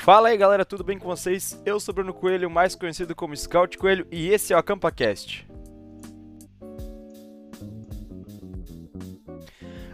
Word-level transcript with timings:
Fala 0.00 0.30
aí 0.30 0.36
galera, 0.38 0.64
tudo 0.64 0.82
bem 0.82 0.98
com 0.98 1.06
vocês? 1.06 1.60
Eu 1.62 1.78
sou 1.78 1.94
Bruno 1.94 2.14
Coelho, 2.14 2.48
mais 2.48 2.74
conhecido 2.74 3.14
como 3.14 3.36
Scout 3.36 3.76
Coelho, 3.76 4.06
e 4.10 4.30
esse 4.30 4.50
é 4.50 4.56
o 4.56 4.58
AcampaCast. 4.58 5.46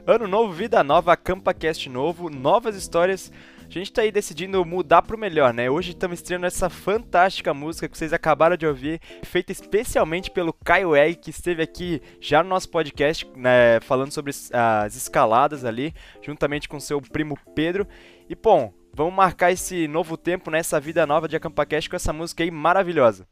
Ano 0.07 0.29
novo, 0.29 0.53
vida 0.53 0.85
nova, 0.85 1.13
AcampaCast 1.13 1.89
novo, 1.89 2.31
novas 2.31 2.77
histórias. 2.77 3.33
A 3.67 3.69
gente 3.69 3.93
tá 3.93 4.03
aí 4.03 4.13
decidindo 4.13 4.65
mudar 4.65 5.03
pro 5.03 5.19
melhor, 5.19 5.53
né? 5.53 5.69
Hoje 5.69 5.91
estamos 5.91 6.21
estreando 6.21 6.47
essa 6.47 6.71
fantástica 6.71 7.53
música 7.53 7.89
que 7.89 7.99
vocês 7.99 8.13
acabaram 8.13 8.57
de 8.57 8.65
ouvir, 8.65 9.01
feita 9.25 9.51
especialmente 9.51 10.31
pelo 10.31 10.53
Caio 10.53 10.95
Egg, 10.95 11.17
que 11.17 11.31
esteve 11.31 11.65
aqui 11.65 12.01
já 12.21 12.45
no 12.45 12.49
nosso 12.49 12.71
podcast, 12.71 13.29
né, 13.35 13.81
falando 13.81 14.13
sobre 14.13 14.33
as 14.53 14.95
escaladas 14.95 15.65
ali, 15.65 15.93
juntamente 16.23 16.69
com 16.69 16.79
seu 16.79 17.03
primo 17.03 17.37
Pedro. 17.57 17.89
E, 18.31 18.37
bom, 18.37 18.73
vamos 18.97 19.15
marcar 19.15 19.53
esse 19.53 19.87
novo 19.87 20.17
tempo, 20.17 20.51
né, 20.51 20.59
essa 20.59 20.81
vida 20.81 21.07
nova 21.07 21.29
de 21.29 21.37
AcampaCast 21.37 21.91
com 21.91 21.97
essa 21.97 22.15
música 22.15 22.43
aí 22.43 22.51
maravilhosa. 22.51 23.29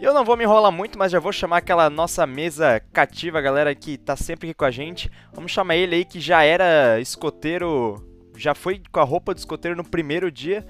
Eu 0.00 0.12
não 0.14 0.24
vou 0.24 0.36
me 0.36 0.42
enrolar 0.42 0.72
muito, 0.72 0.98
mas 0.98 1.12
já 1.12 1.20
vou 1.20 1.32
chamar 1.32 1.58
aquela 1.58 1.88
nossa 1.88 2.26
mesa 2.26 2.80
cativa, 2.92 3.40
galera 3.40 3.74
que 3.74 3.96
tá 3.96 4.16
sempre 4.16 4.48
aqui 4.48 4.58
com 4.58 4.64
a 4.64 4.70
gente. 4.70 5.10
Vamos 5.32 5.52
chamar 5.52 5.76
ele 5.76 5.96
aí 5.96 6.04
que 6.04 6.18
já 6.18 6.42
era 6.42 6.98
escoteiro, 6.98 8.02
já 8.36 8.54
foi 8.54 8.80
com 8.90 9.00
a 9.00 9.04
roupa 9.04 9.34
de 9.34 9.40
escoteiro 9.40 9.76
no 9.76 9.84
primeiro 9.84 10.32
dia, 10.32 10.66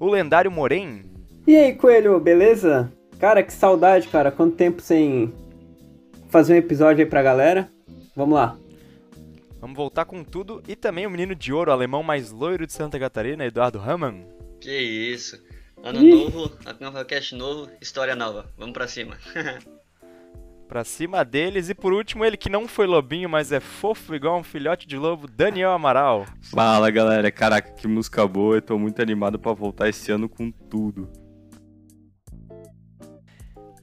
o 0.00 0.08
lendário 0.08 0.50
Moren. 0.50 1.02
E 1.46 1.54
aí, 1.54 1.74
Coelho, 1.74 2.18
beleza? 2.18 2.90
Cara, 3.20 3.42
que 3.42 3.52
saudade, 3.52 4.08
cara. 4.08 4.32
Quanto 4.32 4.56
tempo 4.56 4.80
sem 4.80 5.32
fazer 6.30 6.54
um 6.54 6.58
episódio 6.58 7.04
aí 7.04 7.08
pra 7.08 7.22
galera? 7.22 7.68
Vamos 8.16 8.34
lá. 8.34 8.56
Vamos 9.64 9.78
voltar 9.78 10.04
com 10.04 10.22
tudo. 10.22 10.62
E 10.68 10.76
também 10.76 11.06
o 11.06 11.10
menino 11.10 11.34
de 11.34 11.50
ouro, 11.50 11.70
o 11.70 11.72
alemão 11.72 12.02
mais 12.02 12.30
loiro 12.30 12.66
de 12.66 12.72
Santa 12.74 13.00
Catarina, 13.00 13.46
Eduardo 13.46 13.80
Hamann. 13.80 14.26
Que 14.60 14.78
isso. 14.78 15.42
Ano 15.82 16.02
Ih. 16.02 16.10
novo, 16.10 16.52
AcampaCast 16.66 17.34
novo, 17.34 17.70
história 17.80 18.14
nova. 18.14 18.52
Vamos 18.58 18.74
pra 18.74 18.86
cima. 18.86 19.16
pra 20.68 20.84
cima 20.84 21.24
deles. 21.24 21.70
E 21.70 21.74
por 21.74 21.94
último, 21.94 22.26
ele 22.26 22.36
que 22.36 22.50
não 22.50 22.68
foi 22.68 22.86
lobinho, 22.86 23.26
mas 23.26 23.52
é 23.52 23.58
fofo 23.58 24.14
igual 24.14 24.38
um 24.38 24.44
filhote 24.44 24.86
de 24.86 24.98
lobo, 24.98 25.26
Daniel 25.26 25.70
Amaral. 25.70 26.26
Fala 26.42 26.90
galera, 26.90 27.32
caraca, 27.32 27.72
que 27.72 27.88
música 27.88 28.28
boa. 28.28 28.56
Eu 28.56 28.62
tô 28.62 28.78
muito 28.78 29.00
animado 29.00 29.38
para 29.38 29.54
voltar 29.54 29.88
esse 29.88 30.12
ano 30.12 30.28
com 30.28 30.50
tudo. 30.50 31.10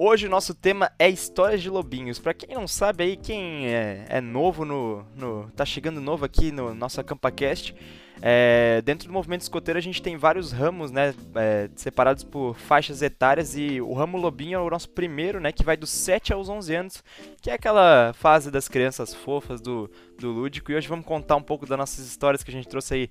Hoje 0.03 0.25
o 0.25 0.29
nosso 0.31 0.55
tema 0.55 0.91
é 0.97 1.07
histórias 1.07 1.61
de 1.61 1.69
lobinhos. 1.69 2.17
Para 2.17 2.33
quem 2.33 2.55
não 2.55 2.67
sabe 2.67 3.03
aí, 3.03 3.15
quem 3.15 3.67
é, 3.67 4.07
é 4.09 4.19
novo 4.19 4.65
no, 4.65 5.05
no, 5.15 5.51
tá 5.51 5.63
chegando 5.63 6.01
novo 6.01 6.25
aqui 6.25 6.51
no 6.51 6.73
nosso 6.73 6.99
AcampaCast, 6.99 7.75
é, 8.19 8.81
dentro 8.83 9.07
do 9.07 9.13
movimento 9.13 9.41
escoteiro 9.41 9.77
a 9.77 9.81
gente 9.81 10.01
tem 10.01 10.17
vários 10.17 10.51
ramos, 10.51 10.89
né, 10.89 11.13
é, 11.35 11.69
separados 11.75 12.23
por 12.23 12.55
faixas 12.57 13.03
etárias 13.03 13.55
e 13.55 13.79
o 13.79 13.93
ramo 13.93 14.17
lobinho 14.17 14.57
é 14.57 14.59
o 14.59 14.71
nosso 14.71 14.89
primeiro, 14.89 15.39
né, 15.39 15.51
que 15.51 15.63
vai 15.63 15.77
dos 15.77 15.91
7 15.91 16.33
aos 16.33 16.49
11 16.49 16.73
anos, 16.73 17.03
que 17.39 17.51
é 17.51 17.53
aquela 17.53 18.11
fase 18.13 18.49
das 18.49 18.67
crianças 18.67 19.13
fofas 19.13 19.61
do, 19.61 19.87
do 20.17 20.31
lúdico. 20.31 20.71
E 20.71 20.75
hoje 20.75 20.87
vamos 20.87 21.05
contar 21.05 21.35
um 21.35 21.43
pouco 21.43 21.67
das 21.67 21.77
nossas 21.77 22.07
histórias 22.07 22.41
que 22.41 22.49
a 22.49 22.53
gente 22.53 22.67
trouxe 22.67 22.95
aí, 22.95 23.09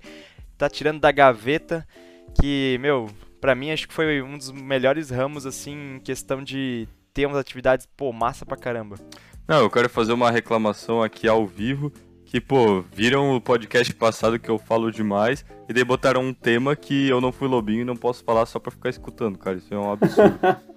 tá 0.59 0.69
tirando 0.69 0.99
da 0.99 1.13
gaveta, 1.13 1.87
que, 2.35 2.79
meu, 2.81 3.09
para 3.41 3.55
mim 3.55 3.71
acho 3.71 3.89
que 3.89 3.95
foi 3.95 4.23
um 4.23 4.37
dos 4.37 4.53
melhores 4.53 5.11
ramos 5.11 5.47
assim 5.47 5.97
em 5.97 6.01
questão 6.01 6.43
de 6.43 6.87
ter 7.13 7.27
umas 7.27 7.39
atividades 7.39 7.87
pô 7.97 8.13
massa 8.13 8.45
pra 8.45 8.57
caramba. 8.57 8.97
Não, 9.49 9.61
eu 9.61 9.71
quero 9.71 9.89
fazer 9.89 10.13
uma 10.13 10.31
reclamação 10.31 11.03
aqui 11.03 11.27
ao 11.27 11.47
vivo 11.47 11.93
que 12.25 12.41
pô 12.41 12.85
viram 12.93 13.35
o 13.35 13.41
podcast 13.41 13.93
passado 13.95 14.39
que 14.39 14.49
eu 14.49 14.59
falo 14.59 14.93
demais 14.93 15.45
e 15.69 15.73
daí 15.73 15.83
botaram 15.83 16.23
um 16.23 16.33
tema 16.33 16.77
que 16.77 17.09
eu 17.09 17.21
não 17.21 17.33
fui 17.33 17.49
lobinho 17.49 17.81
e 17.81 17.85
não 17.85 17.97
posso 17.97 18.23
falar 18.23 18.47
só 18.47 18.61
pra 18.61 18.71
ficar 18.71 18.91
escutando, 18.91 19.37
cara. 19.39 19.57
Isso 19.57 19.75
é 19.75 19.79
um 19.79 19.93
absurdo. 19.93 20.39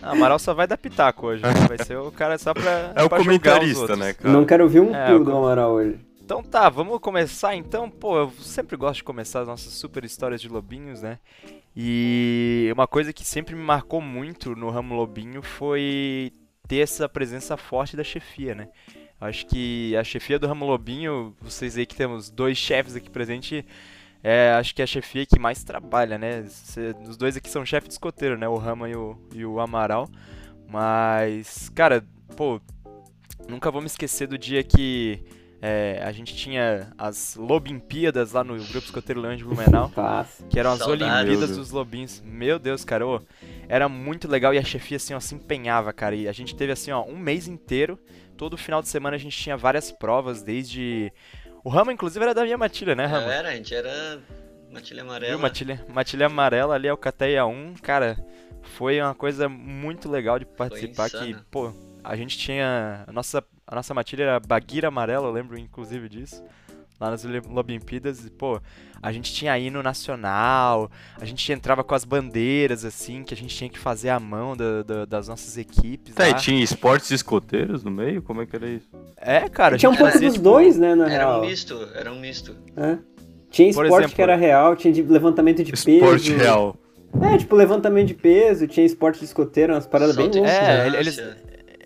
Ah, 0.00 0.12
Amaral 0.12 0.38
só 0.38 0.54
vai 0.54 0.64
dar 0.64 0.78
pitaco 0.78 1.26
hoje. 1.26 1.42
Né? 1.42 1.52
Vai 1.66 1.84
ser 1.84 1.96
o 1.96 2.12
cara 2.12 2.38
só 2.38 2.54
pra. 2.54 2.92
É 2.94 3.02
o 3.02 3.08
pra 3.08 3.18
comentarista, 3.18 3.96
né, 3.96 4.12
cara? 4.12 4.32
Não 4.32 4.44
quero 4.44 4.62
ouvir 4.62 4.78
um 4.78 4.94
é, 4.94 5.06
pio 5.06 5.24
do 5.24 5.36
Amaral 5.36 5.72
hoje. 5.72 5.98
Então 6.28 6.42
tá, 6.42 6.68
vamos 6.68 6.98
começar 6.98 7.56
então. 7.56 7.88
Pô, 7.88 8.18
eu 8.18 8.30
sempre 8.32 8.76
gosto 8.76 8.96
de 8.96 9.04
começar 9.04 9.40
as 9.40 9.48
nossas 9.48 9.72
super 9.72 10.04
histórias 10.04 10.42
de 10.42 10.46
lobinhos, 10.46 11.00
né? 11.00 11.18
E 11.74 12.68
uma 12.70 12.86
coisa 12.86 13.14
que 13.14 13.24
sempre 13.24 13.54
me 13.54 13.62
marcou 13.62 13.98
muito 13.98 14.54
no 14.54 14.68
ramo 14.68 14.94
lobinho 14.94 15.40
foi 15.40 16.30
ter 16.68 16.80
essa 16.80 17.08
presença 17.08 17.56
forte 17.56 17.96
da 17.96 18.04
chefia, 18.04 18.54
né? 18.54 18.68
Acho 19.18 19.46
que 19.46 19.96
a 19.96 20.04
chefia 20.04 20.38
do 20.38 20.46
ramo 20.46 20.66
lobinho, 20.66 21.34
vocês 21.40 21.78
aí 21.78 21.86
que 21.86 21.96
temos 21.96 22.28
dois 22.28 22.58
chefes 22.58 22.94
aqui 22.94 23.08
presentes, 23.08 23.64
é, 24.22 24.52
acho 24.52 24.74
que 24.74 24.82
é 24.82 24.84
a 24.84 24.86
chefia 24.86 25.24
que 25.24 25.38
mais 25.38 25.64
trabalha, 25.64 26.18
né? 26.18 26.44
Os 27.08 27.16
dois 27.16 27.38
aqui 27.38 27.48
são 27.48 27.64
chefes 27.64 27.88
de 27.88 27.94
escoteiro, 27.94 28.36
né? 28.36 28.46
O 28.46 28.56
Rama 28.56 28.86
e 28.86 28.94
o, 28.94 29.16
e 29.34 29.46
o 29.46 29.60
Amaral. 29.60 30.06
Mas, 30.68 31.70
cara, 31.70 32.04
pô, 32.36 32.60
nunca 33.48 33.70
vou 33.70 33.80
me 33.80 33.86
esquecer 33.86 34.26
do 34.26 34.36
dia 34.36 34.62
que 34.62 35.37
é, 35.60 36.00
a 36.04 36.12
gente 36.12 36.36
tinha 36.36 36.92
as 36.96 37.34
Lobimpíadas 37.34 38.32
lá 38.32 38.44
no 38.44 38.54
Grupo 38.54 38.78
Escoteiro 38.86 39.20
Leão 39.20 39.36
de 39.36 39.44
Blumenau, 39.44 39.90
que 40.48 40.58
eram 40.58 40.72
as 40.72 40.78
Saudade. 40.78 41.28
Olimpíadas 41.28 41.56
dos 41.56 41.70
Lobinhos. 41.70 42.22
Meu 42.24 42.58
Deus, 42.58 42.84
cara, 42.84 43.04
ô, 43.06 43.20
era 43.68 43.88
muito 43.88 44.28
legal 44.28 44.54
e 44.54 44.58
a 44.58 44.62
chefia 44.62 44.96
assim, 44.96 45.14
ó, 45.14 45.20
se 45.20 45.34
empenhava, 45.34 45.92
cara. 45.92 46.14
E 46.14 46.28
a 46.28 46.32
gente 46.32 46.54
teve 46.54 46.72
assim, 46.72 46.92
ó, 46.92 47.04
um 47.04 47.16
mês 47.18 47.48
inteiro, 47.48 47.98
todo 48.36 48.56
final 48.56 48.80
de 48.80 48.88
semana 48.88 49.16
a 49.16 49.18
gente 49.18 49.36
tinha 49.36 49.56
várias 49.56 49.90
provas, 49.90 50.42
desde... 50.42 51.12
O 51.64 51.68
Rama, 51.68 51.92
inclusive, 51.92 52.22
era 52.24 52.32
da 52.32 52.44
minha 52.44 52.56
matilha, 52.56 52.94
né, 52.94 53.04
Rama? 53.04 53.32
Era, 53.32 53.48
a 53.48 53.54
gente 53.56 53.74
era 53.74 54.20
matilha 54.70 55.02
amarela. 55.02 55.32
Viu? 55.32 55.40
Matilha, 55.40 55.84
matilha 55.88 56.26
amarela 56.26 56.74
ali, 56.76 56.88
Alcateia 56.88 57.44
1, 57.44 57.74
cara, 57.82 58.16
foi 58.62 59.00
uma 59.00 59.14
coisa 59.14 59.48
muito 59.48 60.08
legal 60.08 60.38
de 60.38 60.46
participar, 60.46 61.10
que, 61.10 61.34
pô, 61.50 61.72
a 62.04 62.14
gente 62.14 62.38
tinha... 62.38 63.02
A 63.08 63.12
nossa 63.12 63.44
a 63.68 63.74
nossa 63.74 63.92
matilha 63.92 64.22
era 64.22 64.40
Baguira 64.40 64.88
Amarela, 64.88 65.26
eu 65.26 65.32
lembro 65.32 65.58
inclusive 65.58 66.08
disso. 66.08 66.42
Lá 66.98 67.10
nas 67.10 67.24
Olimpíadas, 67.24 68.24
e, 68.26 68.30
pô, 68.30 68.60
a 69.00 69.12
gente 69.12 69.32
tinha 69.32 69.56
hino 69.56 69.80
nacional, 69.84 70.90
a 71.20 71.24
gente 71.24 71.52
entrava 71.52 71.84
com 71.84 71.94
as 71.94 72.04
bandeiras, 72.04 72.84
assim, 72.84 73.22
que 73.22 73.32
a 73.32 73.36
gente 73.36 73.54
tinha 73.54 73.70
que 73.70 73.78
fazer 73.78 74.08
a 74.08 74.18
mão 74.18 74.56
da, 74.56 74.82
da, 74.82 75.04
das 75.04 75.28
nossas 75.28 75.56
equipes. 75.56 76.14
Tá, 76.14 76.24
lá. 76.24 76.30
e 76.30 76.34
tinha 76.34 76.60
esportes 76.60 77.12
escoteiros 77.12 77.84
no 77.84 77.90
meio? 77.90 78.20
Como 78.20 78.42
é 78.42 78.46
que 78.46 78.56
era 78.56 78.68
isso? 78.68 78.88
É, 79.16 79.48
cara. 79.48 79.78
Tinha 79.78 79.90
um 79.90 79.94
pouco 79.94 80.10
fazia, 80.10 80.26
dos 80.26 80.38
tipo, 80.38 80.50
dois, 80.50 80.76
né, 80.76 80.96
na 80.96 81.04
era 81.04 81.12
real. 81.12 81.30
Era 81.30 81.38
um 81.38 81.46
misto, 81.46 81.88
era 81.94 82.12
um 82.12 82.18
misto. 82.18 82.56
É. 82.76 82.98
Tinha 83.48 83.68
esporte 83.68 83.92
exemplo, 83.92 84.16
que 84.16 84.22
era 84.22 84.34
real, 84.34 84.74
tinha 84.74 84.92
de 84.92 85.02
levantamento 85.02 85.62
de 85.62 85.72
esporte 85.74 86.00
peso. 86.00 86.14
Esporte 86.16 86.32
real. 86.32 86.76
É, 87.22 87.38
tipo, 87.38 87.54
levantamento 87.54 88.08
de 88.08 88.14
peso, 88.14 88.66
tinha 88.66 88.84
esporte 88.84 89.20
de 89.20 89.26
escoteiro, 89.26 89.72
umas 89.72 89.86
paradas 89.86 90.16
bem 90.16 90.26
loucas. 90.26 90.50
É, 90.50 90.90
né? 90.90 90.98
eles, 90.98 91.18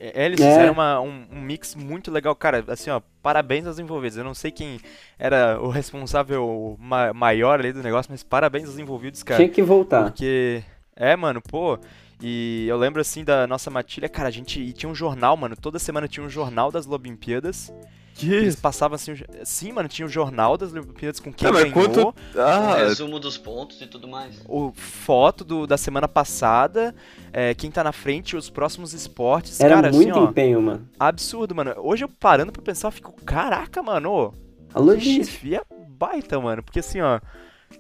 eles 0.02 0.40
é. 0.40 0.48
fizeram 0.48 0.72
uma, 0.72 1.00
um, 1.00 1.26
um, 1.30 1.40
mix 1.40 1.76
muito 1.76 2.10
legal. 2.10 2.34
Cara, 2.34 2.64
assim, 2.68 2.90
ó, 2.90 3.00
parabéns 3.22 3.66
aos 3.66 3.78
envolvidos. 3.78 4.18
Eu 4.18 4.24
não 4.24 4.34
sei 4.34 4.50
quem 4.50 4.80
era 5.18 5.60
o 5.60 5.68
responsável 5.68 6.76
ma 6.80 7.12
maior 7.12 7.60
ali 7.60 7.72
do 7.72 7.82
negócio, 7.82 8.10
mas 8.10 8.24
parabéns 8.24 8.68
aos 8.68 8.78
envolvidos, 8.78 9.22
cara. 9.22 9.38
Tinha 9.38 9.48
que 9.48 9.62
voltar. 9.62 10.04
Porque, 10.04 10.62
é, 10.96 11.14
mano, 11.14 11.41
pô. 11.41 11.78
E 12.20 12.66
eu 12.68 12.76
lembro, 12.76 13.00
assim, 13.00 13.24
da 13.24 13.46
nossa 13.46 13.68
matilha, 13.70 14.08
cara, 14.08 14.28
a 14.28 14.32
gente 14.32 14.60
e 14.60 14.72
tinha 14.72 14.91
um 14.91 14.94
jornal, 14.94 15.36
mano. 15.36 15.56
Toda 15.56 15.78
semana 15.78 16.08
tinha 16.08 16.24
um 16.24 16.30
jornal 16.30 16.70
das 16.70 16.86
Lobimpiadas. 16.86 17.72
Que 18.14 18.32
Eles 18.32 18.56
passavam 18.56 18.94
assim. 18.94 19.14
Sim, 19.44 19.72
mano, 19.72 19.88
tinha 19.88 20.06
o 20.06 20.08
jornal 20.08 20.56
das 20.56 20.72
Olimpíadas 20.72 21.18
com 21.18 21.32
quem 21.32 21.48
ah, 21.48 21.52
ganhou. 21.52 21.72
Quanto... 21.72 22.14
Ah, 22.36 22.74
o 22.74 22.88
resumo 22.88 23.18
dos 23.18 23.38
pontos 23.38 23.80
e 23.80 23.86
tudo 23.86 24.06
mais. 24.06 24.42
O 24.46 24.72
foto 24.74 25.44
do, 25.44 25.66
da 25.66 25.78
semana 25.78 26.06
passada, 26.06 26.94
é, 27.32 27.54
quem 27.54 27.70
tá 27.70 27.82
na 27.82 27.92
frente, 27.92 28.36
os 28.36 28.50
próximos 28.50 28.92
esportes. 28.92 29.60
Era 29.60 29.76
cara, 29.76 29.92
muito 29.92 30.10
assim, 30.10 30.20
ó, 30.20 30.30
empenho, 30.30 30.60
mano. 30.60 30.88
Absurdo, 30.98 31.54
mano. 31.54 31.74
Hoje 31.78 32.04
eu 32.04 32.08
parando 32.08 32.52
pra 32.52 32.62
pensar, 32.62 32.88
eu 32.88 32.92
fico, 32.92 33.12
caraca, 33.24 33.82
mano. 33.82 34.34
A 34.74 34.78
logística. 34.78 35.56
é 35.56 35.62
baita, 35.88 36.38
mano. 36.41 36.62
Porque 36.62 36.80
assim, 36.80 37.00
ó. 37.00 37.20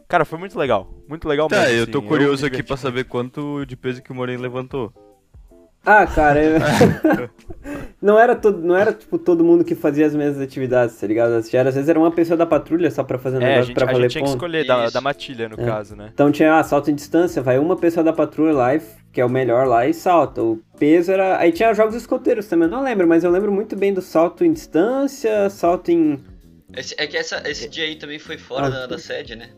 Cara, 0.08 0.24
foi 0.24 0.38
muito 0.38 0.58
legal. 0.58 0.88
Muito 1.08 1.28
legal 1.28 1.48
tá, 1.48 1.60
mesmo. 1.60 1.74
eu 1.74 1.82
assim, 1.82 1.92
tô 1.92 2.02
curioso 2.02 2.46
aqui 2.46 2.62
pra 2.62 2.76
saber 2.76 3.04
quanto 3.04 3.64
de 3.66 3.76
peso 3.76 4.02
que 4.02 4.12
o 4.12 4.14
Moreno 4.14 4.42
levantou. 4.42 4.92
Ah, 5.84 6.06
cara, 6.06 6.42
eu... 6.42 6.60
não 8.00 8.18
era 8.18 8.36
todo, 8.36 8.60
não 8.60 8.76
era 8.76 8.92
tipo 8.92 9.18
todo 9.18 9.44
mundo 9.44 9.64
que 9.64 9.74
fazia 9.74 10.06
as 10.06 10.14
mesmas 10.14 10.40
atividades, 10.40 10.96
tá 10.96 11.06
ligado? 11.06 11.32
Às 11.32 11.50
vezes 11.50 11.88
era 11.88 11.98
uma 11.98 12.10
pessoa 12.10 12.36
da 12.36 12.46
patrulha 12.46 12.90
só 12.90 13.02
pra 13.02 13.18
fazer 13.18 13.38
um 13.38 13.40
é, 13.40 13.44
negócio 13.44 13.62
a 13.62 13.66
gente, 13.66 13.74
pra 13.74 13.84
a 13.84 13.92
valer 13.92 14.02
gente 14.02 14.12
tinha 14.12 14.24
ponto. 14.24 14.30
que 14.30 14.36
escolher 14.36 14.66
da, 14.66 14.90
da, 14.90 15.00
matilha, 15.00 15.48
no 15.48 15.60
é. 15.60 15.64
caso, 15.64 15.96
né? 15.96 16.10
Então 16.12 16.30
tinha 16.30 16.56
ah, 16.56 16.62
salto 16.62 16.90
em 16.90 16.94
distância, 16.94 17.42
vai 17.42 17.58
uma 17.58 17.76
pessoa 17.76 18.04
da 18.04 18.12
patrulha 18.12 18.52
lá, 18.52 18.70
que 19.12 19.20
é 19.20 19.24
o 19.24 19.28
melhor 19.28 19.66
lá, 19.66 19.86
e 19.86 19.92
salta. 19.92 20.40
O 20.40 20.62
peso 20.78 21.10
era. 21.10 21.38
Aí 21.38 21.50
tinha 21.50 21.74
jogos 21.74 21.96
escoteiros 21.96 22.46
também, 22.46 22.68
eu 22.68 22.72
não 22.72 22.84
lembro, 22.84 23.06
mas 23.08 23.24
eu 23.24 23.30
lembro 23.30 23.50
muito 23.50 23.74
bem 23.74 23.92
do 23.92 24.02
salto 24.02 24.44
em 24.44 24.52
distância, 24.52 25.50
salto 25.50 25.90
em. 25.90 26.22
Esse, 26.76 26.94
é 26.96 27.06
que 27.06 27.16
essa, 27.16 27.42
esse 27.48 27.68
dia 27.68 27.84
aí 27.84 27.96
também 27.96 28.18
foi 28.18 28.38
fora 28.38 28.66
ah, 28.66 28.70
da, 28.70 28.86
da 28.86 28.98
sede, 28.98 29.34
né? 29.34 29.50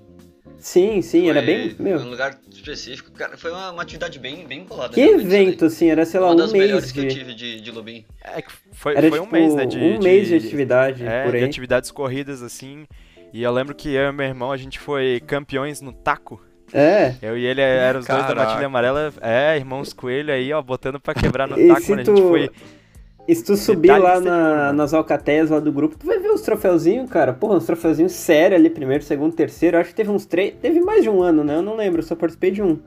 Sim, 0.65 1.03
sim, 1.03 1.21
foi 1.21 1.29
era 1.29 1.43
bem. 1.43 1.77
Meu. 1.79 1.99
Um 1.99 2.09
lugar 2.09 2.41
específico. 2.51 3.13
Cara, 3.13 3.37
foi 3.37 3.51
uma, 3.51 3.71
uma 3.71 3.83
atividade 3.83 4.19
bem, 4.19 4.47
bem 4.47 4.65
bolada. 4.65 4.95
Que 4.95 5.01
evento, 5.03 5.67
assim, 5.67 5.91
era, 5.91 6.07
sei 6.07 6.19
lá, 6.19 6.29
uma 6.29 6.33
um 6.33 6.37
das 6.39 6.53
mês. 6.53 6.65
melhores 6.65 6.87
de... 6.91 6.95
que 6.95 7.01
eu 7.01 7.09
tive 7.09 7.35
de, 7.35 7.61
de. 7.61 8.05
É, 8.25 8.43
foi, 8.73 8.93
era, 8.97 9.11
foi 9.11 9.21
tipo, 9.21 9.29
um 9.29 9.31
mês, 9.31 9.55
né? 9.55 9.67
De, 9.67 9.77
um 9.77 9.99
de, 9.99 10.05
mês 10.09 10.27
de 10.29 10.37
atividade, 10.37 11.07
é, 11.07 11.25
por 11.25 11.35
aí. 11.35 11.41
De 11.41 11.47
atividades 11.47 11.91
corridas, 11.91 12.43
assim. 12.43 12.87
E 13.31 13.43
eu 13.43 13.53
lembro 13.53 13.75
que 13.75 13.91
eu 13.91 14.09
e 14.09 14.13
meu 14.13 14.25
irmão, 14.25 14.51
a 14.51 14.57
gente 14.57 14.79
foi 14.79 15.21
campeões 15.27 15.83
no 15.83 15.93
taco. 15.93 16.43
É. 16.73 17.15
Eu 17.21 17.37
e 17.37 17.45
ele 17.45 17.61
eram 17.61 18.01
os 18.01 18.07
dois 18.07 18.23
da 18.23 18.29
Caraca. 18.29 18.49
matilha 18.49 18.67
amarela. 18.67 19.13
É, 19.21 19.59
irmãos 19.59 19.93
coelho 19.93 20.33
aí, 20.33 20.51
ó, 20.51 20.63
botando 20.63 20.99
pra 20.99 21.13
quebrar 21.13 21.47
no 21.47 21.57
taco, 21.57 21.81
se 21.83 21.91
mano. 21.91 22.01
A 22.01 22.05
gente 22.07 22.17
tu- 22.23 22.29
foi. 22.29 22.51
E 23.27 23.35
se 23.35 23.43
tu 23.43 23.57
subir 23.57 23.89
lá 23.91 24.21
na- 24.21 24.31
mano. 24.31 24.73
nas 24.77 24.93
alcateias 24.93 25.49
lá 25.49 25.59
do 25.59 25.73
grupo, 25.73 25.97
tu 25.99 26.07
vai 26.07 26.19
ver 26.19 26.29
os 26.31 26.43
troféuzinhos, 26.43 27.09
cara. 27.09 27.33
Porra, 27.33 27.57
uns 27.57 27.65
troféuzinhos 27.65 28.13
sérios 28.13 28.61
ali, 28.61 28.69
primeiro, 28.69 29.03
segundo, 29.03 29.35
terceiro. 29.35 29.77
Eu 29.77 29.81
acho 29.81 29.91
que 29.91 29.97
teve 29.97 30.11
uns 30.11 30.27
três. 30.27 30.55
Teve 30.61 30.81
mais 30.81 31.03
de 31.03 31.09
um 31.09 31.23
ano, 31.23 31.43
né? 31.43 31.57
Eu 31.57 31.63
não 31.63 31.75
lembro, 31.75 32.01
eu 32.01 32.07
só 32.07 32.15
participei 32.15 32.51
de 32.51 32.63
um. 32.63 32.79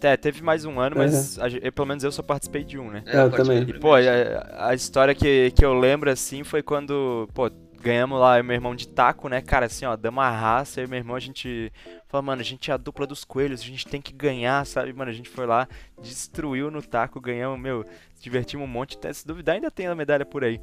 É, 0.00 0.16
teve 0.16 0.42
mais 0.42 0.64
um 0.64 0.80
ano, 0.80 0.96
mas 0.98 1.38
a 1.38 1.48
gen- 1.48 1.60
eu- 1.62 1.72
pelo 1.72 1.86
menos 1.86 2.02
eu 2.02 2.10
só 2.10 2.22
participei 2.22 2.64
de 2.64 2.76
um, 2.76 2.90
né? 2.90 3.04
É, 3.06 3.22
eu 3.24 3.30
participei 3.30 3.58
também. 3.60 3.76
E, 3.76 3.78
pô, 3.78 3.94
a, 3.94 4.68
a 4.70 4.74
história 4.74 5.14
que, 5.14 5.52
que 5.52 5.64
eu 5.64 5.74
lembro, 5.74 6.10
assim, 6.10 6.42
foi 6.42 6.60
quando, 6.60 7.28
pô, 7.32 7.48
ganhamos 7.82 8.18
lá, 8.20 8.38
e 8.38 8.42
meu 8.42 8.54
irmão 8.54 8.74
de 8.74 8.88
taco, 8.88 9.28
né, 9.28 9.40
cara, 9.40 9.66
assim, 9.66 9.84
ó, 9.84 9.96
damos 9.96 10.18
uma 10.18 10.30
raça, 10.30 10.80
eu 10.80 10.84
e 10.84 10.88
meu 10.88 10.98
irmão, 10.98 11.16
a 11.16 11.20
gente 11.20 11.72
falou, 12.08 12.24
mano, 12.24 12.40
a 12.40 12.44
gente 12.44 12.70
é 12.70 12.74
a 12.74 12.76
dupla 12.76 13.06
dos 13.06 13.24
coelhos, 13.24 13.60
a 13.60 13.64
gente 13.64 13.86
tem 13.86 14.00
que 14.00 14.12
ganhar, 14.12 14.64
sabe, 14.64 14.92
mano, 14.92 15.10
a 15.10 15.14
gente 15.14 15.28
foi 15.28 15.46
lá, 15.46 15.68
destruiu 16.00 16.70
no 16.70 16.80
taco, 16.80 17.20
ganhamos, 17.20 17.58
meu, 17.58 17.84
divertimos 18.20 18.66
um 18.66 18.70
monte, 18.70 18.96
até 18.96 19.12
se 19.12 19.26
duvidar 19.26 19.56
ainda 19.56 19.70
tem 19.70 19.86
a 19.86 19.94
medalha 19.94 20.24
por 20.24 20.44
aí. 20.44 20.60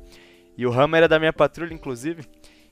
E 0.57 0.65
o 0.65 0.71
Rama 0.71 0.97
era 0.97 1.07
da 1.07 1.19
minha 1.19 1.33
patrulha, 1.33 1.73
inclusive, 1.73 2.23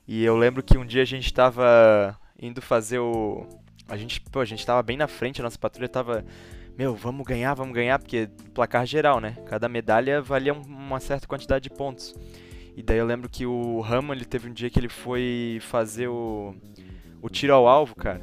e 0.06 0.24
eu 0.24 0.36
lembro 0.36 0.62
que 0.62 0.78
um 0.78 0.86
dia 0.86 1.02
a 1.02 1.06
gente 1.06 1.32
tava 1.32 2.18
indo 2.40 2.62
fazer 2.62 2.98
o... 2.98 3.46
A 3.88 3.96
gente, 3.96 4.20
pô, 4.20 4.40
a 4.40 4.44
gente 4.44 4.64
tava 4.64 4.82
bem 4.82 4.96
na 4.96 5.08
frente, 5.08 5.40
a 5.40 5.44
nossa 5.44 5.58
patrulha 5.58 5.88
tava 5.88 6.24
meu, 6.78 6.94
vamos 6.94 7.26
ganhar, 7.26 7.54
vamos 7.54 7.74
ganhar, 7.74 7.98
porque 7.98 8.28
placar 8.54 8.86
geral, 8.86 9.18
né? 9.18 9.36
Cada 9.46 9.68
medalha 9.68 10.22
valia 10.22 10.54
um- 10.54 10.62
uma 10.62 11.00
certa 11.00 11.26
quantidade 11.26 11.64
de 11.64 11.70
pontos. 11.70 12.14
E 12.78 12.82
daí 12.84 12.98
eu 12.98 13.04
lembro 13.04 13.28
que 13.28 13.44
o 13.44 13.80
Rama, 13.80 14.14
ele 14.14 14.24
teve 14.24 14.48
um 14.48 14.52
dia 14.52 14.70
que 14.70 14.78
ele 14.78 14.88
foi 14.88 15.58
fazer 15.62 16.06
o, 16.06 16.54
o 17.20 17.28
tiro 17.28 17.52
ao 17.52 17.66
alvo, 17.66 17.96
cara. 17.96 18.20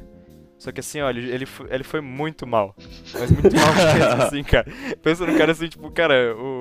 Só 0.56 0.72
que 0.72 0.80
assim, 0.80 0.98
ó, 1.02 1.10
ele, 1.10 1.30
ele, 1.30 1.44
foi, 1.44 1.66
ele 1.70 1.84
foi 1.84 2.00
muito 2.00 2.46
mal. 2.46 2.74
Mas 3.12 3.30
muito 3.30 3.54
mal 3.54 3.74
mesmo, 3.76 4.22
assim, 4.22 4.42
cara. 4.42 4.66
Pensa 5.02 5.26
no 5.26 5.36
cara 5.36 5.52
assim, 5.52 5.68
tipo, 5.68 5.90
cara, 5.90 6.34
o, 6.34 6.60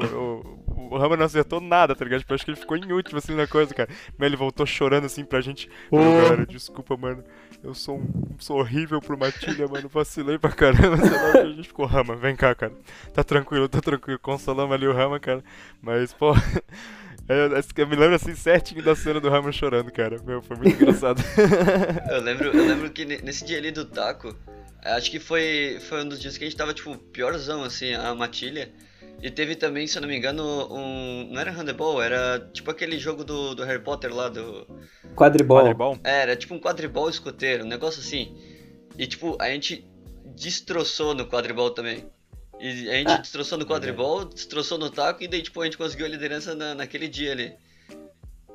o, 0.68 0.94
o 0.94 0.98
Rama 0.98 1.16
não 1.16 1.24
acertou 1.24 1.62
nada, 1.62 1.96
tá 1.96 2.04
ligado? 2.04 2.20
Tipo, 2.20 2.34
acho 2.34 2.44
que 2.44 2.52
ele 2.52 2.60
ficou 2.60 2.76
em 2.76 2.92
último, 2.92 3.18
assim, 3.18 3.34
na 3.34 3.48
coisa, 3.48 3.74
cara. 3.74 3.88
Mas 4.18 4.28
ele 4.28 4.36
voltou 4.36 4.66
chorando, 4.66 5.06
assim, 5.06 5.24
pra 5.24 5.40
gente. 5.40 5.70
Meu, 5.90 6.02
galera, 6.02 6.46
desculpa, 6.46 6.98
mano. 6.98 7.24
Eu 7.64 7.74
sou 7.74 8.00
um, 8.00 8.36
sou 8.40 8.60
horrível 8.60 9.00
pro 9.00 9.18
Matilha, 9.18 9.70
mano. 9.70 9.88
Vacilei 9.88 10.38
pra 10.38 10.52
caramba. 10.52 10.98
Sei 10.98 11.12
lá, 11.12 11.32
a 11.44 11.48
gente 11.54 11.70
ficou, 11.70 11.86
Rama, 11.86 12.18
vem 12.18 12.36
cá, 12.36 12.54
cara. 12.54 12.74
Tá 13.14 13.24
tranquilo, 13.24 13.70
tá 13.70 13.80
tranquilo. 13.80 14.20
Consolamos 14.20 14.76
ali 14.76 14.86
o 14.86 14.94
Rama, 14.94 15.18
cara. 15.18 15.42
Mas, 15.82 16.12
pô. 16.12 16.34
Eu, 17.28 17.50
eu 17.78 17.88
me 17.88 17.96
lembro 17.96 18.16
assim 18.16 18.36
certinho 18.36 18.84
da 18.84 18.96
cena 18.96 19.20
do 19.20 19.30
Rama 19.30 19.52
chorando, 19.52 19.92
cara. 19.92 20.22
Meu, 20.24 20.42
foi 20.42 20.58
muito 20.58 20.76
engraçado. 20.76 21.22
Eu 22.10 22.22
lembro, 22.22 22.56
eu 22.56 22.66
lembro 22.66 22.92
que 22.92 23.06
ne- 23.06 23.22
nesse 23.22 23.44
dia 23.46 23.58
ali 23.58 23.72
do 23.72 23.86
taco, 23.86 24.36
acho 24.84 25.10
que 25.10 25.20
foi, 25.20 25.80
foi 25.82 26.04
um 26.04 26.08
dos 26.08 26.20
dias 26.20 26.38
que 26.38 26.44
a 26.44 26.48
gente 26.48 26.58
tava, 26.58 26.74
tipo, 26.74 26.98
piorzão, 26.98 27.64
assim, 27.64 27.94
a 27.94 28.14
matilha. 28.14 28.72
E 29.22 29.32
teve 29.32 29.56
também, 29.56 29.88
se 29.88 29.98
eu 29.98 30.02
não 30.02 30.10
me 30.10 30.18
engano, 30.18 30.44
um. 30.72 31.30
Não 31.32 31.40
era 31.40 31.52
handebol, 31.52 32.02
era 32.02 32.40
tipo 32.54 32.70
aquele 32.70 33.00
jogo 33.00 33.24
do, 33.24 33.56
do 33.56 33.64
Harry 33.64 33.82
Potter 33.82 34.14
lá, 34.14 34.30
do. 34.30 34.68
Quadribol. 35.16 35.60
Quadribol? 35.60 36.00
É, 36.04 36.22
era 36.22 36.36
tipo 36.36 36.54
um 36.54 36.60
quadribol 36.60 37.10
escoteiro, 37.10 37.64
um 37.64 37.68
negócio 37.68 38.02
assim. 38.02 38.36
E 38.98 39.08
tipo, 39.08 39.38
a 39.42 39.50
gente 39.50 39.88
destroçou 40.36 41.16
no 41.16 41.26
quadribol 41.28 41.72
também. 41.72 42.06
E 42.60 42.90
a 42.90 42.94
gente 42.96 43.12
Ah. 43.12 43.18
destroçou 43.18 43.58
no 43.58 43.66
quadribol, 43.66 44.26
destroçou 44.26 44.78
no 44.78 44.90
taco, 44.90 45.24
e 45.24 45.28
daí, 45.28 45.42
tipo, 45.42 45.62
a 45.62 45.66
gente 45.66 45.78
conseguiu 45.78 46.06
a 46.06 46.10
liderança 46.10 46.56
na, 46.56 46.74
naquele 46.74 47.08
dia 47.08 47.32
ali. 47.32 47.54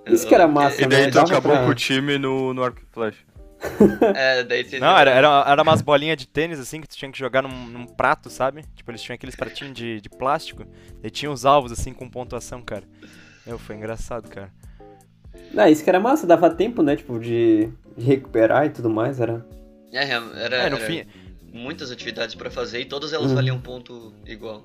Isso 0.06 0.26
que 0.26 0.34
era 0.34 0.44
Eu- 0.44 0.48
massa, 0.48 0.78
E 0.82 0.86
né? 0.86 0.88
daí 0.88 1.10
tu 1.10 1.18
acabou 1.20 1.52
pra- 1.52 1.64
com 1.64 1.70
o 1.70 1.74
time 1.74 2.18
no, 2.18 2.54
no 2.54 2.62
arco 2.62 2.80
e 2.80 2.86
flecha. 2.92 3.18
É, 4.16 4.42
daí. 4.42 4.66
Não, 4.80 4.96
era, 4.96 5.10
era, 5.10 5.44
era 5.46 5.62
umas 5.62 5.82
bolinhas 5.82 6.16
de 6.16 6.26
tênis 6.26 6.58
assim 6.58 6.80
que 6.80 6.88
tu 6.88 6.96
tinha 6.96 7.12
que 7.12 7.18
jogar 7.18 7.42
num, 7.42 7.66
num 7.66 7.86
prato, 7.86 8.30
sabe? 8.30 8.64
Tipo, 8.74 8.90
eles 8.90 9.02
tinham 9.02 9.14
aqueles 9.14 9.36
pratinhos 9.36 9.74
de, 9.74 10.00
de 10.00 10.08
plástico. 10.08 10.64
E 11.02 11.10
tinha 11.10 11.30
os 11.30 11.44
alvos 11.44 11.70
assim 11.70 11.92
com 11.92 12.08
pontuação, 12.08 12.62
cara. 12.62 12.84
Meu, 13.46 13.58
foi 13.58 13.76
engraçado, 13.76 14.28
cara. 14.30 14.50
Não, 15.52 15.66
isso 15.68 15.84
que 15.84 15.90
era 15.90 16.00
massa, 16.00 16.26
dava 16.26 16.48
tempo, 16.48 16.82
né? 16.82 16.96
Tipo, 16.96 17.18
de, 17.18 17.68
de 17.96 18.04
recuperar 18.06 18.64
e 18.66 18.70
tudo 18.70 18.88
mais. 18.88 19.20
Era. 19.20 19.44
É, 19.92 20.04
era, 20.08 20.56
É, 20.56 20.70
no 20.70 20.76
era 20.76 20.86
fim, 20.86 21.04
muitas 21.52 21.90
atividades 21.90 22.34
pra 22.34 22.50
fazer 22.50 22.80
e 22.80 22.84
todas 22.84 23.12
elas 23.12 23.28
Uhum. 23.30 23.34
valiam 23.34 23.56
um 23.56 23.60
ponto 23.60 24.12
igual. 24.26 24.64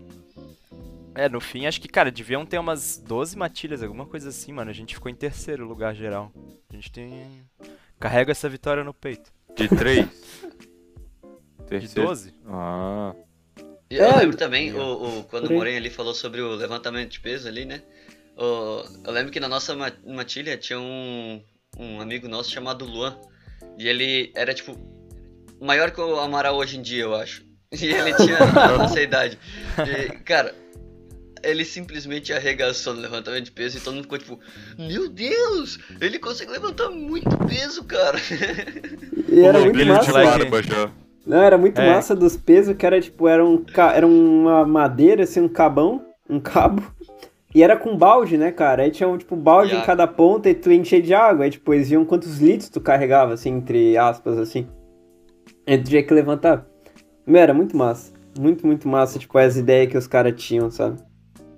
é, 1.16 1.30
no 1.30 1.40
fim, 1.40 1.66
acho 1.66 1.80
que, 1.80 1.88
cara, 1.88 2.12
deviam 2.12 2.46
ter 2.46 2.60
umas 2.60 2.98
12 2.98 3.38
matilhas, 3.38 3.82
alguma 3.82 4.06
coisa 4.06 4.30
assim, 4.30 4.52
mano. 4.52 4.70
A 4.70 4.74
gente 4.74 4.94
ficou 4.96 5.10
em 5.10 5.16
terceiro 5.16 5.66
lugar 5.66 5.96
geral. 5.96 6.32
A 6.70 6.74
gente 6.76 6.92
tem. 6.92 7.44
Carrega 8.00 8.32
essa 8.32 8.50
vitória 8.50 8.84
no 8.84 8.94
peito. 8.94 9.32
De 9.56 9.70
três? 9.70 10.06
De 11.60 11.66
Terceiro? 11.68 12.10
12? 12.10 12.34
Ah. 12.48 13.16
E 13.90 13.98
É, 13.98 14.10
eu 14.12 14.18
lembro 14.18 14.36
também, 14.38 14.74
o, 14.74 15.20
o- 15.20 15.24
quando 15.24 15.46
o. 15.50 15.54
Moren 15.54 15.78
ali 15.78 15.90
falou 15.90 16.14
sobre 16.14 16.42
o 16.42 16.54
levantamento 16.56 17.12
de 17.12 17.20
peso 17.20 17.48
ali, 17.48 17.66
né? 17.66 17.82
O- 18.38 18.84
eu 19.06 19.12
lembro 19.14 19.32
que 19.32 19.40
na 19.40 19.48
nossa 19.48 19.74
ma- 19.76 19.92
matilha 20.06 20.58
tinha 20.58 20.80
um, 20.80 21.42
um 21.80 22.02
amigo 22.02 22.28
nosso 22.28 22.52
chamado 22.52 22.84
Luan. 22.86 23.18
E 23.78 23.88
ele 23.88 24.32
era 24.36 24.54
tipo 24.54 24.74
maior 25.66 25.92
que 25.92 26.00
o 26.00 26.20
Amaral 26.20 26.56
hoje 26.56 26.78
em 26.78 26.82
dia, 26.82 27.04
eu 27.04 27.16
acho. 27.16 27.44
E 27.74 27.86
ele 27.88 28.14
tinha 28.14 28.38
a 28.38 28.78
nossa 28.78 29.02
idade. 29.02 29.38
E, 29.80 30.12
cara, 30.20 30.54
ele 31.44 31.66
simplesmente 31.66 32.32
arregaçou 32.32 32.94
no 32.94 33.02
levantamento 33.02 33.44
de 33.46 33.52
peso 33.52 33.78
e 33.78 33.82
todo 33.82 33.96
mundo 33.96 34.04
ficou 34.04 34.18
tipo, 34.18 34.40
meu 34.78 35.10
Deus, 35.10 35.78
ele 36.00 36.18
consegue 36.18 36.52
levantar 36.52 36.90
muito 36.90 37.36
peso, 37.46 37.84
cara. 37.84 38.18
E 39.28 39.40
era 39.42 39.60
muito 39.60 39.86
massa. 39.86 40.12
barba 40.14 40.64
já. 40.64 40.90
Não, 41.26 41.42
era 41.42 41.58
muito 41.58 41.82
É. 41.82 41.94
massa 41.94 42.16
dos 42.16 42.38
pesos, 42.38 42.78
que 42.78 42.86
era 42.86 43.02
tipo, 43.02 43.28
era, 43.28 43.44
um, 43.44 43.58
ca- 43.58 43.94
era 43.94 44.06
uma 44.08 44.64
madeira, 44.66 45.24
assim, 45.24 45.42
um 45.42 45.50
cabão, 45.50 46.06
um 46.30 46.40
cabo. 46.40 46.82
E 47.54 47.64
era 47.64 47.76
com 47.76 47.98
balde, 47.98 48.38
né, 48.38 48.52
cara? 48.52 48.84
Aí 48.84 48.92
tinha 48.92 49.10
um, 49.10 49.18
tipo, 49.18 49.36
balde 49.36 49.70
E 49.72 49.74
em 49.74 49.78
água. 49.78 49.86
cada 49.88 50.08
ponta 50.08 50.50
e 50.50 50.54
tu 50.54 50.72
enchia 50.72 51.02
de 51.02 51.14
água. 51.14 51.46
Aí, 51.46 51.52
tipo, 51.52 51.74
eles 51.74 51.90
viam 51.90 52.06
quantos 52.06 52.38
litros 52.40 52.70
tu 52.70 52.80
carregava, 52.80 53.34
assim, 53.34 53.50
entre 53.50 53.98
aspas, 53.98 54.38
assim. 54.38 54.68
Aí 55.68 55.78
tu 55.78 55.90
tinha 55.90 56.04
que 56.04 56.14
levantar. 56.14 56.66
Meu, 57.26 57.42
era 57.42 57.54
muito 57.54 57.76
massa. 57.76 58.14
Muito, 58.38 58.66
muito 58.68 58.88
massa, 58.88 59.18
tipo, 59.18 59.38
as 59.38 59.56
ideias 59.58 59.90
que 59.90 59.98
os 59.98 60.08
caras 60.08 60.34
tinham, 60.42 60.70
sabe? 60.70 60.98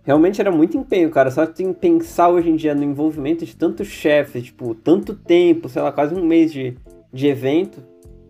Realmente 0.04 0.40
era 0.40 0.52
muito 0.52 0.78
empenho, 0.78 1.10
cara. 1.10 1.30
Só 1.32 1.46
tem 1.46 1.74
que 1.74 1.80
pensar 1.80 2.30
hoje 2.30 2.50
em 2.50 2.56
dia 2.56 2.74
no 2.74 2.84
envolvimento 2.84 3.46
de 3.46 3.56
tantos 3.56 3.88
chefes, 3.88 4.44
tipo, 4.44 4.74
tanto 4.76 5.16
tempo, 5.16 5.68
sei 5.68 5.82
lá, 5.82 5.92
quase 5.92 6.14
um 6.16 6.26
mês 6.26 6.54
de, 6.54 6.78
de 7.12 7.28
evento. 7.28 7.84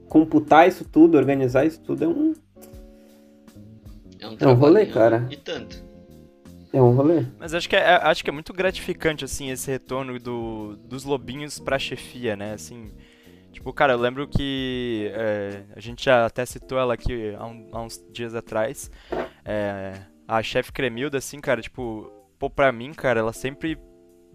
Computar 0.07 0.67
isso 0.67 0.85
tudo, 0.85 1.17
organizar 1.17 1.65
isso 1.65 1.81
tudo 1.81 2.03
é 2.05 2.07
um, 2.07 2.33
É 4.19 4.27
um, 4.27 4.37
É 4.39 4.47
um 4.47 4.53
rolê, 4.53 4.85
cara. 4.87 5.27
E 5.29 5.35
tanto. 5.35 5.83
é 6.73 6.81
um 6.81 6.91
rolê. 6.95 7.25
Mas 7.37 7.53
acho 7.53 7.67
que 7.69 7.75
é, 7.75 7.79
é- 7.79 8.01
acho 8.07 8.23
que 8.23 8.29
é 8.29 8.33
muito 8.33 8.53
gratificante, 8.53 9.23
assim, 9.25 9.51
esse 9.51 9.69
retorno 9.69 10.17
do, 10.19 10.77
dos 10.77 11.03
lobinhos 11.03 11.59
pra 11.59 11.77
chefia, 11.77 12.35
né? 12.35 12.53
Assim, 12.53 12.89
tipo, 13.57 13.73
cara, 13.73 13.93
eu 13.93 13.97
lembro 13.97 14.27
que 14.27 15.09
é, 15.13 15.63
a 15.75 15.79
gente 15.79 16.05
já 16.05 16.25
até 16.27 16.45
citou 16.45 16.77
ela 16.77 16.93
aqui 16.93 17.33
há, 17.35 17.45
um- 17.45 17.69
há 17.71 17.81
uns 17.81 17.99
dias 18.11 18.35
atrás. 18.35 18.89
é, 19.43 19.93
a 20.27 20.43
chefe 20.43 20.71
Cremilda, 20.71 21.17
assim, 21.17 21.39
cara, 21.39 21.61
tipo, 21.61 22.11
pô, 22.37 22.49
pra 22.49 22.71
mim, 22.71 22.93
cara, 22.93 23.19
ela 23.21 23.31
sempre 23.33 23.77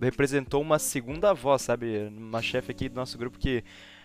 representou 0.00 0.60
uma 0.60 0.78
segunda 0.78 1.32
voz, 1.34 1.62
sabe? 1.62 2.08
Uma 2.16 2.42
chefe 2.42 2.72
aqui 2.72 2.88
do 2.88 2.96
nosso 2.96 3.16
grupo 3.18 3.38
que 3.38 3.62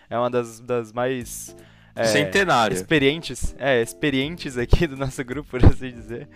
é 0.08 0.16
uma 0.18 0.30
das, 0.30 0.60
das 0.60 0.92
mais. 0.92 1.56
é, 1.96 2.04
Centenária. 2.04 2.74
experientes, 2.74 3.56
é, 3.58 3.82
experientes 3.82 4.56
aqui 4.56 4.86
do 4.86 4.96
nosso 4.96 5.24
grupo, 5.24 5.48
por 5.50 5.64
assim 5.64 5.90
dizer. 5.90 6.28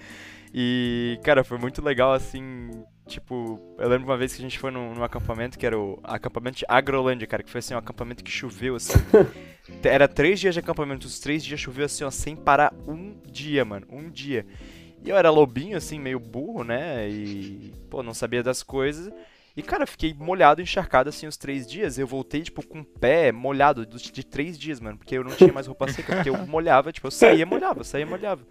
E, 0.54 1.20
cara, 1.22 1.44
foi 1.44 1.58
muito 1.58 1.80
legal, 1.82 2.12
assim, 2.12 2.70
tipo, 3.06 3.60
eu 3.78 3.88
lembro 3.88 4.06
uma 4.06 4.16
vez 4.16 4.34
que 4.34 4.40
a 4.40 4.42
gente 4.42 4.58
foi 4.58 4.70
num, 4.70 4.94
num 4.94 5.04
acampamento, 5.04 5.58
que 5.58 5.66
era 5.66 5.78
o 5.78 5.98
acampamento 6.02 6.58
de 6.58 6.64
Agrolândia, 6.68 7.26
cara, 7.26 7.42
que 7.42 7.50
foi, 7.50 7.58
assim, 7.58 7.74
um 7.74 7.78
acampamento 7.78 8.22
que 8.22 8.30
choveu, 8.30 8.76
assim. 8.76 8.94
era 9.82 10.08
três 10.08 10.40
dias 10.40 10.54
de 10.54 10.60
acampamento, 10.60 11.06
os 11.06 11.18
três 11.18 11.44
dias 11.44 11.60
choveu, 11.60 11.86
assim, 11.86 12.04
ó, 12.04 12.10
sem 12.10 12.36
parar 12.36 12.72
um 12.86 13.16
dia, 13.26 13.64
mano, 13.64 13.86
um 13.90 14.10
dia. 14.10 14.46
E 15.04 15.10
eu 15.10 15.16
era 15.16 15.30
lobinho, 15.30 15.76
assim, 15.76 15.98
meio 15.98 16.20
burro, 16.20 16.64
né, 16.64 17.08
e, 17.08 17.72
pô, 17.90 18.02
não 18.02 18.14
sabia 18.14 18.42
das 18.42 18.62
coisas. 18.62 19.12
E, 19.54 19.62
cara, 19.62 19.86
fiquei 19.86 20.14
molhado, 20.14 20.62
encharcado, 20.62 21.10
assim, 21.10 21.26
os 21.26 21.36
três 21.36 21.66
dias. 21.66 21.98
Eu 21.98 22.06
voltei, 22.06 22.42
tipo, 22.42 22.66
com 22.66 22.80
o 22.80 22.84
pé 22.84 23.30
molhado 23.30 23.84
de 23.84 24.24
três 24.24 24.58
dias, 24.58 24.80
mano. 24.80 24.96
Porque 24.96 25.18
eu 25.18 25.22
não 25.22 25.32
tinha 25.32 25.52
mais 25.52 25.66
roupa 25.66 25.88
seca. 25.88 26.14
Porque 26.14 26.30
eu 26.30 26.46
molhava, 26.46 26.90
tipo, 26.90 27.06
eu 27.06 27.10
saía, 27.10 27.44
molhava, 27.44 27.80
eu 27.80 27.84
saía, 27.84 28.06
molhava. 28.06 28.46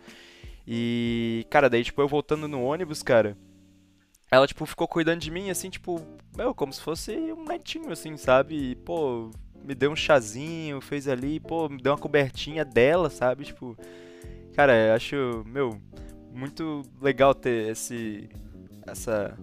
E, 0.68 1.46
cara, 1.50 1.70
daí, 1.70 1.84
tipo, 1.84 2.00
eu 2.02 2.08
voltando 2.08 2.48
no 2.48 2.62
ônibus, 2.64 3.02
cara. 3.02 3.36
Ela, 4.34 4.48
tipo, 4.48 4.66
ficou 4.66 4.88
cuidando 4.88 5.20
de 5.20 5.30
mim, 5.30 5.50
assim, 5.50 5.70
tipo, 5.70 6.00
meu, 6.38 6.56
como 6.56 6.72
se 6.72 6.82
fosse 6.82 7.12
um 7.34 7.44
netinho, 7.44 7.92
assim, 7.92 8.16
sabe? 8.16 8.72
E, 8.72 8.76
pô, 8.76 9.30
me 9.62 9.76
deu 9.76 9.92
um 9.92 9.96
chazinho, 9.96 10.80
fez 10.80 11.08
ali, 11.08 11.38
pô, 11.40 11.68
me 11.68 11.82
deu 11.82 11.92
uma 11.92 11.98
cobertinha 11.98 12.64
dela, 12.64 13.10
sabe? 13.10 13.44
Tipo, 13.44 13.78
cara, 14.56 14.74
eu 14.74 14.94
acho, 14.94 15.44
meu, 15.46 15.78
muito 16.34 16.82
legal 17.02 17.36
ter 17.36 17.72
esse. 17.72 18.30
Essa. 18.88 19.38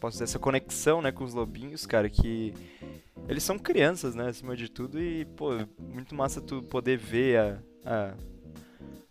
Posso 0.00 0.14
dizer, 0.14 0.24
essa 0.24 0.38
conexão, 0.38 1.02
né, 1.02 1.12
com 1.12 1.22
os 1.24 1.34
lobinhos, 1.34 1.84
cara, 1.84 2.08
que. 2.08 2.54
eles 3.28 3.42
são 3.44 3.58
crianças, 3.58 4.14
né, 4.14 4.28
acima 4.28 4.56
de 4.56 4.70
tudo, 4.70 4.98
e, 4.98 5.26
pô, 5.36 5.50
muito 5.78 6.14
massa 6.14 6.40
tu 6.40 6.62
poder 6.62 6.96
ver 6.96 7.38
a, 7.38 7.58
a- 7.84 8.14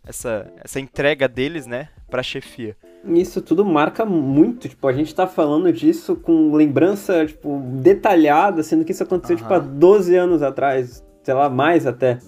essa, 0.03 0.51
essa 0.63 0.79
entrega 0.79 1.27
deles, 1.27 1.67
né, 1.67 1.89
pra 2.09 2.23
chefia. 2.23 2.75
Isso 3.05 3.41
tudo 3.41 3.65
marca 3.65 4.05
muito, 4.05 4.67
tipo, 4.67 4.87
a 4.87 4.93
gente 4.93 5.15
tá 5.15 5.25
falando 5.25 5.71
disso 5.71 6.15
com 6.15 6.53
lembrança, 6.53 7.25
tipo, 7.25 7.61
detalhada, 7.81 8.61
sendo 8.61 8.83
que 8.83 8.91
isso 8.91 9.03
aconteceu, 9.03 9.37
tipo, 9.37 9.53
há 9.53 9.57
Aham. 9.57 9.75
12 9.77 10.15
anos 10.15 10.41
atrás, 10.41 11.03
sei 11.23 11.33
lá, 11.33 11.49
mais 11.49 11.87
até. 11.87 12.19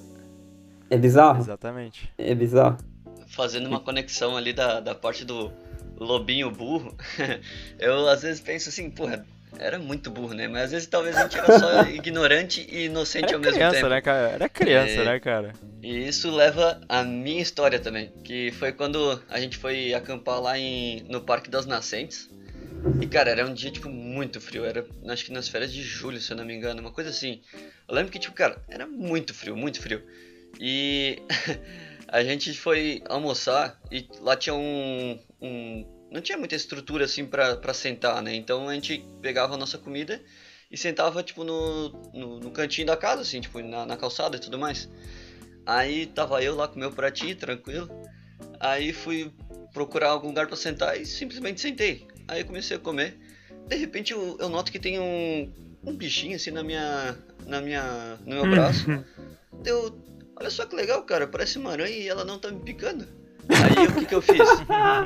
É 0.90 0.98
bizarro, 0.98 1.40
Exatamente. 1.40 2.12
é 2.18 2.34
bizarro. 2.34 2.78
Fazendo 3.28 3.68
uma 3.68 3.80
conexão 3.80 4.36
ali 4.36 4.54
da, 4.54 4.80
da 4.80 4.96
parte 4.96 5.24
do 5.26 5.52
lobinho 5.98 6.50
burro, 6.52 6.96
eu 7.80 8.08
às 8.08 8.22
vezes 8.22 8.42
penso 8.42 8.70
assim, 8.70 8.90
porra, 8.90 9.26
era 9.60 9.78
muito 9.80 10.10
burro, 10.10 10.34
né? 10.34 10.48
Mas 10.48 10.64
às 10.66 10.72
vezes 10.72 10.88
talvez 10.88 11.16
a 11.16 11.24
gente 11.24 11.38
era 11.38 11.60
só 11.60 11.82
ignorante 11.90 12.66
e 12.70 12.86
inocente 12.86 13.26
Era 13.26 13.36
ao 13.36 13.40
mesmo 13.42 13.54
criança, 13.56 13.76
tempo. 13.78 13.90
né, 13.90 14.02
cara? 14.02 14.30
Era 14.30 14.50
criança, 14.50 14.92
É. 14.94 15.06
né, 15.06 15.20
cara? 15.20 15.54
E 15.84 16.08
isso 16.08 16.30
leva 16.30 16.80
à 16.88 17.04
minha 17.04 17.42
história 17.42 17.80
também, 17.80 18.12
que 18.24 18.52
foi 18.52 18.72
quando 18.72 19.22
a 19.30 19.40
gente 19.40 19.58
foi 19.58 19.94
acampar 19.94 20.40
lá 20.42 20.58
em, 20.58 21.04
no 21.10 21.22
Parque 21.22 21.50
das 21.50 21.66
Nascentes. 21.66 22.30
E 23.00 23.06
cara, 23.06 23.30
era 23.30 23.46
um 23.46 23.54
dia 23.54 23.70
tipo 23.72 23.90
muito 23.90 24.42
frio, 24.42 24.66
era 24.66 24.86
acho 25.08 25.26
que 25.26 25.32
nas 25.32 25.48
férias 25.48 25.72
de 25.72 25.84
julho, 25.84 26.20
se 26.20 26.32
eu 26.32 26.38
não 26.38 26.46
me 26.46 26.54
engano, 26.56 26.82
uma 26.82 26.92
coisa 26.92 27.10
assim. 27.12 27.42
Eu 27.88 27.94
lembro 27.96 28.12
que 28.12 28.18
tipo, 28.18 28.34
cara, 28.34 28.58
era 28.70 28.88
muito 28.88 29.34
frio, 29.34 29.56
muito 29.56 29.80
frio. 29.80 30.02
E 30.60 31.22
a 32.08 32.24
gente 32.24 32.52
foi 32.54 33.02
almoçar 33.08 33.80
e 33.92 34.08
lá 34.20 34.36
tinha 34.36 34.56
um, 34.56 35.20
um 35.40 35.86
não 36.12 36.22
tinha 36.22 36.38
muita 36.38 36.56
estrutura 36.56 37.06
assim 37.06 37.26
pra, 37.26 37.56
pra 37.56 37.74
sentar, 37.74 38.22
né? 38.22 38.36
Então 38.36 38.68
a 38.68 38.74
gente 38.74 39.04
pegava 39.22 39.54
a 39.54 39.58
nossa 39.58 39.78
comida 39.78 40.22
e 40.70 40.78
sentava 40.78 41.24
tipo 41.24 41.44
no, 41.46 41.90
no, 42.14 42.40
no 42.40 42.52
cantinho 42.52 42.86
da 42.86 42.98
casa, 42.98 43.22
assim, 43.22 43.40
tipo 43.40 43.62
na, 43.62 43.86
na 43.86 43.96
calçada 43.96 44.36
e 44.36 44.40
tudo 44.40 44.60
mais. 44.60 44.90
Aí 45.66 46.06
tava 46.08 46.44
eu 46.44 46.56
lá 46.56 46.68
com 46.68 46.78
meu 46.78 46.92
pratinho, 46.92 47.36
tranquilo. 47.36 47.90
Aí 48.60 48.92
fui 48.92 49.32
procurar 49.74 50.10
algum 50.10 50.28
lugar 50.28 50.48
pra 50.48 50.58
sentar 50.58 51.00
e 51.00 51.06
simplesmente 51.06 51.62
sentei. 51.62 52.06
Aí 52.28 52.44
comecei 52.44 52.76
a 52.76 52.80
comer. 52.80 53.18
De 53.68 53.76
repente 53.78 54.12
eu, 54.12 54.38
eu 54.38 54.50
noto 54.50 54.72
que 54.72 54.80
tem 54.80 55.00
um, 55.00 55.52
um 55.84 55.96
bichinho 55.96 56.36
assim 56.36 56.52
na 56.52 56.62
minha, 56.62 57.18
na 57.48 57.62
minha, 57.62 58.18
no 58.26 58.36
meu 58.36 58.50
braço. 58.50 58.86
Eu, 59.64 59.96
olha 60.38 60.50
só 60.50 60.66
que 60.66 60.76
legal, 60.76 61.04
cara, 61.04 61.28
parece 61.28 61.60
uma 61.60 61.72
aranha 61.72 61.96
e 61.96 62.08
ela 62.08 62.26
não 62.26 62.40
tá 62.40 62.50
me 62.50 62.62
picando. 62.62 63.08
Aí 63.50 63.88
o 63.88 63.94
que, 63.96 64.06
que 64.06 64.16
eu 64.16 64.22
fiz? 64.22 64.48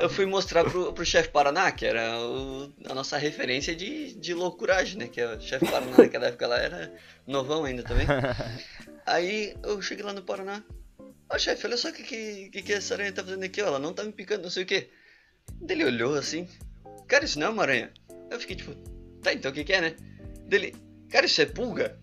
Eu 0.02 0.10
fui 0.10 0.26
mostrar 0.26 0.64
pro, 0.64 0.94
pro 0.94 1.06
chefe 1.06 1.30
Paraná, 1.30 1.72
que 1.72 1.86
era 1.86 2.20
o- 2.20 2.72
a 2.90 2.94
nossa 2.94 3.18
referência 3.18 3.76
de, 3.76 4.14
de 4.16 4.34
loucuragem, 4.34 4.98
né? 4.98 5.08
Que 5.08 5.24
o 5.24 5.40
chefe 5.42 5.66
Paraná 5.66 5.98
naquela 5.98 6.28
época 6.28 6.48
lá 6.48 6.58
era 6.60 6.94
novão 7.26 7.64
ainda 7.66 7.84
também. 7.84 8.06
Aí 9.06 9.56
eu 9.64 9.82
cheguei 9.82 10.04
lá 10.04 10.14
no 10.14 10.22
Paraná. 10.22 10.64
Ó 11.30 11.38
chefe, 11.38 11.66
olha 11.66 11.78
só 11.78 11.90
o 11.90 11.94
que, 11.94 12.04
que, 12.50 12.62
que, 12.62 12.74
essa 12.74 12.94
aranha 12.94 13.12
tá 13.12 13.24
fazendo 13.24 13.44
aqui, 13.44 13.62
ó. 13.62 13.68
Ela 13.68 13.80
não 13.80 13.94
tá 13.94 14.04
me 14.04 14.12
picando, 14.12 14.44
não 14.44 14.50
sei 14.50 14.64
o 14.64 14.66
que. 14.66 14.90
Ele 15.68 15.86
olhou 15.86 16.16
assim. 16.16 16.48
Cara, 17.08 17.26
isso 17.26 17.40
não 17.40 17.48
é 17.48 17.50
uma 17.50 17.64
aranha. 17.64 17.92
Eu 18.30 18.40
fiquei 18.40 18.56
tipo, 18.56 18.74
tá, 19.22 19.34
então 19.34 19.52
o 19.52 19.54
que, 19.54 19.64
que 19.64 19.74
é, 19.74 19.82
né? 19.82 19.96
Dele, 20.48 20.76
cara, 21.10 21.26
isso 21.26 21.42
é 21.42 21.46
pulga? 21.46 21.98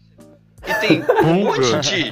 E 0.66 0.74
tem 0.74 1.02
um 1.24 1.34
monte 1.44 1.80
de. 1.80 2.08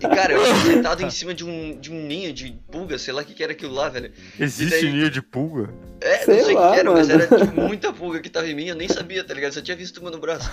E 0.00 0.08
cara, 0.14 0.32
eu 0.32 0.44
fui 0.44 0.72
sentado 0.72 1.02
em 1.02 1.10
cima 1.10 1.32
de 1.32 1.44
um, 1.44 1.78
de 1.78 1.90
um 1.90 1.94
ninho 2.04 2.32
de 2.32 2.52
pulga, 2.70 2.98
sei 2.98 3.12
lá 3.14 3.22
o 3.22 3.24
que, 3.24 3.32
que 3.34 3.42
era 3.42 3.52
aquilo 3.52 3.72
lá, 3.74 3.88
velho. 3.88 4.12
Existe 4.38 4.70
daí- 4.80 4.92
ninho 4.92 5.10
de 5.10 5.22
pulga? 5.22 5.72
É, 6.00 6.18
Sei 6.18 6.36
não 6.38 6.44
sei 6.44 6.56
o 6.56 6.58
que 6.72 6.78
era, 6.80 6.90
mas 6.90 7.08
mano. 7.08 7.22
era 7.22 7.38
tipo, 7.38 7.60
muita 7.60 7.92
pulga 7.92 8.20
que 8.20 8.28
tava 8.28 8.48
em 8.48 8.54
mim, 8.56 8.66
eu 8.66 8.74
nem 8.74 8.88
sabia, 8.88 9.22
tá 9.22 9.32
ligado? 9.32 9.52
Só 9.52 9.60
tinha 9.62 9.76
visto 9.76 9.98
uma 10.00 10.10
no 10.10 10.18
braço. 10.18 10.50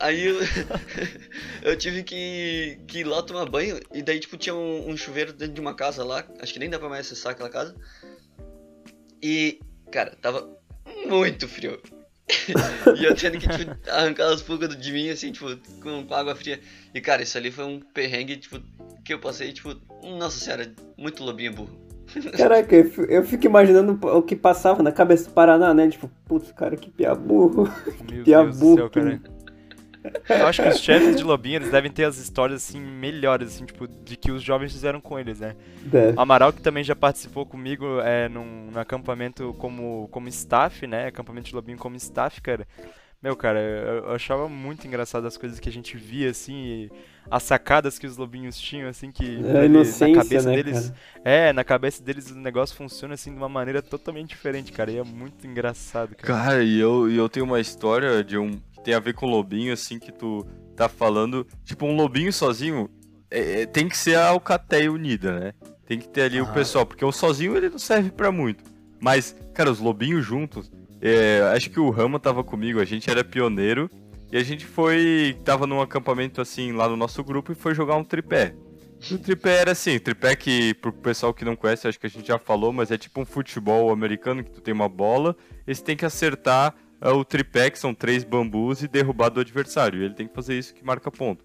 Aí 0.00 0.24
eu, 0.26 0.36
eu 1.62 1.76
tive 1.76 2.02
que, 2.02 2.78
que 2.88 2.98
ir 3.00 3.04
lá 3.04 3.22
tomar 3.22 3.46
banho, 3.48 3.78
e 3.94 4.02
daí, 4.02 4.18
tipo, 4.18 4.36
tinha 4.36 4.54
um, 4.54 4.90
um 4.90 4.96
chuveiro 4.96 5.32
dentro 5.32 5.54
de 5.54 5.60
uma 5.60 5.74
casa 5.74 6.02
lá, 6.04 6.24
acho 6.40 6.52
que 6.52 6.58
nem 6.58 6.68
dá 6.68 6.80
pra 6.80 6.88
mais 6.88 7.06
acessar 7.06 7.30
aquela 7.32 7.48
casa. 7.48 7.76
E, 9.22 9.60
cara, 9.92 10.16
tava 10.20 10.48
muito 11.06 11.46
frio. 11.46 11.80
e 12.96 13.04
eu 13.04 13.14
tendo 13.14 13.38
que, 13.38 13.48
tipo, 13.48 13.76
arrancar 13.90 14.32
as 14.32 14.42
pulgas 14.42 14.76
de 14.76 14.92
mim, 14.92 15.10
assim, 15.10 15.32
tipo, 15.32 15.46
com, 15.82 16.04
com 16.06 16.14
água 16.14 16.34
fria. 16.34 16.60
E, 16.94 17.00
cara, 17.00 17.22
isso 17.22 17.36
ali 17.36 17.50
foi 17.50 17.64
um 17.64 17.80
perrengue, 17.80 18.36
tipo, 18.36 18.60
que 19.04 19.12
eu 19.14 19.18
passei, 19.18 19.52
tipo, 19.52 19.74
nossa 20.18 20.38
senhora, 20.38 20.72
muito 20.96 21.22
lobinho 21.22 21.52
burro. 21.52 21.80
Caraca, 22.36 22.74
eu 22.74 22.90
fi- 22.90 23.06
eu 23.08 23.24
fico 23.24 23.46
imaginando 23.46 23.98
o 24.06 24.22
que 24.22 24.36
passava 24.36 24.82
na 24.82 24.92
cabeça 24.92 25.28
do 25.28 25.32
Paraná, 25.34 25.72
né? 25.72 25.88
Tipo, 25.88 26.10
putz, 26.26 26.52
cara, 26.52 26.76
que 26.76 26.90
pia 26.90 27.14
burro. 27.14 27.64
Meu 28.10 28.24
Pia 28.24 28.42
Deus 28.42 28.56
do 28.56 28.60
burro 28.60 28.76
céu, 28.76 28.90
que- 28.90 29.00
cara. 29.00 29.22
Eu 30.28 30.46
acho 30.46 30.62
que 30.62 30.68
os 30.68 30.78
chefes 30.80 31.16
de 31.16 31.22
lobinho, 31.22 31.56
eles 31.56 31.70
devem 31.70 31.90
ter 31.90 32.04
as 32.04 32.16
histórias, 32.18 32.62
assim, 32.64 32.80
melhores, 32.80 33.48
assim, 33.48 33.64
tipo, 33.64 33.86
de 33.86 34.16
que 34.16 34.30
os 34.32 34.42
jovens 34.42 34.72
fizeram 34.72 35.00
com 35.00 35.18
eles, 35.18 35.40
né? 35.40 35.54
Deve. 35.84 36.16
O 36.16 36.20
Amaral, 36.20 36.52
que 36.52 36.60
também 36.60 36.82
já 36.84 36.96
participou 36.96 37.46
comigo 37.46 38.00
é, 38.00 38.28
num, 38.28 38.70
num 38.72 38.78
acampamento 38.80 39.54
como, 39.58 40.08
como 40.10 40.28
staff, 40.28 40.86
né? 40.86 41.06
Acampamento 41.06 41.48
de 41.48 41.54
lobinho 41.54 41.78
como 41.78 41.96
staff, 41.96 42.40
cara. 42.40 42.66
Meu, 43.22 43.36
cara, 43.36 43.60
eu, 43.60 43.94
eu 44.06 44.10
achava 44.14 44.48
muito 44.48 44.84
engraçado 44.84 45.24
as 45.28 45.36
coisas 45.36 45.60
que 45.60 45.68
a 45.68 45.72
gente 45.72 45.96
via, 45.96 46.28
assim, 46.30 46.54
e 46.64 46.90
as 47.30 47.44
sacadas 47.44 47.96
que 47.96 48.04
os 48.04 48.16
lobinhos 48.16 48.58
tinham, 48.58 48.88
assim, 48.88 49.12
que 49.12 49.36
É 49.38 49.42
pra 49.48 49.60
a 49.60 49.64
ele- 49.64 49.74
inocência, 49.74 50.08
na 50.08 50.14
cabeça 50.24 50.50
né, 50.50 50.56
deles. 50.56 50.90
cara? 50.90 51.20
É, 51.24 51.52
na 51.52 51.62
cabeça 51.62 52.02
deles 52.02 52.32
o 52.32 52.34
negócio 52.34 52.74
funciona, 52.74 53.14
assim, 53.14 53.30
de 53.30 53.36
uma 53.36 53.48
maneira 53.48 53.80
totalmente 53.80 54.30
diferente, 54.30 54.72
cara. 54.72 54.90
E 54.90 54.98
é 54.98 55.04
muito 55.04 55.46
engraçado, 55.46 56.16
cara. 56.16 56.42
Cara, 56.44 56.64
e 56.64 56.80
eu, 56.80 57.08
e 57.08 57.16
eu 57.16 57.28
tenho 57.28 57.46
uma 57.46 57.60
história 57.60 58.24
de 58.24 58.36
um 58.36 58.60
tem 58.82 58.94
a 58.94 59.00
ver 59.00 59.14
com 59.14 59.26
lobinho, 59.26 59.72
assim, 59.72 59.98
que 59.98 60.12
tu 60.12 60.46
tá 60.76 60.88
falando. 60.88 61.46
Tipo, 61.64 61.86
um 61.86 61.96
lobinho 61.96 62.32
sozinho 62.32 62.88
é- 63.30 63.62
é- 63.62 63.66
tem 63.66 63.88
que 63.88 63.96
ser 63.96 64.16
a 64.16 64.28
alcateia 64.28 64.90
unida, 64.92 65.38
né? 65.38 65.52
Tem 65.86 65.98
que 65.98 66.08
ter 66.08 66.22
ali 66.22 66.40
o 66.40 66.46
pessoal, 66.46 66.86
porque 66.86 67.04
o 67.04 67.12
sozinho 67.12 67.56
ele 67.56 67.68
não 67.68 67.78
serve 67.78 68.10
pra 68.10 68.32
muito. 68.32 68.64
Mas, 69.00 69.36
cara, 69.52 69.70
os 69.70 69.78
lobinhos 69.80 70.24
juntos, 70.24 70.70
é, 71.00 71.40
acho 71.54 71.70
que 71.70 71.80
o 71.80 71.90
Rama 71.90 72.18
tava 72.20 72.42
comigo, 72.44 72.80
a 72.80 72.84
gente 72.84 73.10
era 73.10 73.24
pioneiro. 73.24 73.90
E 74.30 74.36
a 74.38 74.42
gente 74.42 74.64
foi. 74.64 75.36
Tava 75.44 75.66
num 75.66 75.82
acampamento 75.82 76.40
assim 76.40 76.72
lá 76.72 76.88
no 76.88 76.96
nosso 76.96 77.22
grupo 77.22 77.52
e 77.52 77.54
foi 77.54 77.74
jogar 77.74 77.96
um 77.96 78.04
tripé. 78.04 78.54
E 79.10 79.14
o 79.14 79.18
tripé 79.18 79.56
era 79.60 79.72
assim, 79.72 79.98
tripé 79.98 80.34
que, 80.34 80.72
pro 80.74 80.90
pessoal 80.90 81.34
que 81.34 81.44
não 81.44 81.54
conhece, 81.54 81.86
acho 81.86 82.00
que 82.00 82.06
a 82.06 82.10
gente 82.10 82.28
já 82.28 82.38
falou, 82.38 82.72
mas 82.72 82.90
é 82.90 82.96
tipo 82.96 83.20
um 83.20 83.26
futebol 83.26 83.92
americano 83.92 84.42
que 84.42 84.50
tu 84.50 84.60
tem 84.62 84.72
uma 84.72 84.88
bola, 84.88 85.36
e 85.66 85.74
você 85.74 85.82
tem 85.82 85.96
que 85.96 86.06
acertar 86.06 86.74
o 87.10 87.24
tripé, 87.24 87.70
que 87.70 87.78
são 87.78 87.94
três 87.94 88.22
bambus, 88.22 88.82
e 88.82 88.88
derrubar 88.88 89.28
do 89.28 89.40
adversário. 89.40 90.00
E 90.00 90.04
ele 90.04 90.14
tem 90.14 90.28
que 90.28 90.34
fazer 90.34 90.58
isso 90.58 90.74
que 90.74 90.84
marca 90.84 91.10
ponto. 91.10 91.44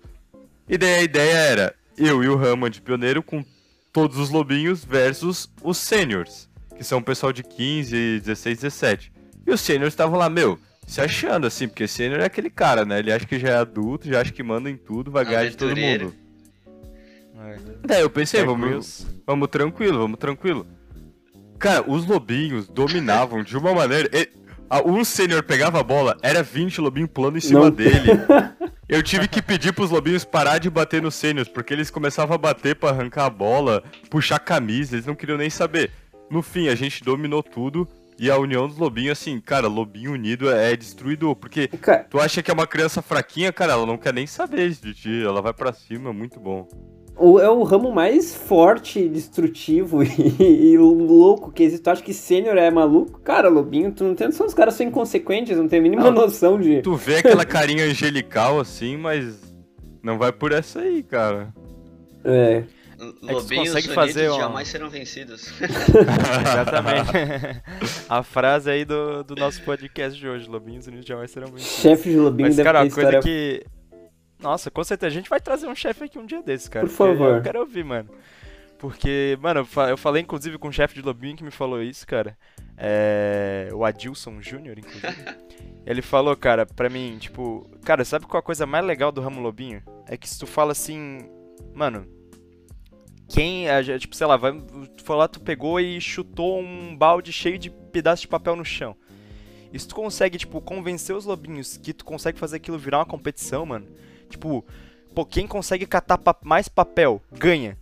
E 0.69 0.77
daí 0.77 0.95
a 0.95 1.03
ideia 1.03 1.33
era 1.33 1.75
eu 1.97 2.23
e 2.23 2.29
o 2.29 2.35
Rama 2.35 2.69
de 2.69 2.81
pioneiro 2.81 3.23
com 3.23 3.43
todos 3.91 4.17
os 4.17 4.29
lobinhos 4.29 4.85
versus 4.85 5.49
os 5.63 5.77
seniors, 5.77 6.47
que 6.75 6.83
são 6.83 6.99
o 6.99 7.03
pessoal 7.03 7.33
de 7.33 7.41
15, 7.41 8.19
16, 8.19 8.59
17. 8.59 9.11
E 9.47 9.51
os 9.51 9.61
seniors 9.61 9.93
estavam 9.93 10.19
lá, 10.19 10.29
meu, 10.29 10.59
se 10.85 11.01
achando 11.01 11.47
assim, 11.47 11.67
porque 11.67 11.87
sênior 11.87 12.21
é 12.21 12.25
aquele 12.25 12.49
cara, 12.49 12.85
né? 12.85 12.99
Ele 12.99 13.11
acha 13.11 13.25
que 13.25 13.37
já 13.37 13.49
é 13.49 13.55
adulto, 13.55 14.07
já 14.07 14.21
acha 14.21 14.31
que 14.31 14.41
manda 14.41 14.69
em 14.69 14.77
tudo, 14.77 15.11
vai 15.11 15.25
ganhar 15.25 15.49
de 15.49 15.57
todo 15.57 15.75
mundo. 15.75 16.13
É. 17.39 17.57
Daí 17.85 18.01
eu 18.01 18.09
pensei, 18.09 18.43
vamos, 18.43 19.05
vamos 19.25 19.47
tranquilo, 19.49 19.99
vamos 19.99 20.17
tranquilo. 20.17 20.65
Cara, 21.59 21.83
os 21.89 22.05
lobinhos 22.05 22.67
dominavam 22.67 23.43
de 23.43 23.57
uma 23.57 23.73
maneira. 23.73 24.09
A- 24.69 24.81
Um 24.81 25.03
sênior 25.03 25.43
pegava 25.43 25.79
a 25.79 25.83
bola, 25.83 26.17
era 26.21 26.41
20 26.43 26.79
lobinhos 26.81 27.09
pulando 27.13 27.37
em 27.37 27.41
cima 27.41 27.61
Não. 27.65 27.71
dele. 27.71 28.09
Eu 28.89 29.03
tive 29.03 29.27
que 29.27 29.41
pedir 29.41 29.73
pros 29.73 29.91
lobinhos 29.91 30.23
parar 30.23 30.59
de 30.59 30.69
bater 30.69 31.01
nos 31.01 31.15
sêniors, 31.15 31.49
porque 31.49 31.73
eles 31.73 31.89
começavam 31.89 32.35
a 32.35 32.37
bater 32.37 32.75
pra 32.75 32.89
arrancar 32.89 33.25
a 33.25 33.29
bola, 33.29 33.83
puxar 34.09 34.37
a 34.37 34.39
camisa, 34.39 34.95
eles 34.95 35.05
não 35.05 35.13
queriam 35.15 35.37
nem 35.37 35.49
saber. 35.49 35.91
No 36.31 36.41
fim, 36.41 36.69
a 36.69 36.75
gente 36.75 37.03
dominou 37.03 37.43
tudo. 37.43 37.87
E 38.19 38.31
a 38.31 38.37
união 38.37 38.67
dos 38.67 38.77
lobinhos, 38.77 39.11
assim, 39.19 39.39
cara, 39.39 39.67
lobinho 39.67 40.13
unido 40.13 40.49
é 40.49 40.75
destruidor. 40.75 41.35
Porque 41.35 41.67
Cara, 41.67 42.03
tu 42.09 42.19
acha 42.19 42.41
que 42.41 42.49
é 42.49 42.53
uma 42.53 42.65
criança 42.65 42.99
fraquinha, 43.01 43.53
cara, 43.53 43.73
ela 43.73 43.85
não 43.85 43.95
quer 43.97 44.11
nem 44.11 44.25
saber 44.25 44.71
de 44.71 44.93
ti. 44.93 45.23
Ela 45.23 45.39
vai 45.41 45.53
pra 45.53 45.71
cima, 45.71 46.11
muito 46.11 46.39
bom. 46.39 46.67
O- 47.19 47.39
é 47.39 47.49
o 47.49 47.63
ramo 47.63 47.91
mais 47.93 48.33
forte, 48.35 49.07
destrutivo 49.09 50.03
e, 50.05 50.71
e 50.73 50.77
louco 50.77 51.51
que 51.51 51.63
existe. 51.63 51.83
Tu 51.83 51.89
acha 51.89 52.01
que 52.03 52.13
sênior 52.13 52.57
é 52.57 52.69
maluco? 52.71 53.19
Cara, 53.21 53.49
Lobinho, 53.49 53.91
tu 53.91 54.03
não 54.03 54.15
tem 54.15 54.27
noção, 54.27 54.45
os 54.47 54.53
caras 54.53 54.73
são 54.75 54.85
inconsequentes, 54.87 55.57
não 55.57 55.67
tem 55.67 55.79
a 55.79 55.81
mínima 55.81 56.03
Não. 56.03 56.11
noção 56.11 56.59
de. 56.59 56.81
Tu 56.81 56.95
vê 56.95 57.17
aquela 57.17 57.45
carinha 57.45 57.85
angelical 57.85 58.59
assim, 58.59 58.95
mas 58.97 59.41
não 60.03 60.17
vai 60.17 60.31
por 60.31 60.51
essa 60.51 60.79
aí, 60.81 61.01
cara. 61.03 61.53
É. 62.23 62.63
tu 62.97 63.05
Lobinhos 63.21 63.69
consegue 63.69 63.87
unidos 63.87 63.93
fazer 63.93 64.31
um- 64.31 64.37
jamais 64.37 64.67
serão 64.67 64.89
vencidos. 64.89 65.51
Exatamente. 66.41 67.11
a 68.09 68.23
frase 68.23 68.69
aí 68.69 68.83
do, 68.85 69.23
do 69.23 69.35
nosso 69.35 69.61
podcast 69.63 70.17
de 70.19 70.27
hoje, 70.27 70.49
Lobinhos 70.49 70.87
Unidos 70.87 71.05
jamais 71.05 71.31
serão 71.31 71.47
vencidos. 71.47 71.77
Chefe 71.81 72.09
de 72.09 72.17
Lobinho 72.17 72.47
Mas, 72.47 72.55
deve 72.57 72.65
cara, 72.67 72.79
ter 72.81 72.85
uma 72.87 72.93
coisa 72.95 73.09
história. 73.17 73.21
que. 73.21 73.76
Nossa, 74.39 74.69
com 74.69 74.83
certeza. 74.83 75.07
A 75.07 75.13
gente 75.13 75.29
vai 75.29 75.39
trazer 75.39 75.67
um 75.67 75.75
chefe 75.75 76.03
aqui 76.03 76.19
um 76.19 76.25
dia 76.25 76.41
desses, 76.43 76.67
cara. 76.69 76.85
Por 76.85 76.91
favor. 76.93 77.35
Eu 77.37 77.41
quero 77.41 77.59
ouvir, 77.59 77.83
mano. 77.83 78.09
Porque, 78.77 79.37
mano, 79.41 79.61
eu 79.61 79.65
fa- 79.65 79.89
eu 79.89 79.97
falei 79.97 80.21
inclusive 80.21 80.57
com 80.59 80.67
o 80.67 80.71
chefe 80.71 80.93
de 80.95 81.01
lobinho 81.01 81.35
que 81.35 81.43
me 81.43 81.49
falou 81.49 81.81
isso, 81.81 82.05
cara. 82.05 82.37
É, 82.77 83.69
o 83.73 83.83
Adilson 83.83 84.39
Júnior, 84.41 84.77
inclusive. 84.77 85.07
Ele 85.83 86.01
falou, 86.01 86.35
cara, 86.37 86.65
pra 86.65 86.89
mim, 86.89 87.17
tipo, 87.19 87.67
cara, 87.83 88.05
sabe 88.05 88.27
qual 88.27 88.39
a 88.39 88.43
coisa 88.43 88.65
mais 88.67 88.85
legal 88.85 89.11
do 89.11 89.21
ramo 89.21 89.41
lobinho? 89.41 89.81
É 90.05 90.15
que 90.15 90.29
se 90.29 90.37
tu 90.37 90.45
fala 90.45 90.73
assim, 90.73 91.27
mano, 91.73 92.05
quem, 93.29 93.65
gente- 93.83 94.01
tipo, 94.01 94.15
sei 94.15 94.27
lá, 94.27 94.37
vai, 94.37 94.53
tu 94.95 95.03
foi 95.03 95.15
lá, 95.15 95.27
tu 95.27 95.39
pegou 95.41 95.79
e 95.79 95.99
chutou 95.99 96.59
um 96.59 96.95
balde 96.95 97.33
cheio 97.33 97.57
de 97.57 97.69
pedaços 97.69 98.21
de 98.21 98.27
papel 98.27 98.55
no 98.55 98.63
chão. 98.65 98.95
E 99.73 99.79
se 99.79 99.87
tu 99.87 99.95
consegue, 99.95 100.37
tipo, 100.37 100.61
convencer 100.61 101.15
os 101.15 101.25
lobinhos 101.25 101.77
que 101.77 101.93
tu 101.93 102.05
consegue 102.05 102.37
fazer 102.39 102.57
aquilo 102.57 102.77
virar 102.77 102.99
uma 102.99 103.05
competição, 103.05 103.65
mano, 103.65 103.87
tipo, 104.29 104.65
pô, 105.13 105.25
quem 105.25 105.47
consegue 105.47 105.85
catar 105.85 106.17
pa- 106.17 106.37
mais 106.43 106.67
papel, 106.67 107.21
ganha. 107.31 107.77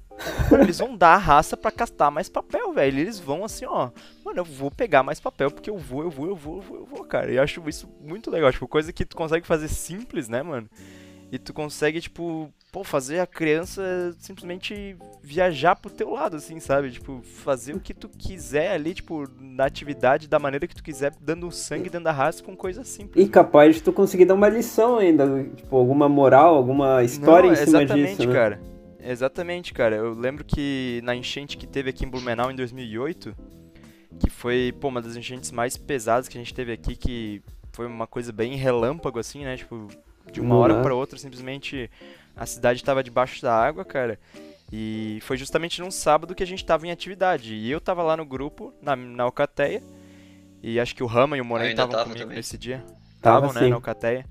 Eles 0.61 0.79
vão 0.79 0.95
dar 0.95 1.15
a 1.15 1.17
raça 1.17 1.57
pra 1.57 1.69
castar 1.71 2.09
mais 2.09 2.29
papel, 2.29 2.71
velho. 2.73 2.99
Eles 2.99 3.19
vão 3.19 3.43
assim, 3.43 3.65
ó. 3.65 3.89
Mano, 4.23 4.39
eu 4.39 4.45
vou 4.45 4.71
pegar 4.71 5.03
mais 5.03 5.19
papel 5.19 5.51
porque 5.51 5.69
eu 5.69 5.77
vou, 5.77 6.03
eu 6.03 6.09
vou, 6.09 6.27
eu 6.27 6.35
vou, 6.35 6.55
eu 6.57 6.61
vou, 6.61 6.77
eu 6.77 6.85
vou, 6.85 7.03
cara. 7.03 7.31
E 7.31 7.35
eu 7.35 7.43
acho 7.43 7.61
isso 7.67 7.89
muito 8.01 8.31
legal. 8.31 8.51
Tipo, 8.51 8.67
coisa 8.67 8.93
que 8.93 9.05
tu 9.05 9.15
consegue 9.17 9.45
fazer 9.45 9.67
simples, 9.67 10.29
né, 10.29 10.41
mano? 10.41 10.69
E 11.31 11.37
tu 11.37 11.53
consegue, 11.53 11.99
tipo, 11.99 12.49
pô, 12.75 12.83
fazer 12.83 13.21
a 13.21 13.25
criança 13.25 14.13
simplesmente 14.19 14.97
viajar 15.23 15.77
pro 15.77 15.89
teu 15.89 16.09
lado, 16.09 16.35
assim, 16.35 16.59
sabe? 16.59 16.91
Tipo, 16.91 17.21
fazer 17.23 17.73
o 17.73 17.79
que 17.79 17.93
tu 17.93 18.09
quiser 18.09 18.71
ali, 18.73 18.93
tipo, 18.93 19.23
na 19.39 19.63
atividade, 19.63 20.27
da 20.27 20.37
maneira 20.37 20.67
que 20.67 20.75
tu 20.75 20.83
quiser, 20.83 21.13
dando 21.21 21.49
sangue, 21.51 21.89
dando 21.89 22.07
raça 22.07 22.43
com 22.43 22.53
coisa 22.53 22.83
simples. 22.83 23.25
E 23.25 23.29
capaz 23.29 23.75
de 23.75 23.81
tu 23.83 23.93
conseguir 23.93 24.25
dar 24.25 24.33
uma 24.33 24.49
lição 24.49 24.97
ainda, 24.97 25.25
tipo, 25.55 25.73
alguma 25.73 26.09
moral, 26.09 26.53
alguma 26.53 27.01
história 27.01 27.47
Não, 27.47 27.53
em 27.53 27.65
cima 27.65 27.83
exatamente, 27.83 28.17
disso, 28.17 28.27
né? 28.27 28.33
cara. 28.33 28.61
Exatamente, 28.99 29.73
cara. 29.73 29.95
Eu 29.95 30.13
lembro 30.13 30.43
que 30.43 30.99
na 31.05 31.15
enchente 31.15 31.55
que 31.55 31.65
teve 31.65 31.91
aqui 31.91 32.03
em 32.03 32.09
Blumenau 32.09 32.51
em 32.51 32.57
2008, 32.57 33.33
que 34.19 34.29
foi, 34.29 34.75
pô, 34.81 34.89
uma 34.89 35.01
das 35.01 35.15
enchentes 35.15 35.49
mais 35.49 35.77
pesadas 35.77 36.27
que 36.27 36.37
a 36.37 36.41
gente 36.41 36.53
teve 36.53 36.73
aqui, 36.73 36.97
que 36.97 37.41
foi 37.71 37.87
uma 37.87 38.05
coisa 38.05 38.33
bem 38.33 38.55
relâmpago, 38.55 39.17
assim, 39.17 39.45
né? 39.45 39.55
Tipo, 39.55 39.87
de 40.29 40.41
uma 40.41 40.57
hora 40.57 40.73
dá. 40.73 40.81
pra 40.81 40.93
outra, 40.93 41.17
simplesmente 41.17 41.89
a 42.35 42.45
cidade 42.45 42.83
tava 42.83 43.03
debaixo 43.03 43.41
da 43.41 43.53
água, 43.53 43.83
cara. 43.85 44.19
E 44.71 45.19
foi 45.21 45.37
justamente 45.37 45.79
num 45.81 45.91
sábado 45.91 46.33
que 46.35 46.43
a 46.43 46.47
gente 46.47 46.65
tava 46.65 46.87
em 46.87 46.91
atividade. 46.91 47.53
E 47.55 47.69
eu 47.69 47.79
tava 47.79 48.01
lá 48.03 48.17
no 48.17 48.25
grupo, 48.25 48.73
na, 48.81 48.95
na 48.95 49.23
Alcateia. 49.23 49.81
E 50.61 50.79
acho 50.79 50.95
que 50.95 51.03
o 51.03 51.07
Rama 51.07 51.37
e 51.37 51.41
o 51.41 51.45
Moren 51.45 51.63
Ainda 51.69 51.73
estavam 51.73 51.91
tava 51.91 52.03
comigo 52.05 52.21
também. 52.21 52.37
nesse 52.37 52.57
dia. 52.57 52.83
Tava 53.21 53.45
Estavam, 53.47 53.53
né, 53.53 53.59
sim. 53.61 53.69
na 53.69 53.75
Alcateia. 53.75 54.25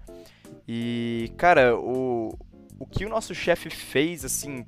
E, 0.66 1.32
cara, 1.37 1.76
o, 1.76 2.37
o 2.78 2.87
que 2.87 3.04
o 3.04 3.08
nosso 3.08 3.34
chefe 3.34 3.70
fez, 3.70 4.25
assim, 4.25 4.64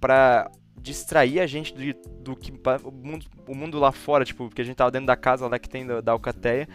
pra 0.00 0.50
distrair 0.80 1.40
a 1.40 1.46
gente 1.46 1.74
do, 1.74 1.82
do 2.22 2.36
que 2.36 2.52
o 2.52 2.90
mundo, 2.92 3.26
o 3.46 3.54
mundo 3.54 3.78
lá 3.78 3.90
fora, 3.90 4.24
tipo, 4.24 4.48
porque 4.48 4.62
a 4.62 4.64
gente 4.64 4.76
tava 4.76 4.90
dentro 4.90 5.06
da 5.06 5.16
casa 5.16 5.48
lá 5.48 5.58
que 5.58 5.68
tem 5.68 5.84
da, 5.86 6.00
da 6.00 6.12
Alcateia, 6.12 6.68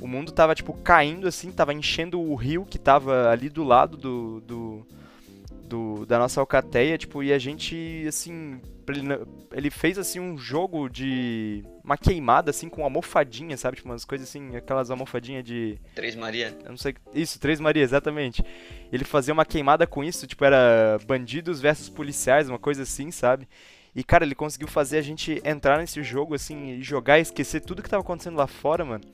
o 0.00 0.06
mundo 0.06 0.30
tava, 0.32 0.54
tipo, 0.54 0.72
caindo, 0.72 1.26
assim, 1.26 1.50
tava 1.50 1.74
enchendo 1.74 2.20
o 2.20 2.34
rio 2.36 2.64
que 2.64 2.78
tava 2.78 3.28
ali 3.30 3.48
do 3.48 3.64
lado 3.64 3.96
do, 3.96 4.40
do, 4.42 4.86
do- 4.86 4.86
da 6.10 6.18
nossa 6.18 6.40
Alcateia, 6.40 6.98
tipo, 6.98 7.22
e 7.22 7.32
a 7.32 7.38
gente, 7.38 8.04
assim, 8.08 8.60
ele, 9.52 9.70
fez, 9.70 9.96
assim, 9.96 10.18
um 10.18 10.36
jogo 10.36 10.88
de 10.88 11.64
uma 11.84 11.96
queimada, 11.96 12.50
assim, 12.50 12.68
com 12.68 12.82
almofadinha, 12.82 13.56
sabe, 13.56 13.76
tipo, 13.76 13.88
umas 13.88 14.04
coisas 14.04 14.28
assim, 14.28 14.56
aquelas 14.56 14.90
almofadinhas 14.90 15.44
de... 15.44 15.78
Três 15.94 16.16
Maria. 16.16 16.58
Eu 16.64 16.70
não 16.70 16.76
sei. 16.76 16.96
Isso, 17.14 17.38
Três 17.38 17.60
Maria, 17.60 17.84
exatamente. 17.84 18.44
Ele 18.92 19.04
fazia 19.04 19.32
uma 19.32 19.44
queimada 19.44 19.86
com 19.86 20.02
isso, 20.02 20.26
tipo, 20.26 20.44
era 20.44 20.98
bandidos 21.06 21.60
versus 21.60 21.88
policiais, 21.88 22.48
uma 22.48 22.58
coisa 22.58 22.82
assim, 22.82 23.12
sabe? 23.12 23.46
E, 23.94 24.02
cara, 24.02 24.24
ele 24.24 24.34
conseguiu 24.34 24.66
fazer 24.66 24.98
a 24.98 25.02
gente 25.02 25.40
entrar 25.44 25.78
nesse 25.78 26.02
jogo, 26.02 26.34
assim, 26.34 26.70
e 26.70 26.82
jogar 26.82 27.20
e 27.20 27.22
esquecer 27.22 27.60
tudo 27.60 27.84
que 27.84 27.88
tava 27.88 28.02
acontecendo 28.02 28.36
lá 28.36 28.48
fora, 28.48 28.84
mano. 28.84 29.04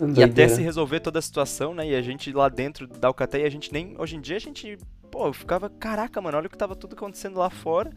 E 0.00 0.22
até 0.22 0.26
Doideira. 0.26 0.54
se 0.54 0.62
resolver 0.62 1.00
toda 1.00 1.18
a 1.18 1.22
situação, 1.22 1.74
né? 1.74 1.88
E 1.88 1.94
a 1.94 2.02
gente 2.02 2.32
lá 2.32 2.48
dentro 2.48 2.86
da 2.86 3.08
Alcateia, 3.08 3.46
a 3.46 3.50
gente 3.50 3.72
nem. 3.72 3.94
Hoje 3.98 4.16
em 4.16 4.20
dia 4.20 4.36
a 4.36 4.40
gente. 4.40 4.78
Pô, 5.10 5.32
ficava. 5.32 5.68
Caraca, 5.68 6.20
mano, 6.20 6.36
olha 6.38 6.46
o 6.46 6.50
que 6.50 6.58
tava 6.58 6.76
tudo 6.76 6.94
acontecendo 6.94 7.38
lá 7.38 7.50
fora. 7.50 7.90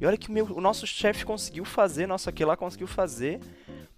E 0.00 0.06
olha 0.06 0.16
que 0.16 0.28
o, 0.28 0.32
meu, 0.32 0.46
o 0.46 0.60
nosso 0.60 0.86
chefe 0.86 1.24
conseguiu 1.24 1.64
fazer, 1.64 2.06
nosso 2.06 2.28
aqui 2.28 2.44
lá 2.44 2.56
conseguiu 2.56 2.86
fazer. 2.86 3.40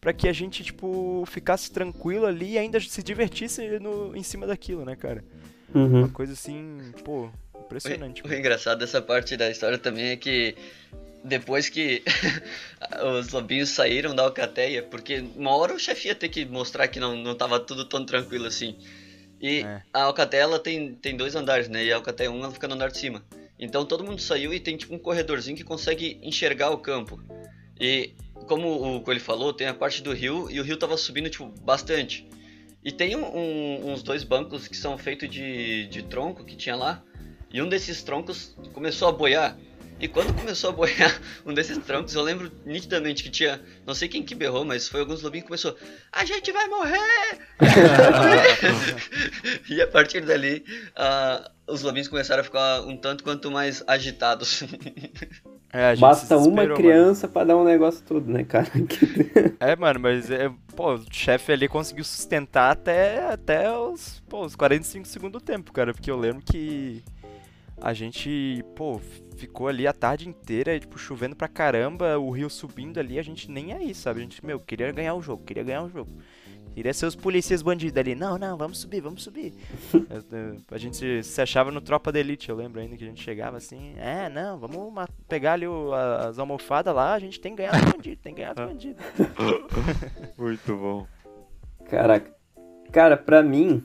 Pra 0.01 0.13
que 0.13 0.29
a 0.29 0.33
gente, 0.33 0.63
tipo, 0.63 1.25
ficasse 1.27 1.71
tranquilo 1.71 2.27
ali 2.27 2.53
e 2.53 2.59
ainda 2.59 2.79
se 2.81 3.03
divertisse 3.03 3.79
no, 3.81 4.15
em 4.15 4.23
cima 4.23 4.47
daquilo, 4.47 4.85
né, 4.85 4.95
cara? 4.95 5.25
Uhum. 5.75 6.01
Uma 6.01 6.09
coisa 6.09 6.35
assim, 6.35 6.93
pô, 7.05 7.29
impressionante. 7.59 8.23
O 8.23 8.33
engraçado 8.33 8.79
dessa 8.79 9.03
parte 9.03 9.37
da 9.37 9.51
história 9.51 9.79
também 9.79 10.11
é 10.11 10.17
que 10.17 10.55
depois 11.25 11.69
que 11.69 12.03
os 13.19 13.31
lobinhos 13.31 13.71
saíram 13.71 14.15
da 14.15 14.23
alcateia, 14.23 14.83
porque 14.83 15.25
uma 15.35 15.55
hora 15.57 15.75
o 15.75 15.79
chefe 15.79 16.09
ia 16.09 16.15
ter 16.15 16.29
que 16.29 16.45
mostrar 16.45 16.87
que 16.89 17.01
não, 17.01 17.17
não 17.17 17.35
tava 17.35 17.59
tudo 17.59 17.85
tão 17.85 18.05
tranquilo 18.07 18.47
assim. 18.47 18.77
E 19.41 19.61
É. 19.61 19.83
a 19.93 20.03
alcateia 20.05 20.43
ela 20.43 20.59
tem, 20.59 20.95
tem 20.95 21.17
dois 21.17 21.35
andares, 21.37 21.69
né? 21.69 21.85
E 21.85 21.93
a 21.93 21.97
alcateia 21.97 22.31
1 22.31 22.39
ela 22.43 22.53
fica 22.53 22.67
no 22.69 22.75
andar 22.75 22.91
de 22.91 22.99
cima. 22.99 23.23
Então 23.59 23.85
todo 23.85 24.05
mundo 24.05 24.21
saiu 24.21 24.53
e 24.53 24.61
tem 24.61 24.77
tipo 24.77 24.95
um 24.95 24.99
corredorzinho 24.99 25.57
que 25.57 25.65
consegue 25.65 26.19
enxergar 26.23 26.71
o 26.71 26.79
campo. 26.79 27.23
E 27.79 28.13
como 28.47 28.97
o 28.97 29.01
Coelho 29.03 29.21
falou, 29.21 29.53
tem 29.53 29.67
a 29.67 29.75
parte 29.75 30.03
do 30.03 30.13
rio 30.13 30.51
e 30.51 30.61
o 30.61 30.63
rio 30.63 30.77
tava 30.77 30.97
subindo 30.97 31.29
tipo 31.29 31.47
bastante. 31.63 32.27
E 32.85 32.93
tem 32.93 33.17
um- 33.17 33.91
uns 33.93 34.03
dois 34.03 34.23
bancos 34.23 34.69
que 34.69 34.77
são 34.77 34.97
feitos 34.97 35.29
de, 35.29 35.87
de 35.89 36.03
tronco 36.03 36.45
que 36.45 36.55
tinha 36.57 36.77
lá. 36.77 37.03
E 37.53 37.61
um 37.61 37.69
desses 37.69 38.03
troncos 38.03 38.57
começou 38.73 39.09
a 39.09 39.13
boiar. 39.13 39.57
E 39.99 40.09
quando 40.09 40.35
começou 40.35 40.71
a 40.71 40.73
boiar 40.73 41.21
um 41.47 41.55
desses 41.55 41.79
troncos, 41.79 42.15
eu 42.15 42.23
lembro 42.23 42.51
nitidamente 42.65 43.23
que 43.23 43.31
tinha, 43.31 43.61
não 43.87 43.95
sei 43.95 44.09
quem 44.09 44.23
que 44.23 44.35
berrou, 44.35 44.65
mas 44.65 44.89
foi 44.89 45.01
alguns 45.01 45.23
lobinhos 45.23 45.45
que 45.45 45.49
começou, 45.49 45.77
a 46.13 46.25
gente 46.25 46.53
vai 46.53 46.69
morrer! 46.69 47.39
e 49.71 49.81
a 49.81 49.87
partir 49.87 50.21
dali, 50.21 50.65
ah, 50.95 51.51
os 51.67 51.83
lobinhos 51.83 52.09
começaram 52.09 52.43
a 52.43 52.45
ficar 52.45 52.83
um 52.83 52.97
tanto 52.97 53.25
quanto 53.25 53.51
mais 53.51 53.83
agitados. 53.87 54.63
É, 55.73 55.89
a 55.89 55.95
gente 55.95 56.01
Basta 56.01 56.39
uma 56.39 56.67
criança 56.69 57.29
pra 57.29 57.45
dar 57.45 57.57
um 57.57 57.65
negócio 57.65 58.03
todo, 58.07 58.31
né, 58.31 58.45
cara? 58.45 58.69
É, 59.61 59.77
mano, 59.77 60.01
mas 60.01 60.31
é, 60.31 60.51
pô, 60.75 60.95
o 60.95 61.05
chefe 61.11 61.53
ali 61.53 61.69
conseguiu 61.69 62.05
sustentar 62.05 62.71
até, 62.71 63.27
até 63.27 63.71
os, 63.77 64.23
pô, 64.27 64.47
os 64.47 64.57
45 64.57 65.07
segundos 65.07 65.43
do 65.43 65.45
tempo, 65.45 65.73
cara. 65.73 65.93
Porque 65.93 66.11
eu 66.11 66.17
lembro 66.17 66.41
que 66.41 67.03
a 67.79 67.93
gente, 67.93 68.65
pô, 68.75 69.01
ficou 69.37 69.69
ali 69.69 69.87
a 69.87 69.93
tarde 69.93 70.29
inteira, 70.29 70.79
tipo, 70.81 70.99
chovendo 70.99 71.37
pra 71.37 71.49
caramba, 71.49 72.19
o 72.19 72.31
rio 72.31 72.49
subindo 72.51 72.99
ali, 72.99 73.19
a 73.19 73.23
gente 73.23 73.51
nem 73.51 73.73
aí, 73.73 73.95
sabe? 73.95 74.21
A 74.21 74.23
gente, 74.23 74.45
meu, 74.45 74.59
queria 74.59 74.91
ganhar 74.93 75.15
o 75.15 75.23
jogo, 75.23 75.45
queria 75.45 75.63
ganhar 75.63 75.83
o 75.83 75.89
jogo. 75.89 76.11
Queria 76.75 76.93
ser 76.93 77.07
os 77.07 77.17
policiais 77.17 77.63
bandidos 77.63 77.97
ali. 77.97 78.15
Não, 78.15 78.37
não, 78.37 78.55
vamos 78.59 78.79
subir, 78.79 79.01
vamos 79.01 79.23
subir. 79.23 79.55
A 80.71 80.77
gente 80.77 81.23
se, 81.23 81.41
achava 81.41 81.71
no 81.71 81.81
Tropa 81.81 82.13
da 82.13 82.21
Elite, 82.21 82.51
eu 82.51 82.57
lembro 82.57 82.81
ainda 82.81 82.95
que 82.97 83.05
a 83.05 83.07
gente 83.07 83.23
chegava 83.23 83.57
assim, 83.57 83.95
é, 83.97 84.29
não, 84.29 84.59
vamos 84.59 84.93
pegar 85.27 85.55
ali 85.55 85.67
o- 85.67 85.95
a- 85.95 86.29
as 86.29 86.39
almofadas 86.39 86.95
lá, 86.95 87.15
a 87.15 87.19
gente 87.19 87.41
tem 87.41 87.53
que 87.57 87.63
ganhar 87.63 87.81
do 87.83 87.93
bandido, 87.97 88.21
tem 88.21 88.35
que 88.35 88.41
ganhar 88.43 88.53
do 88.55 88.61
bandido. 88.67 89.01
Muito 90.37 90.77
bom. 90.77 91.07
Caraca. 91.89 92.31
Cara, 92.93 93.17
pra 93.17 93.43
mim, 93.43 93.83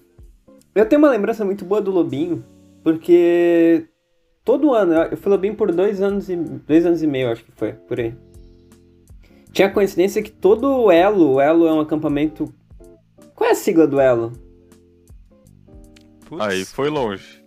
eu 0.75 0.85
tenho 0.87 1.01
uma 1.01 1.09
lembrança 1.09 1.45
muito 1.45 1.63
boa 1.63 1.81
do 1.81 1.91
Lobinho, 1.91 2.43
porque 2.83 3.87
todo 4.43 4.73
ano, 4.73 4.93
eu 4.93 5.17
fui 5.17 5.31
Lobinho 5.31 5.55
por 5.55 5.71
dois 5.71 6.01
anos 6.01 6.29
e 6.29 6.35
dois 6.35 6.85
anos 6.85 7.01
e 7.01 7.07
meio, 7.07 7.31
acho 7.31 7.43
que 7.43 7.51
foi, 7.51 7.73
por 7.73 7.99
aí. 7.99 8.13
Tinha 9.51 9.67
a 9.67 9.71
coincidência 9.71 10.23
que 10.23 10.31
todo 10.31 10.65
o 10.65 10.91
Elo, 10.91 11.33
o 11.33 11.41
Elo 11.41 11.67
é 11.67 11.73
um 11.73 11.81
acampamento. 11.81 12.53
Qual 13.35 13.49
é 13.49 13.53
a 13.53 13.55
sigla 13.55 13.85
do 13.85 13.99
Elo? 13.99 14.31
Putz, 16.25 16.41
Aí 16.41 16.63
foi 16.63 16.89
longe. 16.89 17.41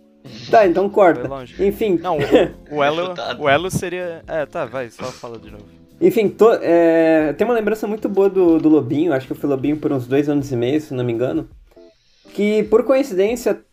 Tá, 0.49 0.67
então 0.67 0.85
foi 0.85 0.93
corta. 0.93 1.27
longe. 1.27 1.65
Enfim, 1.65 1.97
Não, 2.01 2.17
o, 2.17 2.77
o 2.77 2.83
elo, 2.83 3.13
o 3.39 3.49
elo 3.49 3.71
seria... 3.71 4.23
É, 4.27 4.45
tá, 4.45 4.65
vai, 4.65 4.89
só 4.89 5.05
fala 5.05 5.39
de 5.39 5.49
novo. 5.49 5.65
Enfim, 5.99 6.29
to, 6.29 6.51
é, 6.61 7.33
tem 7.33 7.45
uma 7.45 7.53
lembrança 7.53 7.87
muito 7.87 8.09
boa 8.09 8.29
do, 8.29 8.59
do 8.59 8.69
Lobinho, 8.69 9.13
acho 9.13 9.25
que 9.25 9.33
eu 9.33 9.37
fui 9.37 9.49
Lobinho 9.49 9.77
por 9.77 9.91
uns 9.91 10.05
dois 10.07 10.27
anos 10.27 10.51
e 10.51 10.55
meio, 10.55 10.81
se 10.81 10.93
não 10.93 11.03
me 11.03 11.13
engano. 11.13 11.47
Que, 12.33 12.63
por 12.63 12.83
coincidência, 12.83 13.63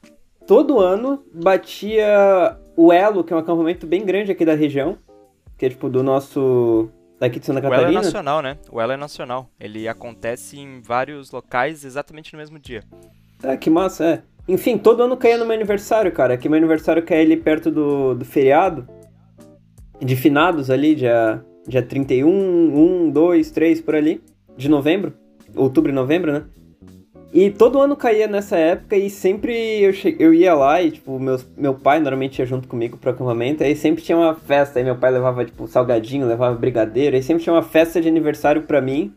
todo 0.47 0.79
ano 0.79 1.25
batia 1.35 2.57
o 2.77 2.93
Elo, 2.93 3.23
que 3.25 3.33
é 3.33 3.37
um 3.37 3.39
acampamento 3.39 3.87
bem 3.87 4.05
grande 4.05 4.33
aqui 4.33 4.45
da 4.45 4.55
região, 4.55 4.97
que 5.59 5.67
é 5.67 5.69
tipo 5.69 5.89
do 5.89 6.03
nosso. 6.03 6.89
daqui 7.21 7.39
de 7.39 7.47
Santa 7.47 7.61
O 7.61 7.65
elo 7.67 7.75
é 7.75 7.77
Catarina. 7.79 8.03
nacional, 8.03 8.43
né? 8.43 8.59
O 8.71 8.81
elo 8.81 8.93
é 8.93 8.97
nacional. 8.97 9.49
Ele 9.61 9.87
acontece 9.87 10.59
em 10.59 10.81
vários 10.81 11.31
locais 11.31 11.85
exatamente 11.85 12.33
no 12.33 12.39
mesmo 12.39 12.59
dia. 12.59 12.83
Ah, 13.43 13.57
que 13.57 13.71
massa, 13.71 14.05
é. 14.05 14.23
Enfim, 14.49 14.77
todo 14.77 15.03
ano 15.05 15.17
caía 15.17 15.39
no 15.39 15.45
meu 15.47 15.55
aniversário, 15.55 16.11
cara, 16.11 16.37
que 16.37 16.49
meu 16.49 16.59
aniversário 16.59 17.03
cai 17.05 17.21
ali 17.23 17.37
perto 17.37 17.71
do, 17.71 18.15
do 18.15 18.25
feriado, 18.25 18.89
de 20.01 20.17
finados 20.17 20.69
ali, 20.69 20.97
dia, 20.97 21.45
dia 21.67 21.81
31, 21.83 22.29
1, 22.29 23.11
2, 23.11 23.51
3, 23.53 23.81
por 23.81 23.95
ali, 23.95 24.21
de 24.57 24.69
novembro, 24.69 25.13
outubro 25.55 25.93
e 25.93 25.95
novembro, 25.95 26.33
né? 26.33 26.43
E 27.33 27.51
todo 27.51 27.81
ano 27.81 27.97
caía 27.97 28.29
nessa 28.29 28.59
época 28.59 28.95
e 28.95 29.09
sempre 29.09 29.55
eu, 29.81 29.93
che... 29.95 30.15
eu 30.19 30.35
ia 30.35 30.53
lá 30.55 30.83
e, 30.83 30.91
tipo, 30.91 31.19
meus, 31.19 31.47
meu 31.57 31.73
pai 31.73 31.99
normalmente 31.99 32.41
ia 32.41 32.45
junto 32.45 32.69
comigo 32.69 32.99
pro 32.99 33.11
acampamento, 33.11 33.65
aí 33.65 33.75
sempre 33.75 34.03
tinha 34.03 34.19
uma 34.19 34.35
festa, 34.35 34.79
aí 34.79 34.85
meu 34.85 34.97
pai 34.97 35.11
levava, 35.11 35.43
tipo, 35.43 35.67
salgadinho, 35.67 36.27
levava 36.27 36.55
brigadeiro, 36.55 37.17
aí 37.17 37.23
sempre 37.23 37.43
tinha 37.43 37.55
uma 37.55 37.63
festa 37.63 38.03
de 38.03 38.09
aniversário 38.09 38.63
pra 38.63 38.83
mim 38.83 39.15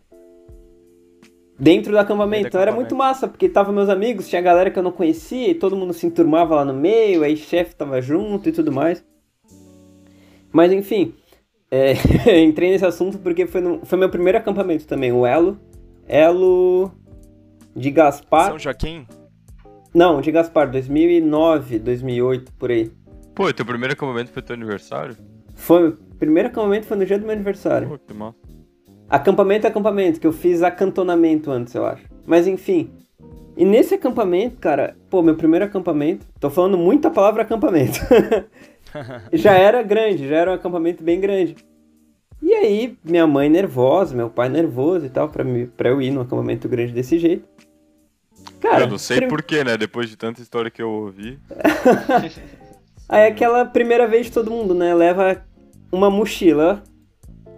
dentro 1.60 1.92
do 1.92 1.98
acampamento. 1.98 2.48
Então 2.48 2.62
era 2.62 2.72
muito 2.72 2.96
massa, 2.96 3.28
porque 3.28 3.50
tava 3.50 3.74
meus 3.74 3.90
amigos, 3.90 4.30
tinha 4.30 4.42
galera 4.42 4.72
que 4.72 4.80
eu 4.80 4.84
não 4.84 4.94
conhecia, 4.94 5.50
e 5.50 5.56
todo 5.56 5.76
mundo 5.76 5.92
se 5.92 6.08
enturmava 6.08 6.56
lá 6.56 6.64
no 6.64 6.74
meio, 6.74 7.22
aí 7.22 7.36
chefe 7.36 7.76
tava 7.76 8.02
junto 8.02 8.48
e 8.48 8.52
tudo 8.54 8.72
mais. 8.72 9.04
Mas 10.54 10.72
enfim, 10.72 11.14
é, 11.70 11.96
entrei 12.42 12.72
nesse 12.72 12.86
assunto 12.86 13.18
porque 13.18 13.46
foi, 13.46 13.60
no, 13.60 13.86
foi 13.86 14.00
meu 14.00 14.10
primeiro 14.10 14.38
acampamento 14.38 14.88
também, 14.88 15.12
o 15.12 15.26
Elo. 15.26 15.60
Elo 16.08 16.92
de 17.76 17.92
Gaspar. 17.92 18.50
São 18.50 18.60
Joaquim? 18.60 19.06
Não, 19.94 20.22
de 20.22 20.32
Gaspar, 20.32 20.70
2009, 20.72 21.80
2008, 21.80 22.52
por 22.54 22.72
aí. 22.72 22.92
Pô, 23.34 23.52
teu 23.54 23.66
primeiro 23.66 23.94
acampamento 23.94 24.32
foi 24.32 24.42
teu 24.42 24.54
aniversário? 24.54 25.16
Foi, 25.56 25.90
o 25.90 25.98
primeiro 26.18 26.50
acampamento 26.50 26.86
foi 26.86 26.98
no 26.98 27.06
dia 27.06 27.18
do 27.18 27.26
meu 27.26 27.34
aniversário. 27.34 27.88
Pô, 27.88 27.98
que 27.98 28.14
massa. 28.14 28.38
Acampamento 29.10 29.68
é 29.68 29.70
acampamento, 29.70 30.20
que 30.20 30.26
eu 30.26 30.34
fiz 30.34 30.64
acantonamento 30.64 31.52
antes, 31.52 31.76
eu 31.76 31.86
acho. 31.86 32.04
Mas 32.26 32.48
enfim. 32.48 32.92
E 33.56 33.64
nesse 33.64 33.94
acampamento, 33.94 34.58
cara, 34.58 34.96
pô, 35.10 35.22
meu 35.22 35.36
primeiro 35.36 35.66
acampamento, 35.66 36.26
tô 36.40 36.50
falando 36.50 36.78
muita 36.78 37.10
palavra 37.10 37.44
acampamento. 37.44 38.00
já 39.32 39.54
era 39.54 39.84
grande, 39.84 40.28
já 40.28 40.38
era 40.38 40.52
um 40.52 40.56
acampamento 40.56 41.04
bem 41.04 41.20
grande. 41.20 41.56
E 42.46 42.54
aí, 42.54 42.96
minha 43.04 43.26
mãe 43.26 43.50
nervosa, 43.50 44.16
meu 44.16 44.30
pai 44.30 44.50
nervoso 44.50 45.04
e 45.08 45.10
tal, 45.10 45.28
pra, 45.28 45.44
mim, 45.44 45.66
pra 45.66 45.90
eu 45.90 46.00
ir 46.00 46.12
num 46.12 46.22
acampamento 46.22 46.70
grande 46.70 46.94
desse 46.94 47.18
jeito. 47.18 47.44
Cara, 48.60 48.84
eu 48.84 48.88
não 48.88 49.00
sei 49.00 49.18
prim... 49.18 49.28
porquê, 49.28 49.64
né? 49.64 49.76
Depois 49.76 50.08
de 50.08 50.16
tanta 50.16 50.44
história 50.44 50.70
que 50.70 50.80
eu 50.80 50.92
ouvi. 50.92 51.40
aí 53.10 53.26
aquela 53.26 53.66
primeira 53.66 54.08
vez 54.08 54.28
de 54.28 54.32
todo 54.32 54.52
mundo, 54.52 54.76
né? 54.76 54.94
Leva 54.94 55.44
uma 55.92 56.12
mochila 56.12 56.84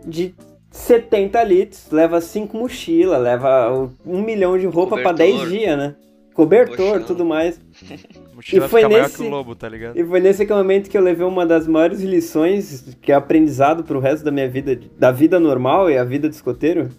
de 0.06 0.34
70 0.72 1.44
litros, 1.44 1.92
leva 1.92 2.22
5 2.22 2.56
mochilas, 2.56 3.22
leva 3.22 3.92
um 4.06 4.22
milhão 4.22 4.58
de 4.58 4.68
roupa 4.68 4.96
para 5.02 5.12
10 5.12 5.50
dias, 5.50 5.78
né? 5.78 5.96
Cobertor, 6.38 7.04
tudo 7.04 7.26
mais. 7.26 7.60
Mochila 8.36 8.68
e 8.68 8.70
foi 8.70 8.88
nesse 8.88 9.24
que 9.24 9.28
lobo, 9.28 9.56
tá 9.56 9.68
ligado? 9.68 9.98
E 9.98 10.06
foi 10.06 10.20
nesse 10.20 10.46
momento 10.46 10.88
que 10.88 10.96
eu 10.96 11.02
levei 11.02 11.26
uma 11.26 11.48
das 11.48 11.68
maiores 11.68 12.02
lições, 12.02 12.96
que 13.02 13.12
é 13.12 13.16
aprendizado 13.16 13.84
pro 13.84 14.00
resto 14.00 14.24
da 14.24 14.30
minha 14.30 14.48
vida, 14.48 14.80
da 15.00 15.12
vida 15.12 15.40
normal 15.40 15.90
e 15.90 15.98
a 15.98 16.04
vida 16.04 16.30
de 16.30 16.36
escoteiro. 16.36 16.90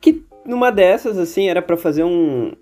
Que 0.00 0.24
numa 0.46 0.70
dessas, 0.70 1.18
assim, 1.18 1.50
era 1.50 1.60
para 1.60 1.76
fazer 1.76 2.04
um. 2.04 2.52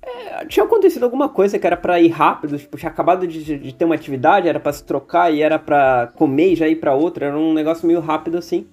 É, 0.00 0.46
tinha 0.46 0.64
acontecido 0.64 1.02
alguma 1.02 1.28
coisa 1.28 1.58
que 1.58 1.66
era 1.66 1.76
para 1.76 2.00
ir 2.00 2.08
rápido, 2.08 2.56
tipo, 2.56 2.78
tinha 2.78 2.90
acabado 2.90 3.26
de, 3.26 3.58
de 3.58 3.74
ter 3.74 3.84
uma 3.84 3.96
atividade, 3.96 4.48
era 4.48 4.58
para 4.58 4.72
se 4.72 4.82
trocar 4.82 5.30
e 5.30 5.42
era 5.42 5.58
para 5.58 6.06
comer 6.16 6.52
e 6.52 6.56
já 6.56 6.66
ir 6.66 6.76
para 6.76 6.94
outra, 6.94 7.26
era 7.26 7.38
um 7.38 7.52
negócio 7.52 7.86
meio 7.86 8.00
rápido 8.00 8.38
assim. 8.38 8.66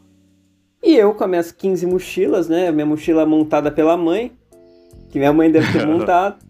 E 0.82 0.96
eu 0.96 1.14
com 1.14 1.24
as 1.26 1.30
minhas 1.30 1.52
15 1.52 1.86
mochilas, 1.86 2.48
né? 2.48 2.72
Minha 2.72 2.86
mochila 2.86 3.26
montada 3.26 3.70
pela 3.70 3.98
mãe, 3.98 4.32
que 5.16 5.20
minha 5.20 5.32
mãe 5.32 5.50
deve 5.50 5.72
ter 5.72 5.88
montado. 5.88 6.44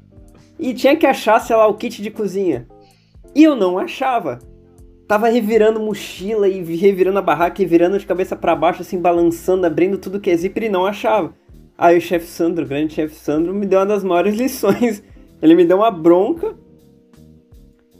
E 0.58 0.74
tinha 0.74 0.96
que 0.96 1.06
achar, 1.06 1.40
sei 1.40 1.56
lá, 1.56 1.68
o 1.68 1.76
kit 1.76 2.02
de 2.02 2.10
cozinha. 2.10 2.66
E 3.36 3.44
eu 3.44 3.56
não 3.56 3.78
achava. 3.78 4.40
Tava 5.08 5.30
revirando 5.30 5.80
mochila 5.80 6.48
e 6.48 6.64
revirando 6.76 7.20
a 7.20 7.22
barraca 7.22 7.62
e 7.62 7.66
virando 7.66 8.00
de 8.00 8.08
cabeça 8.08 8.36
para 8.36 8.56
baixo, 8.56 8.82
assim, 8.82 9.00
balançando, 9.00 9.68
abrindo 9.68 10.00
tudo 10.00 10.20
que 10.20 10.32
é 10.32 10.36
zíper 10.36 10.64
e 10.64 10.70
não 10.70 10.84
achava. 10.84 11.32
Aí 11.78 11.96
o 11.96 12.02
chefe 12.02 12.26
Sandro, 12.26 12.66
o 12.66 12.68
grande 12.68 12.96
chefe 12.96 13.14
Sandro, 13.14 13.54
me 13.54 13.68
deu 13.68 13.78
uma 13.78 13.86
das 13.86 14.04
maiores 14.04 14.34
lições. 14.40 15.04
Ele 15.40 15.54
me 15.54 15.64
deu 15.64 15.78
uma 15.78 15.92
bronca 15.92 16.56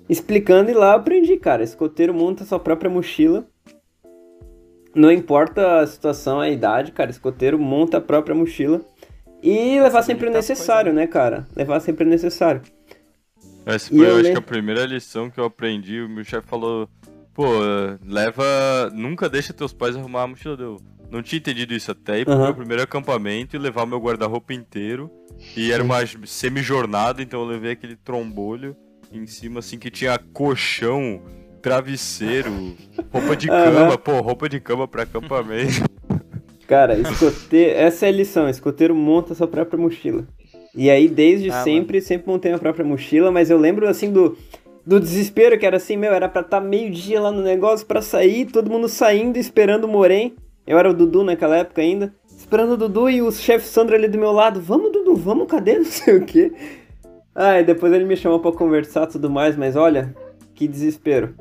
explicando 0.10 0.72
e 0.72 0.74
lá 0.74 0.94
eu 0.94 0.98
aprendi, 0.98 1.38
cara. 1.38 1.64
Escoteiro 1.64 2.12
monta 2.12 2.44
sua 2.44 2.60
própria 2.60 2.90
mochila 2.90 3.46
não 4.96 5.12
importa 5.12 5.82
a 5.82 5.88
situação, 5.88 6.40
a 6.40 6.50
idade, 6.50 6.94
cara, 6.94 7.12
escoteiro 7.12 7.60
monta 7.60 7.98
a 7.98 8.02
própria 8.02 8.34
mochila. 8.34 8.80
E 9.46 9.80
levar 9.80 10.02
sempre 10.02 10.28
o 10.28 10.32
necessário, 10.32 10.92
coisa, 10.92 10.96
né? 10.96 11.02
né, 11.02 11.08
cara? 11.08 11.48
Levar 11.56 11.80
sempre 11.80 12.04
o 12.04 12.10
necessário. 12.10 12.64
Essa 13.64 13.90
foi, 13.90 14.10
eu, 14.10 14.18
acho 14.18 14.32
que 14.32 14.38
a 14.38 14.42
primeira 14.42 14.84
lição 14.86 15.30
que 15.30 15.40
eu 15.40 15.46
aprendi, 15.46 16.02
o 16.02 16.10
meu 16.10 16.24
chefe 16.24 16.48
falou, 16.48 16.90
pô, 17.32 17.46
leva. 18.04 18.90
Nunca 18.92 19.30
deixa 19.30 19.54
teus 19.54 19.72
pais 19.72 19.96
arrumar 19.96 20.24
a 20.24 20.28
mochila 20.28 20.58
deu. 20.58 20.78
Não 21.12 21.22
tinha 21.22 21.38
entendido 21.38 21.76
isso 21.76 21.92
até 21.92 22.20
ir 22.20 22.26
pro 22.26 22.34
uhum. 22.34 22.44
meu 22.44 22.56
primeiro 22.56 22.82
acampamento 22.82 23.56
e 23.56 23.60
levar 23.60 23.84
o 23.84 23.88
meu 23.88 24.00
guarda-roupa 24.00 24.52
inteiro. 24.52 25.12
E 25.56 25.72
era 25.72 25.84
uma 25.84 26.00
semi-jornada, 26.26 27.22
então 27.22 27.42
eu 27.42 27.46
levei 27.46 27.74
aquele 27.74 27.96
trombolho 27.96 28.76
em 29.12 29.28
cima, 29.28 29.60
assim, 29.60 29.78
que 29.78 29.92
tinha 29.92 30.18
colchão 30.34 31.22
travesseiro, 31.62 32.76
roupa 33.12 33.36
de 33.36 33.48
cama, 33.48 33.92
uhum. 33.92 33.98
pô, 33.98 34.22
roupa 34.22 34.50
de 34.50 34.60
cama 34.60 34.88
pra 34.88 35.04
acampamento. 35.04 35.84
Cara, 36.68 36.98
escoteiro, 36.98 37.78
essa 37.78 38.06
é 38.06 38.10
a 38.10 38.12
lição, 38.12 38.50
escoteiro 38.50 38.96
monta 38.96 39.36
sua 39.36 39.48
própria 39.48 39.80
mochila. 39.80 40.26
E 40.76 40.90
aí, 40.90 41.08
desde 41.08 41.50
ah, 41.50 41.64
sempre, 41.64 41.98
mano. 41.98 42.08
sempre 42.08 42.28
montei 42.28 42.52
a 42.52 42.58
própria 42.58 42.86
mochila, 42.86 43.32
mas 43.32 43.50
eu 43.50 43.58
lembro, 43.58 43.88
assim, 43.88 44.12
do, 44.12 44.38
do 44.86 45.00
desespero, 45.00 45.58
que 45.58 45.66
era 45.66 45.78
assim, 45.78 45.96
meu, 45.96 46.14
era 46.14 46.28
pra 46.28 46.42
estar 46.42 46.60
tá 46.60 46.66
meio 46.66 46.92
dia 46.92 47.22
lá 47.22 47.32
no 47.32 47.42
negócio 47.42 47.86
pra 47.86 48.02
sair, 48.02 48.46
todo 48.46 48.70
mundo 48.70 48.90
saindo, 48.90 49.38
esperando 49.38 49.86
o 49.86 49.88
Morém. 49.88 50.36
Eu 50.68 50.78
era 50.78 50.90
o 50.90 50.94
Dudu 50.94 51.24
naquela 51.24 51.58
época 51.58 51.82
ainda. 51.82 52.14
Esperando 52.28 52.74
o 52.74 52.78
Dudu 52.78 53.10
e 53.10 53.22
o 53.22 53.32
chefe 53.32 53.68
Sandro 53.68 53.96
ali 53.96 54.08
do 54.08 54.18
meu 54.18 54.32
lado. 54.32 54.60
Vamos, 54.60 54.92
Dudu, 54.92 55.16
vamos, 55.16 55.48
cadê? 55.48 55.78
Não 55.80 55.86
sei 55.86 56.18
o 56.18 56.26
quê. 56.26 56.52
Ah, 57.34 57.60
e 57.60 57.64
depois 57.64 57.94
ele 57.94 58.06
me 58.06 58.18
chamou 58.18 58.40
pra 58.40 58.52
conversar 58.52 59.08
tudo 59.08 59.30
mais, 59.30 59.56
mas 59.56 59.76
olha, 59.76 60.16
que 60.54 60.68
desespero. 60.68 61.36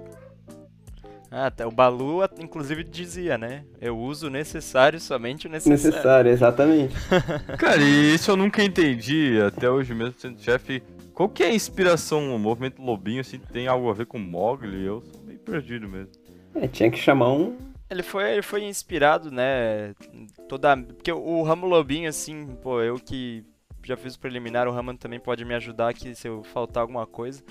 Ah, 1.37 1.51
tá. 1.51 1.66
O 1.66 1.70
Balu, 1.73 2.20
inclusive, 2.38 2.85
dizia, 2.85 3.37
né? 3.37 3.64
Eu 3.81 3.99
uso 3.99 4.29
o 4.29 4.31
necessário, 4.31 5.01
somente 5.01 5.49
o 5.49 5.51
necessário. 5.51 5.90
Necessário, 5.90 6.31
exatamente. 6.31 6.94
Cara, 7.59 7.83
e 7.83 8.14
isso 8.14 8.31
eu 8.31 8.37
nunca 8.37 8.62
entendi, 8.62 9.40
até 9.44 9.68
hoje 9.68 9.92
mesmo 9.92 10.14
sendo 10.16 10.40
chefe. 10.40 10.81
Qual 11.12 11.29
que 11.29 11.42
é 11.42 11.47
a 11.47 11.53
inspiração? 11.55 12.37
O 12.37 12.38
movimento 12.38 12.81
Lobinho, 12.81 13.20
assim, 13.20 13.40
tem 13.53 13.66
algo 13.66 13.90
a 13.90 13.92
ver 13.92 14.07
com 14.07 14.16
Mogli? 14.16 14.85
Eu 14.85 15.03
sou 15.03 15.23
meio 15.25 15.40
perdido 15.40 15.88
mesmo. 15.88 16.12
É, 16.55 16.68
tinha 16.68 16.88
que 16.88 16.99
chamar 16.99 17.33
um... 17.33 17.57
Ele 17.90 18.05
foi, 18.05 18.31
ele 18.31 18.42
foi 18.42 18.62
inspirado, 18.62 19.33
né? 19.33 19.92
Toda... 20.49 20.77
Porque 20.77 21.11
o 21.11 21.42
Ramo 21.42 21.66
Lobinho, 21.66 22.09
assim, 22.09 22.47
pô, 22.62 22.81
eu 22.81 22.94
que 22.94 23.44
já 23.83 23.97
fiz 23.97 24.14
o 24.14 24.20
preliminar, 24.20 24.68
o 24.68 24.73
Raman 24.73 24.94
também 24.94 25.18
pode 25.18 25.44
me 25.44 25.55
ajudar 25.55 25.88
aqui 25.88 26.14
se 26.14 26.29
eu 26.29 26.44
faltar 26.44 26.83
alguma 26.83 27.09
coisa. 27.09 27.42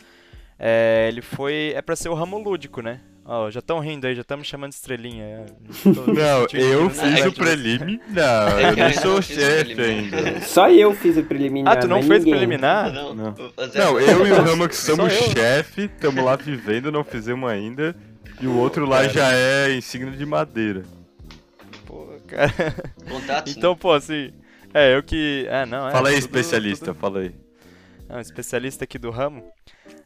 É, 0.58 1.10
ele 1.10 1.22
foi... 1.22 1.74
É 1.76 1.82
pra 1.82 1.98
ser 1.98 2.08
o 2.08 2.14
ramo 2.14 2.38
lúdico, 2.38 2.82
né? 2.82 3.02
Ó, 3.26 3.46
oh, 3.46 3.52
já 3.52 3.60
estão 3.60 3.80
rindo 3.80 4.06
aí, 4.06 4.16
já 4.16 4.22
estamos 4.22 4.46
chamando 4.46 4.72
de 4.72 4.76
estrelinha. 4.76 5.24
É, 5.24 5.46
não, 5.88 6.46
eu 6.52 6.90
fiz 6.90 7.26
o 7.26 7.32
preliminar. 7.32 8.02
Não, 8.10 8.60
eu 8.60 8.76
não 8.76 8.94
sou 9.02 9.22
chefe 9.22 9.82
ainda. 9.82 10.42
Só 10.42 10.70
eu 10.70 10.94
fiz 10.94 11.16
o 11.16 11.24
preliminar. 11.24 11.78
Ah, 11.78 11.80
tu 11.80 11.88
não 11.88 12.04
fez 12.04 12.26
o 12.26 12.30
preliminar? 12.30 12.92
Não, 12.92 13.16
não. 13.16 13.34
não 13.34 14.00
eu 14.00 14.28
e 14.28 14.32
o 14.32 14.42
Rama 14.42 14.68
que 14.68 14.76
somos 14.76 15.14
chefe, 15.14 15.84
estamos 15.84 16.24
lá 16.24 16.36
vivendo, 16.36 16.92
não 16.92 17.04
fizemos 17.04 17.50
ainda. 17.50 17.96
E 18.42 18.48
o 18.48 18.58
outro 18.58 18.86
lá 18.86 19.08
já 19.08 19.32
é 19.32 19.74
insígnia 19.74 20.12
de 20.12 20.26
madeira. 20.26 20.84
Pô, 21.86 22.06
cara. 22.28 22.52
Contatos, 23.10 23.56
então, 23.56 23.72
né? 23.72 23.78
pô, 23.80 23.94
assim. 23.94 24.34
É, 24.74 24.98
eu 24.98 25.02
que. 25.02 25.46
É, 25.50 25.66
não, 25.66 25.88
é. 25.88 25.92
Fala 25.94 26.10
aí, 26.10 26.16
tudo, 26.16 26.24
especialista, 26.24 26.88
tudo... 26.88 27.00
fala 27.00 27.20
aí. 27.20 27.34
Não, 28.10 28.20
especialista 28.20 28.84
aqui 28.84 28.98
do 28.98 29.10
ramo. 29.12 29.50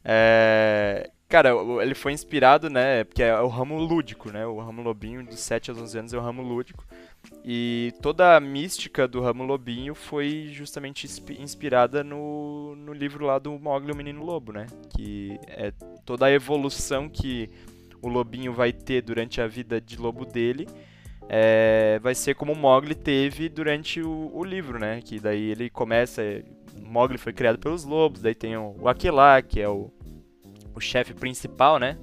É, 0.05 1.09
Cara, 1.29 1.51
ele 1.81 1.93
foi 1.93 2.13
inspirado, 2.13 2.69
né? 2.69 3.03
Porque 3.03 3.21
é 3.21 3.37
o 3.41 3.49
ramo 3.49 3.77
lúdico, 3.77 4.31
né? 4.31 4.45
O 4.45 4.59
ramo 4.59 4.81
lobinho 4.81 5.25
dos 5.25 5.41
7 5.41 5.71
aos 5.71 5.79
11 5.79 5.99
anos 5.99 6.13
é 6.13 6.17
o 6.17 6.21
ramo 6.21 6.41
lúdico. 6.41 6.85
E 7.43 7.93
toda 8.01 8.37
a 8.37 8.39
mística 8.39 9.05
do 9.07 9.19
ramo 9.19 9.43
lobinho 9.43 9.93
foi 9.93 10.49
justamente 10.53 11.05
inspirada 11.37 12.01
no, 12.01 12.75
no 12.77 12.93
livro 12.93 13.25
lá 13.25 13.39
do 13.39 13.51
Mogli, 13.59 13.91
o 13.91 13.95
Menino 13.95 14.23
Lobo, 14.23 14.53
né? 14.53 14.67
Que 14.95 15.37
é 15.47 15.73
toda 16.05 16.27
a 16.27 16.31
evolução 16.31 17.09
que 17.09 17.49
o 18.01 18.07
lobinho 18.07 18.53
vai 18.53 18.71
ter 18.71 19.01
durante 19.01 19.41
a 19.41 19.47
vida 19.47 19.81
de 19.81 19.97
lobo 19.97 20.25
dele. 20.25 20.65
É, 21.27 21.99
vai 22.01 22.15
ser 22.15 22.35
como 22.35 22.53
o 22.53 22.57
Mogli 22.57 22.95
teve 22.95 23.49
durante 23.49 24.01
o, 24.01 24.31
o 24.33 24.45
livro, 24.45 24.79
né? 24.79 25.01
Que 25.01 25.19
daí 25.19 25.51
ele 25.51 25.69
começa. 25.69 26.21
Mogli 26.81 27.17
foi 27.17 27.33
criado 27.33 27.59
pelos 27.59 27.83
lobos, 27.83 28.21
daí 28.21 28.35
tem 28.35 28.55
o, 28.55 28.77
o 28.79 28.95
que 28.95 29.59
é 29.59 29.67
o 29.67 29.91
o 30.77 30.81
chefe 30.81 31.13
principal, 31.13 31.79
né? 31.79 31.97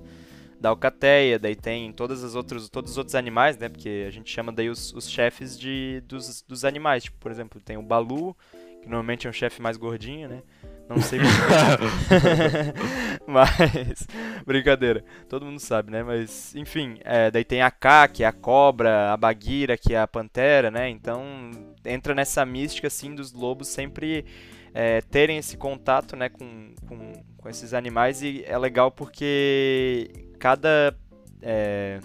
Da 0.60 0.70
alcateia, 0.70 1.38
daí 1.38 1.54
tem 1.54 1.92
todas 1.92 2.24
as 2.24 2.34
outros, 2.34 2.68
todos 2.68 2.92
os 2.92 2.98
outros 2.98 3.14
animais, 3.14 3.56
né? 3.58 3.68
Porque 3.68 4.04
a 4.06 4.10
gente 4.10 4.30
chama 4.30 4.52
daí 4.52 4.68
os, 4.68 4.92
os 4.92 5.08
chefes 5.08 5.58
de, 5.58 6.02
dos, 6.06 6.42
dos 6.42 6.64
animais. 6.64 7.04
Tipo, 7.04 7.18
por 7.18 7.30
exemplo, 7.30 7.60
tem 7.60 7.76
o 7.76 7.82
Balu, 7.82 8.36
que 8.82 8.88
normalmente 8.88 9.26
é 9.26 9.30
um 9.30 9.32
chefe 9.32 9.60
mais 9.60 9.76
gordinho, 9.76 10.28
né? 10.28 10.42
Não 10.88 11.00
sei 11.00 11.18
Mas, 13.26 14.06
brincadeira, 14.46 15.02
todo 15.28 15.46
mundo 15.46 15.58
sabe, 15.58 15.90
né? 15.90 16.02
Mas, 16.02 16.54
enfim, 16.54 16.98
é, 17.04 17.30
daí 17.30 17.44
tem 17.44 17.62
a 17.62 17.70
K, 17.70 18.08
que 18.08 18.22
é 18.22 18.26
a 18.26 18.32
cobra, 18.32 19.12
a 19.12 19.16
Bagheera, 19.16 19.78
que 19.78 19.94
é 19.94 20.00
a 20.00 20.06
pantera, 20.06 20.70
né? 20.70 20.90
Então, 20.90 21.50
entra 21.84 22.14
nessa 22.14 22.44
mística, 22.44 22.88
assim, 22.88 23.14
dos 23.14 23.32
lobos 23.32 23.68
sempre 23.68 24.26
é, 24.74 25.00
terem 25.02 25.38
esse 25.38 25.56
contato, 25.56 26.16
né, 26.16 26.28
com, 26.28 26.74
com, 26.86 27.12
com, 27.44 27.48
esses 27.50 27.74
animais. 27.74 28.22
E 28.22 28.42
é 28.46 28.56
legal 28.58 28.90
porque 28.90 30.10
cada... 30.38 30.96
É, 31.42 32.00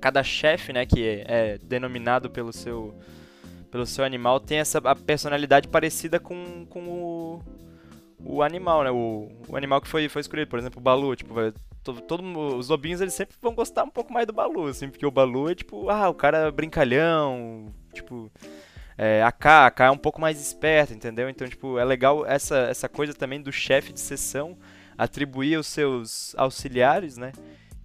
cada 0.00 0.22
chefe, 0.22 0.72
né, 0.72 0.86
que 0.86 1.04
é, 1.04 1.24
é 1.26 1.58
denominado 1.58 2.30
pelo 2.30 2.52
seu 2.52 2.94
pelo 3.68 3.84
seu 3.84 4.04
animal 4.04 4.40
tem 4.40 4.58
essa 4.58 4.78
a 4.78 4.94
personalidade 4.94 5.68
parecida 5.68 6.18
com, 6.20 6.64
com 6.66 6.88
o, 6.88 7.42
o 8.24 8.42
animal, 8.42 8.84
né? 8.84 8.90
O, 8.90 9.28
o 9.48 9.56
animal 9.56 9.80
que 9.80 9.88
foi, 9.88 10.08
foi 10.08 10.20
escolhido, 10.20 10.48
por 10.48 10.58
exemplo, 10.58 10.80
o 10.80 10.82
Balu, 10.82 11.14
tipo, 11.14 11.34
vai, 11.34 11.52
todo, 11.82 12.00
todo, 12.00 12.22
os 12.56 12.68
lobinhos 12.68 13.00
eles 13.00 13.14
sempre 13.14 13.36
vão 13.40 13.54
gostar 13.54 13.84
um 13.84 13.90
pouco 13.90 14.12
mais 14.12 14.26
do 14.26 14.32
Balu, 14.32 14.66
assim, 14.66 14.88
porque 14.88 15.06
o 15.06 15.10
Balu 15.10 15.50
é 15.50 15.54
tipo, 15.54 15.88
ah, 15.90 16.08
o 16.08 16.14
cara 16.14 16.50
brincalhão, 16.50 17.72
tipo, 17.92 18.30
é, 18.98 19.22
a 19.22 19.32
K, 19.32 19.66
a 19.66 19.70
K 19.70 19.86
é 19.86 19.90
um 19.90 19.96
pouco 19.96 20.20
mais 20.20 20.40
esperta, 20.40 20.92
entendeu? 20.92 21.30
Então, 21.30 21.48
tipo, 21.48 21.78
é 21.78 21.84
legal 21.84 22.26
essa, 22.26 22.58
essa 22.68 22.88
coisa 22.88 23.14
também 23.14 23.40
do 23.40 23.52
chefe 23.52 23.92
de 23.92 24.00
sessão 24.00 24.58
atribuir 24.98 25.56
os 25.56 25.68
seus 25.68 26.34
auxiliares, 26.36 27.16
né? 27.16 27.32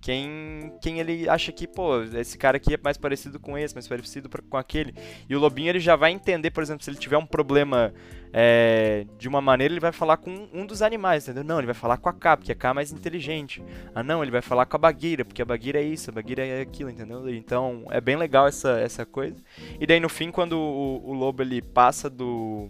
quem, 0.03 0.73
quem 0.81 0.99
ele 0.99 1.29
acha 1.29 1.49
que, 1.53 1.65
pô, 1.65 2.03
esse 2.03 2.37
cara 2.37 2.57
aqui 2.57 2.73
é 2.73 2.79
mais 2.83 2.97
parecido 2.97 3.39
com 3.39 3.57
esse, 3.57 3.73
mais 3.73 3.87
parecido 3.87 4.29
com 4.49 4.57
aquele. 4.57 4.93
E 5.29 5.35
o 5.35 5.39
Lobinho 5.39 5.69
ele 5.69 5.79
já 5.79 5.95
vai 5.95 6.11
entender, 6.11 6.51
por 6.51 6.61
exemplo, 6.61 6.83
se 6.83 6.89
ele 6.89 6.97
tiver 6.97 7.17
um 7.17 7.25
problema 7.25 7.93
é, 8.33 9.05
de 9.17 9.27
uma 9.27 9.39
maneira, 9.39 9.73
ele 9.73 9.79
vai 9.79 9.91
falar 9.91 10.17
com 10.17 10.49
um 10.51 10.65
dos 10.65 10.81
animais, 10.81 11.23
entendeu? 11.23 11.43
Não, 11.43 11.59
ele 11.59 11.67
vai 11.67 11.75
falar 11.75 11.97
com 11.97 12.09
a 12.09 12.13
K, 12.13 12.37
porque 12.37 12.51
a 12.51 12.55
K 12.55 12.69
é 12.69 12.73
mais 12.73 12.91
inteligente. 12.91 13.63
Ah, 13.93 14.01
não, 14.01 14.23
ele 14.23 14.31
vai 14.31 14.41
falar 14.41 14.65
com 14.65 14.75
a 14.75 14.79
Bagueira, 14.79 15.23
porque 15.23 15.41
a 15.41 15.45
Bagueira 15.45 15.79
é 15.79 15.83
isso, 15.83 16.09
a 16.09 16.13
Bagueira 16.13 16.43
é 16.45 16.61
aquilo, 16.61 16.89
entendeu? 16.89 17.29
Então 17.29 17.85
é 17.91 18.01
bem 18.01 18.15
legal 18.15 18.47
essa, 18.47 18.79
essa 18.79 19.05
coisa. 19.05 19.37
E 19.79 19.85
daí 19.85 19.99
no 19.99 20.09
fim, 20.09 20.31
quando 20.31 20.53
o, 20.57 21.09
o 21.09 21.13
lobo 21.13 21.43
ele 21.43 21.61
passa 21.61 22.09
do 22.09 22.69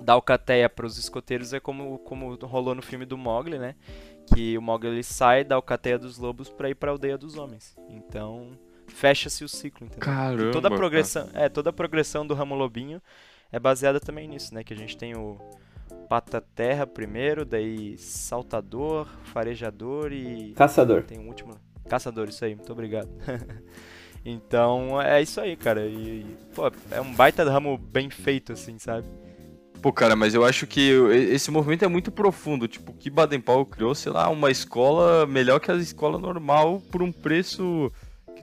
da 0.00 0.14
alcateia 0.14 0.68
para 0.68 0.86
os 0.86 0.98
escoteiros 0.98 1.52
é 1.52 1.60
como, 1.60 1.98
como 1.98 2.34
rolou 2.36 2.74
no 2.74 2.82
filme 2.82 3.04
do 3.04 3.16
Mogli, 3.16 3.58
né? 3.58 3.76
que 4.26 4.56
o 4.56 4.62
Mogli 4.62 5.02
sai 5.02 5.44
da 5.44 5.56
alcateia 5.56 5.98
dos 5.98 6.18
lobos 6.18 6.48
para 6.48 6.70
ir 6.70 6.74
para 6.74 6.90
a 6.90 6.92
aldeia 6.92 7.18
dos 7.18 7.36
homens. 7.36 7.76
Então, 7.88 8.58
fecha-se 8.88 9.44
o 9.44 9.48
ciclo, 9.48 9.86
entendeu? 9.86 10.04
Caramba, 10.04 10.48
e 10.48 10.50
toda 10.50 10.68
a 10.68 10.70
progressão, 10.70 11.28
é, 11.34 11.48
toda 11.48 11.70
a 11.70 11.72
progressão 11.72 12.26
do 12.26 12.34
ramo 12.34 12.54
lobinho 12.54 13.00
é 13.54 13.60
baseada 13.60 14.00
também 14.00 14.26
nisso, 14.26 14.52
né, 14.52 14.64
que 14.64 14.74
a 14.74 14.76
gente 14.76 14.96
tem 14.96 15.16
o 15.16 15.38
pata 16.08 16.40
terra 16.40 16.84
primeiro, 16.84 17.44
daí 17.44 17.96
saltador, 17.96 19.06
farejador 19.32 20.12
e 20.12 20.52
caçador. 20.54 21.04
Tem 21.04 21.20
um 21.20 21.28
último, 21.28 21.54
caçador, 21.88 22.28
isso 22.28 22.44
aí, 22.44 22.56
muito 22.56 22.72
obrigado. 22.72 23.08
então, 24.26 25.00
é 25.00 25.22
isso 25.22 25.40
aí, 25.40 25.56
cara. 25.56 25.86
E, 25.86 26.26
pô, 26.52 26.64
é 26.90 27.00
um 27.00 27.14
baita 27.14 27.48
ramo 27.48 27.78
bem 27.78 28.10
feito 28.10 28.52
assim, 28.52 28.76
sabe? 28.76 29.06
Pô, 29.80 29.92
cara, 29.92 30.16
mas 30.16 30.34
eu 30.34 30.44
acho 30.44 30.66
que 30.66 30.90
esse 31.12 31.50
movimento 31.52 31.84
é 31.84 31.88
muito 31.88 32.10
profundo. 32.10 32.66
Tipo, 32.66 32.92
que 32.92 33.08
Baden-Powell 33.08 33.66
criou, 33.66 33.94
sei 33.94 34.10
lá, 34.10 34.28
uma 34.30 34.50
escola 34.50 35.26
melhor 35.26 35.60
que 35.60 35.70
a 35.70 35.76
escola 35.76 36.18
normal 36.18 36.82
por 36.90 37.02
um 37.02 37.12
preço 37.12 37.92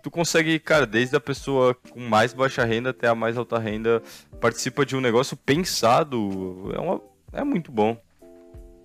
tu 0.02 0.12
consegue, 0.12 0.60
cara, 0.60 0.86
desde 0.86 1.16
a 1.16 1.20
pessoa 1.20 1.76
com 1.76 2.00
mais 2.00 2.34
baixa 2.34 2.64
renda 2.64 2.90
até 2.90 3.08
a 3.08 3.16
mais 3.16 3.38
alta 3.38 3.58
renda, 3.58 4.02
participa 4.40 4.86
de 4.86 4.96
um 4.96 5.02
negócio 5.02 5.38
pensado. 5.38 6.72
É, 6.76 6.80
uma, 6.80 7.02
é 7.34 7.44
muito 7.44 7.72
bom. 7.72 7.98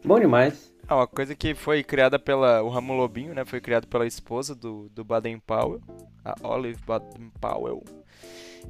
Bom 0.04 0.20
demais. 0.20 0.72
É 0.88 0.94
uma 0.94 1.06
coisa 1.06 1.34
que 1.34 1.54
foi 1.54 1.82
criada 1.82 2.18
pela. 2.18 2.62
O 2.62 2.68
Ramo 2.68 2.92
Lobinho, 2.92 3.34
né? 3.34 3.44
Foi 3.44 3.60
criado 3.60 3.88
pela 3.88 4.06
esposa 4.06 4.54
do, 4.54 4.88
do 4.90 5.04
Baden-Powell, 5.04 5.80
a 6.24 6.34
Olive 6.46 6.80
Baden-Powell. 6.86 7.82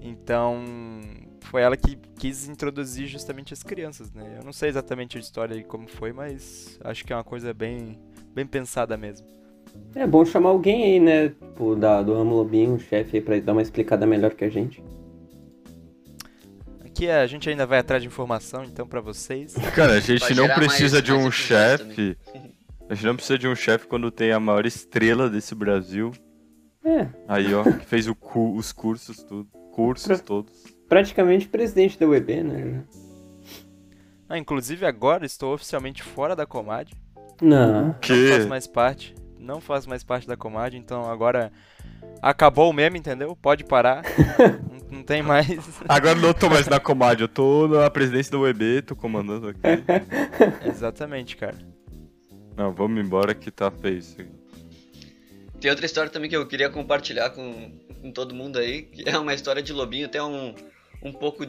Então, 0.00 0.64
foi 1.40 1.62
ela 1.62 1.76
que 1.76 1.96
quis 2.18 2.48
introduzir 2.48 3.06
justamente 3.06 3.52
as 3.52 3.62
crianças, 3.62 4.12
né? 4.12 4.36
Eu 4.38 4.44
não 4.44 4.52
sei 4.52 4.68
exatamente 4.68 5.16
a 5.16 5.20
história 5.20 5.54
e 5.54 5.64
como 5.64 5.88
foi, 5.88 6.12
mas 6.12 6.78
acho 6.84 7.04
que 7.04 7.12
é 7.12 7.16
uma 7.16 7.24
coisa 7.24 7.52
bem, 7.52 7.98
bem 8.34 8.46
pensada 8.46 8.96
mesmo. 8.96 9.26
É 9.94 10.06
bom 10.06 10.24
chamar 10.24 10.50
alguém 10.50 10.84
aí, 10.84 11.00
né? 11.00 11.28
Tipo, 11.28 11.74
da, 11.74 12.02
do 12.02 12.14
Ramo 12.14 12.34
Lobinho, 12.34 12.74
o 12.74 12.78
chefe 12.78 13.16
aí, 13.16 13.22
pra 13.22 13.38
dar 13.40 13.52
uma 13.52 13.62
explicada 13.62 14.06
melhor 14.06 14.34
que 14.34 14.44
a 14.44 14.48
gente. 14.48 14.82
Aqui 16.84 17.08
a 17.08 17.26
gente 17.26 17.48
ainda 17.48 17.66
vai 17.66 17.78
atrás 17.78 18.02
de 18.02 18.08
informação, 18.08 18.64
então, 18.64 18.86
para 18.86 19.00
vocês. 19.00 19.54
Cara, 19.74 19.94
a 19.94 20.00
gente 20.00 20.34
não 20.34 20.48
precisa 20.48 20.96
mais, 20.96 21.04
de 21.04 21.12
um 21.12 21.30
chefe. 21.30 22.16
A 22.88 22.94
gente 22.94 23.06
não 23.06 23.16
precisa 23.16 23.38
de 23.38 23.48
um 23.48 23.54
chefe 23.54 23.86
quando 23.86 24.10
tem 24.10 24.32
a 24.32 24.40
maior 24.40 24.66
estrela 24.66 25.28
desse 25.28 25.54
Brasil. 25.54 26.12
É. 26.84 27.08
Aí, 27.26 27.52
ó, 27.54 27.64
que 27.64 27.84
fez 27.84 28.08
cu 28.20 28.56
os 28.56 28.72
cursos, 28.72 29.22
tudo. 29.22 29.48
Cursos 29.72 30.06
pra... 30.06 30.18
todos 30.18 30.76
praticamente 30.88 31.48
presidente 31.48 31.98
da 31.98 32.06
UEB, 32.06 32.42
né? 32.42 32.84
Ah, 34.28 34.38
inclusive 34.38 34.84
agora 34.86 35.24
estou 35.24 35.54
oficialmente 35.54 36.02
fora 36.02 36.34
da 36.34 36.46
Comad. 36.46 36.90
Não. 37.40 37.92
Que? 38.00 38.12
Não 38.12 38.36
faço 38.36 38.48
mais 38.48 38.66
parte. 38.66 39.14
Não 39.46 39.60
faço 39.60 39.88
mais 39.88 40.02
parte 40.02 40.26
da 40.26 40.36
Comad, 40.36 40.74
então 40.74 41.08
agora 41.08 41.52
acabou 42.20 42.68
o 42.68 42.72
meme, 42.72 42.98
entendeu? 42.98 43.36
Pode 43.36 43.62
parar. 43.62 44.02
não, 44.90 44.98
não, 44.98 45.02
tem 45.04 45.22
mais. 45.22 45.46
Agora 45.88 46.16
não 46.16 46.34
tô 46.34 46.50
mais 46.50 46.66
na 46.66 46.80
Comad, 46.80 47.20
eu 47.20 47.28
tô 47.28 47.68
na 47.68 47.88
presidência 47.88 48.32
da 48.32 48.38
UEB, 48.38 48.82
tô 48.82 48.96
comandando 48.96 49.48
aqui. 49.48 49.60
Exatamente, 50.68 51.36
cara. 51.36 51.56
Não, 52.56 52.72
vamos 52.72 53.04
embora 53.04 53.34
que 53.34 53.50
tá 53.52 53.70
feio 53.70 53.98
isso 53.98 54.20
aí. 54.20 54.28
Tem 55.60 55.70
outra 55.70 55.86
história 55.86 56.10
também 56.10 56.28
que 56.28 56.36
eu 56.36 56.46
queria 56.46 56.68
compartilhar 56.68 57.30
com, 57.30 57.70
com 58.02 58.10
todo 58.10 58.34
mundo 58.34 58.58
aí, 58.58 58.82
que 58.82 59.08
é 59.08 59.16
uma 59.16 59.32
história 59.32 59.62
de 59.62 59.72
lobinho 59.72 60.06
até 60.06 60.20
um, 60.20 60.54
um 61.02 61.12
pouco 61.12 61.46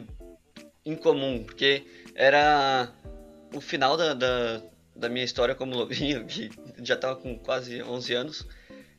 incomum, 0.86 1.42
porque 1.42 1.84
era 2.14 2.92
o 3.52 3.60
final 3.60 3.96
da, 3.96 4.14
da, 4.14 4.62
da 4.98 5.08
minha 5.08 5.24
história 5.24 5.54
como 5.54 5.76
lobinho, 5.76 6.26
que 6.26 6.50
já 6.82 6.94
estava 6.94 7.16
com 7.16 7.38
quase 7.38 7.82
11 7.82 8.14
anos, 8.14 8.46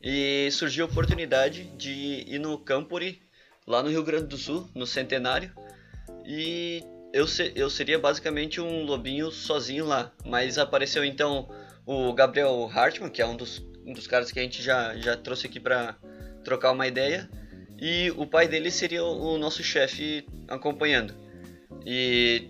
e 0.02 0.50
surgiu 0.52 0.86
a 0.86 0.88
oportunidade 0.88 1.66
de 1.78 2.24
ir 2.26 2.40
no 2.40 2.58
Campori, 2.58 3.22
lá 3.68 3.84
no 3.84 3.90
Rio 3.90 4.04
Grande 4.04 4.28
do 4.28 4.38
Sul, 4.38 4.68
no 4.74 4.88
Centenário, 4.88 5.52
e 6.26 6.82
eu, 7.14 7.26
eu 7.56 7.70
seria 7.70 8.00
basicamente 8.00 8.62
um 8.62 8.84
lobinho 8.84 9.30
sozinho 9.30 9.86
lá, 9.86 10.12
mas 10.26 10.58
apareceu 10.58 11.04
então 11.04 11.50
o 11.86 12.14
Gabriel 12.14 12.70
Hartmann, 12.74 13.10
que 13.10 13.22
é 13.22 13.26
um 13.26 13.36
dos, 13.36 13.60
um 13.86 13.94
dos 13.94 14.08
caras 14.08 14.32
que 14.32 14.40
a 14.40 14.44
gente 14.44 14.62
já, 14.62 14.96
já 14.96 15.18
trouxe 15.18 15.48
aqui 15.48 15.60
para 15.60 15.96
trocar 16.44 16.72
uma 16.72 16.88
ideia, 16.88 17.30
e 17.78 18.12
o 18.18 18.26
pai 18.26 18.48
dele 18.48 18.72
seria 18.72 19.04
o 19.04 19.38
nosso 19.38 19.64
chefe 19.64 20.26
acompanhando. 20.48 21.14
E, 21.86 22.50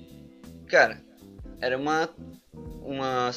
cara, 0.68 1.02
era 1.62 1.78
uma, 1.78 2.10
uma 2.92 3.32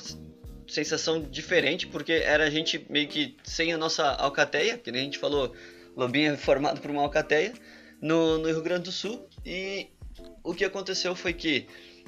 sensação 0.68 1.20
diferente, 1.20 1.86
porque 1.86 2.12
era 2.12 2.44
a 2.44 2.50
gente 2.50 2.84
meio 2.88 3.08
que 3.08 3.36
sem 3.44 3.72
a 3.72 3.78
nossa 3.78 4.04
alcateia, 4.12 4.78
que 4.78 4.90
nem 4.90 5.02
a 5.02 5.04
gente 5.04 5.18
falou, 5.18 5.52
Lobinho 5.96 6.32
é 6.32 6.36
formado 6.36 6.80
por 6.80 6.90
uma 6.90 7.02
alcateia, 7.02 7.52
no, 8.00 8.38
no 8.38 8.48
Rio 8.48 8.62
Grande 8.62 8.84
do 8.84 8.92
Sul. 8.92 9.26
E 9.44 9.88
o 10.42 10.54
que 10.54 10.64
aconteceu 10.64 11.14
foi 11.14 11.32
que, 11.32 11.66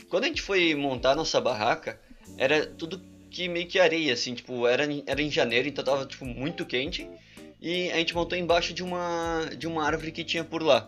quando 0.08 0.24
a 0.24 0.26
gente 0.28 0.42
foi 0.42 0.74
montar 0.74 1.14
nossa 1.14 1.40
barraca, 1.40 2.00
era 2.38 2.66
tudo 2.66 3.00
que 3.30 3.48
meio 3.48 3.66
que 3.66 3.78
areia, 3.78 4.12
assim, 4.12 4.34
tipo, 4.34 4.66
era, 4.66 4.84
era 5.06 5.20
em 5.20 5.30
janeiro, 5.30 5.68
então 5.68 5.84
tava, 5.84 6.06
tipo, 6.06 6.24
muito 6.24 6.64
quente 6.64 7.08
e 7.60 7.90
a 7.92 7.96
gente 7.96 8.14
montou 8.14 8.36
embaixo 8.36 8.74
de 8.74 8.82
uma, 8.82 9.48
de 9.56 9.66
uma 9.66 9.84
árvore 9.84 10.12
que 10.12 10.22
tinha 10.22 10.44
por 10.44 10.62
lá. 10.62 10.86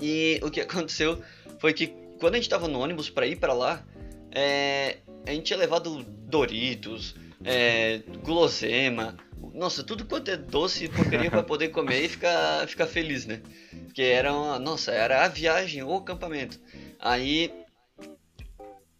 E 0.00 0.40
o 0.42 0.50
que 0.50 0.60
aconteceu 0.62 1.22
foi 1.58 1.74
que 1.74 1.88
quando 2.18 2.32
a 2.34 2.36
gente 2.38 2.46
estava 2.46 2.66
no 2.66 2.80
ônibus 2.80 3.10
para 3.10 3.26
ir 3.26 3.36
para 3.36 3.52
lá, 3.52 3.84
é, 4.32 4.96
a 5.26 5.30
gente 5.30 5.46
tinha 5.46 5.58
levado 5.58 6.02
Doritos, 6.04 7.14
é, 7.44 8.00
gulosema, 8.22 9.16
nossa, 9.52 9.82
tudo 9.82 10.04
quanto 10.04 10.30
é 10.30 10.36
doce 10.36 10.84
e 10.84 10.88
porcaria 10.88 11.30
para 11.30 11.42
poder 11.42 11.68
comer 11.68 12.04
e 12.04 12.08
ficar, 12.08 12.66
ficar 12.68 12.86
feliz, 12.86 13.26
né? 13.26 13.40
Porque 13.84 14.02
era 14.02 14.32
uma, 14.32 14.58
nossa, 14.58 14.92
era 14.92 15.24
a 15.24 15.28
viagem 15.28 15.82
ou 15.82 15.94
o 15.94 15.98
acampamento. 15.98 16.60
Aí 16.98 17.52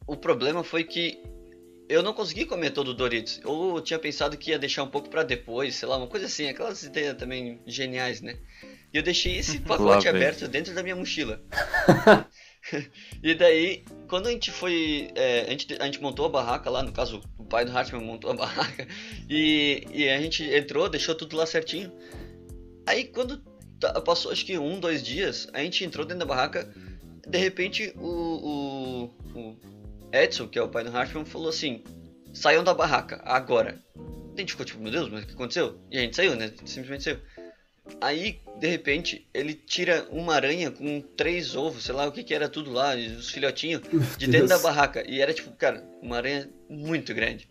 o 0.06 0.16
problema 0.16 0.62
foi 0.62 0.84
que 0.84 1.20
eu 1.88 2.02
não 2.02 2.12
consegui 2.12 2.46
comer 2.46 2.70
todo 2.70 2.88
o 2.88 2.94
Doritos. 2.94 3.40
Ou 3.44 3.76
eu 3.76 3.82
tinha 3.82 3.98
pensado 3.98 4.36
que 4.36 4.50
ia 4.50 4.58
deixar 4.58 4.82
um 4.82 4.88
pouco 4.88 5.08
para 5.08 5.22
depois, 5.22 5.74
sei 5.74 5.88
lá, 5.88 5.96
uma 5.96 6.06
coisa 6.06 6.26
assim. 6.26 6.48
Aquelas 6.48 6.82
ideias 6.82 7.16
também 7.16 7.60
geniais, 7.66 8.20
né? 8.20 8.36
E 8.92 8.96
eu 8.96 9.02
deixei 9.02 9.36
esse 9.36 9.60
pacote 9.62 10.08
aberto 10.08 10.48
dentro 10.48 10.74
da 10.74 10.82
minha 10.82 10.96
mochila. 10.96 11.40
e 13.22 13.35
daí, 13.35 13.85
quando 14.09 14.26
a 14.26 14.31
gente 14.31 14.50
foi. 14.50 15.11
É, 15.14 15.42
a, 15.42 15.50
gente, 15.50 15.76
a 15.81 15.85
gente 15.85 16.00
montou 16.00 16.26
a 16.26 16.29
barraca 16.29 16.70
lá, 16.70 16.83
no 16.83 16.92
caso, 16.92 17.22
o 17.38 17.44
pai 17.44 17.64
do 17.64 17.76
Hartman 17.76 18.02
montou 18.02 18.31
a 18.31 18.35
barraca. 18.37 18.87
E, 19.29 19.87
e 19.92 20.09
a 20.09 20.20
gente 20.20 20.42
entrou, 20.44 20.88
deixou 20.88 21.14
tudo 21.14 21.37
lá 21.37 21.46
certinho. 21.46 21.92
Aí 22.87 23.05
quando 23.05 23.42
passou 24.05 24.31
acho 24.33 24.44
que 24.44 24.57
um, 24.59 24.81
dois 24.81 25.02
dias, 25.02 25.48
a 25.52 25.61
gente 25.61 25.85
entrou 25.85 26.05
dentro 26.07 26.20
da 26.20 26.26
barraca. 26.26 26.72
De 27.26 27.38
repente 27.38 27.92
o, 27.96 29.11
o, 29.35 29.38
o 29.38 29.57
Edson, 30.12 30.46
que 30.46 30.59
é 30.59 30.62
o 30.62 30.68
pai 30.68 30.85
do 30.85 30.96
Hartman, 30.96 31.24
falou 31.24 31.48
assim: 31.48 31.83
saiam 32.33 32.62
da 32.62 32.74
barraca, 32.74 33.20
agora. 33.24 33.79
A 34.37 34.40
gente 34.40 34.52
ficou 34.52 34.66
tipo, 34.66 34.81
meu 34.81 34.92
Deus, 34.92 35.09
mas 35.09 35.24
o 35.24 35.26
que 35.26 35.33
aconteceu? 35.33 35.81
E 35.90 35.98
a 35.98 36.02
gente 36.02 36.14
saiu, 36.14 36.37
né? 36.37 36.52
Simplesmente 36.64 37.05
saiu. 37.05 37.18
Aí, 38.01 38.40
de 38.59 38.68
repente, 38.68 39.27
ele 39.33 39.55
tira 39.55 40.07
uma 40.11 40.35
aranha 40.35 40.70
com 40.70 41.01
três 41.01 41.55
ovos, 41.55 41.85
sei 41.85 41.94
lá 41.94 42.07
o 42.07 42.12
que 42.12 42.22
que 42.22 42.35
era 42.35 42.49
tudo 42.49 42.70
lá, 42.70 42.94
os 42.94 43.31
filhotinhos, 43.31 43.83
de 44.18 44.27
dentro 44.27 44.49
da 44.49 44.59
barraca. 44.59 45.05
E 45.09 45.20
era 45.20 45.33
tipo, 45.33 45.51
cara, 45.53 45.85
uma 46.03 46.16
aranha 46.16 46.49
muito 46.68 47.14
grande. 47.14 47.49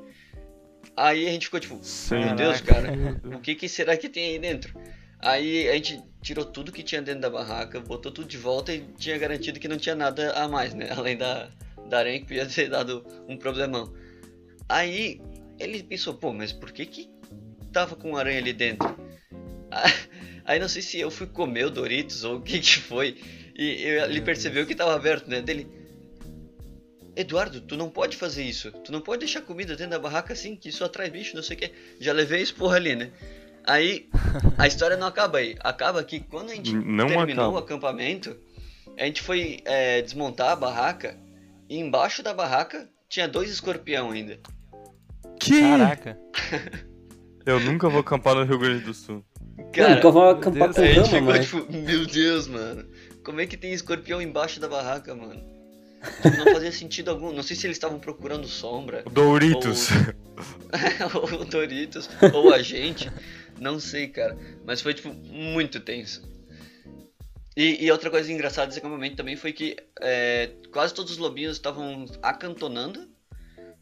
Aí 0.96 1.28
a 1.28 1.32
gente 1.32 1.48
ficou 1.48 1.60
tipo, 1.60 1.80
meu 2.12 2.36
Deus, 2.36 2.62
cara, 2.62 2.90
o 3.24 3.40
que 3.40 3.56
que 3.56 3.68
será 3.68 3.98
que 3.98 4.08
tem 4.08 4.32
aí 4.32 4.40
dentro? 4.40 4.80
Aí 5.20 5.68
a 5.68 5.74
gente 5.74 6.02
tirou 6.22 6.46
tudo 6.46 6.72
que 6.72 6.84
tinha 6.84 7.02
dentro 7.02 7.22
da 7.22 7.30
barraca, 7.30 7.80
botou 7.80 8.12
tudo 8.12 8.28
de 8.28 8.38
volta 8.38 8.74
e 8.74 8.82
tinha 8.98 9.18
garantido 9.18 9.60
que 9.60 9.68
não 9.68 9.78
tinha 9.78 9.96
nada 9.96 10.32
a 10.34 10.48
mais, 10.48 10.74
né? 10.74 10.90
Além 10.96 11.18
da, 11.18 11.50
da 11.90 12.00
aranha 12.00 12.20
que 12.20 12.28
podia 12.28 12.46
ter 12.46 12.70
dado 12.70 13.06
um 13.28 13.38
problemão. 13.38 13.94
Aí 14.70 15.22
ele 15.60 15.84
pensou, 15.84 16.14
pô, 16.14 16.32
mas 16.32 16.52
por 16.52 16.72
que 16.72 16.86
que 16.86 17.10
tava 17.72 17.96
com 17.96 18.16
aranha 18.16 18.40
ali 18.40 18.54
dentro? 18.54 18.96
Aí 20.46 20.60
não 20.60 20.68
sei 20.70 20.82
se 20.82 21.00
eu 21.00 21.10
fui 21.10 21.28
comer 21.28 21.66
o 21.66 21.70
Doritos 21.72 22.24
ou 22.24 22.38
o 22.38 22.42
que 22.42 22.60
que 22.60 22.78
foi. 22.80 23.18
E 23.58 23.82
eu- 23.84 24.06
ele 24.06 24.22
percebeu 24.22 24.66
que 24.66 24.76
tava 24.76 24.94
aberto, 24.96 25.28
né? 25.28 25.42
Dele. 25.42 25.68
Eduardo, 27.16 27.62
tu 27.62 27.78
não 27.78 27.90
pode 27.90 28.18
fazer 28.18 28.44
isso. 28.44 28.72
Tu 28.72 28.92
não 28.92 29.00
pode 29.00 29.20
deixar 29.20 29.42
comida 29.42 29.76
dentro 29.76 29.92
da 29.92 30.00
barraca 30.00 30.34
assim, 30.34 30.56
que 30.56 30.68
isso 30.70 30.84
atrai 30.84 31.10
bicho, 31.10 31.36
não 31.36 31.42
sei 31.44 31.56
o 31.56 31.60
que. 31.60 31.72
Já 32.00 32.12
levei 32.12 32.42
esse 32.42 32.54
porra 32.54 32.76
ali, 32.76 32.96
né? 32.96 33.12
Aí 33.66 34.08
a 34.58 34.68
história 34.68 34.98
não 34.98 35.08
acaba 35.08 35.38
aí. 35.38 35.56
Acaba 35.62 36.04
que 36.04 36.20
quando 36.20 36.52
a 36.52 36.56
gente 36.56 36.74
Não 36.74 37.08
terminou 37.08 37.46
acaba. 37.46 37.56
o 37.56 37.58
acampamento, 37.64 38.38
a 39.00 39.06
gente 39.06 39.22
foi 39.22 39.62
é, 39.66 40.02
desmontar 40.02 40.50
a 40.52 40.56
barraca 40.56 41.18
e 41.70 41.78
embaixo 41.80 42.22
da 42.22 42.34
barraca 42.34 42.88
tinha 43.10 43.28
dois 43.28 43.50
escorpião 43.50 44.12
ainda. 44.12 44.38
Que? 45.40 45.62
Caraca. 45.62 46.20
Eu 47.46 47.60
nunca 47.62 47.88
vou 47.88 48.02
acampar 48.02 48.36
no 48.36 48.44
Rio 48.44 48.58
Grande 48.60 48.84
do 48.84 48.94
Sul. 48.94 49.24
Cara, 49.72 50.02
vou 50.02 50.14
meu 50.14 50.30
acampar 50.32 50.74
Deus, 50.74 50.76
com 50.76 50.82
a 50.82 50.86
gente 50.86 50.98
rama, 50.98 51.08
ficou 51.08 51.22
mano. 51.22 51.44
tipo, 51.44 51.74
meu 51.74 52.06
Deus, 52.06 52.48
mano. 52.48 52.86
Como 53.24 53.42
é 53.42 53.46
que 53.46 53.58
tem 53.58 53.74
escorpião 53.74 54.22
embaixo 54.22 54.60
da 54.60 54.68
barraca, 54.68 55.16
mano? 55.16 55.42
Tipo, 56.22 56.38
não 56.44 56.54
fazia 56.54 56.72
sentido 56.72 57.10
algum. 57.10 57.32
Não 57.32 57.44
sei 57.44 57.56
se 57.56 57.66
eles 57.66 57.78
estavam 57.78 58.00
procurando 58.00 58.48
sombra. 58.48 59.04
Doritos. 59.12 59.90
ou 61.14 61.42
o 61.42 61.46
Doritos, 61.46 62.10
ou 62.34 62.54
a 62.54 62.62
gente, 62.62 63.10
não 63.60 63.80
sei, 63.80 64.08
cara. 64.08 64.38
Mas 64.66 64.82
foi, 64.82 64.94
tipo, 64.94 65.14
muito 65.14 65.80
tenso. 65.80 66.22
E, 67.56 67.86
e 67.86 67.92
outra 67.92 68.10
coisa 68.10 68.32
engraçada 68.32 68.68
desse 68.68 68.80
acampamento 68.80 69.16
também 69.16 69.38
foi 69.38 69.54
que 69.54 69.78
é, 70.02 70.50
quase 70.74 70.94
todos 70.94 71.14
os 71.14 71.18
lobinhos 71.18 71.54
estavam 71.54 72.06
acantonando. 72.22 73.08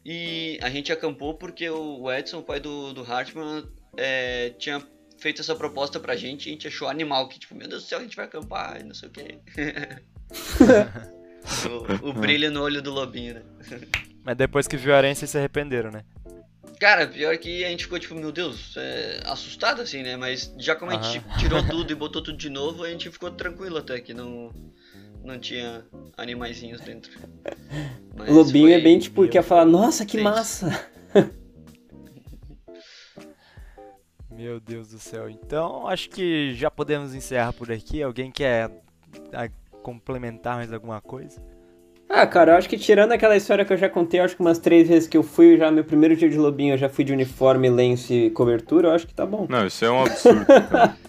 E 0.04 0.58
a 0.62 0.68
gente 0.68 0.92
acampou 0.92 1.34
porque 1.34 1.68
o 1.68 2.12
Edson, 2.12 2.38
o 2.38 2.42
pai 2.42 2.60
do, 2.60 2.92
do 2.92 3.02
Hartman, 3.02 3.66
é, 3.96 4.50
tinha 4.58 4.80
feito 5.24 5.40
essa 5.40 5.56
proposta 5.56 5.98
pra 5.98 6.14
gente 6.14 6.44
e 6.44 6.48
a 6.50 6.52
gente 6.52 6.68
achou 6.68 6.86
animal. 6.86 7.26
Que, 7.28 7.38
tipo, 7.38 7.54
meu 7.54 7.66
Deus 7.66 7.82
do 7.82 7.88
céu, 7.88 7.98
a 7.98 8.02
gente 8.02 8.14
vai 8.14 8.26
acampar 8.26 8.78
e 8.78 8.84
não 8.84 8.94
sei 8.94 9.08
o 9.08 9.12
que. 9.12 9.38
o, 12.04 12.10
o 12.10 12.12
brilho 12.12 12.50
no 12.50 12.60
olho 12.60 12.82
do 12.82 12.92
lobinho, 12.92 13.32
né? 13.34 13.42
Mas 14.22 14.36
depois 14.36 14.68
que 14.68 14.76
viu 14.76 14.92
a 14.92 14.98
aranha, 14.98 15.14
vocês 15.14 15.30
se 15.30 15.38
arrependeram, 15.38 15.90
né? 15.90 16.02
Cara, 16.78 17.06
pior 17.06 17.38
que 17.38 17.64
a 17.64 17.68
gente 17.68 17.84
ficou 17.84 17.98
tipo, 17.98 18.14
meu 18.14 18.30
Deus, 18.30 18.76
é, 18.76 19.22
assustado 19.24 19.80
assim, 19.80 20.02
né? 20.02 20.14
Mas 20.14 20.54
já 20.58 20.76
como 20.76 20.90
a 20.90 21.00
gente 21.00 21.24
tirou 21.38 21.66
tudo 21.66 21.90
e 21.90 21.94
botou 21.96 22.22
tudo 22.22 22.36
de 22.36 22.50
novo, 22.50 22.84
a 22.84 22.90
gente 22.90 23.08
ficou 23.08 23.30
tranquilo 23.30 23.78
até 23.78 23.98
que 24.00 24.12
não, 24.12 24.52
não 25.24 25.38
tinha 25.38 25.86
animaizinhos 26.18 26.82
dentro. 26.82 27.10
Mas 28.14 28.28
O 28.28 28.32
lobinho 28.34 28.68
foi- 28.68 28.74
é 28.74 28.80
bem 28.80 28.98
tipo, 28.98 29.22
meu 29.22 29.30
que 29.30 29.38
ia 29.38 29.42
falar, 29.42 29.64
nossa, 29.64 30.04
que 30.04 30.18
Deus. 30.18 30.24
massa. 30.24 30.92
Meu 34.36 34.60
Deus 34.60 34.88
do 34.88 34.98
céu. 34.98 35.30
Então, 35.30 35.86
acho 35.86 36.10
que 36.10 36.52
já 36.54 36.70
podemos 36.70 37.14
encerrar 37.14 37.52
por 37.52 37.70
aqui. 37.70 38.02
Alguém 38.02 38.30
quer 38.30 38.70
ah, 39.32 39.48
complementar 39.82 40.56
mais 40.56 40.72
alguma 40.72 41.00
coisa? 41.00 41.40
Ah, 42.08 42.26
cara, 42.26 42.52
eu 42.52 42.56
acho 42.56 42.68
que 42.68 42.76
tirando 42.76 43.12
aquela 43.12 43.36
história 43.36 43.64
que 43.64 43.72
eu 43.72 43.76
já 43.76 43.88
contei, 43.88 44.20
eu 44.20 44.24
acho 44.24 44.36
que 44.36 44.42
umas 44.42 44.58
três 44.58 44.88
vezes 44.88 45.08
que 45.08 45.16
eu 45.16 45.22
fui, 45.22 45.56
já 45.56 45.70
meu 45.70 45.84
primeiro 45.84 46.14
dia 46.14 46.28
de 46.28 46.36
lobinho, 46.36 46.74
eu 46.74 46.78
já 46.78 46.88
fui 46.88 47.04
de 47.04 47.12
uniforme, 47.12 47.70
lenço 47.70 48.12
e 48.12 48.30
cobertura, 48.30 48.88
eu 48.88 48.92
acho 48.92 49.06
que 49.06 49.14
tá 49.14 49.24
bom. 49.24 49.46
Não, 49.48 49.66
isso 49.66 49.84
é 49.84 49.90
um 49.90 50.02
absurdo. 50.02 50.44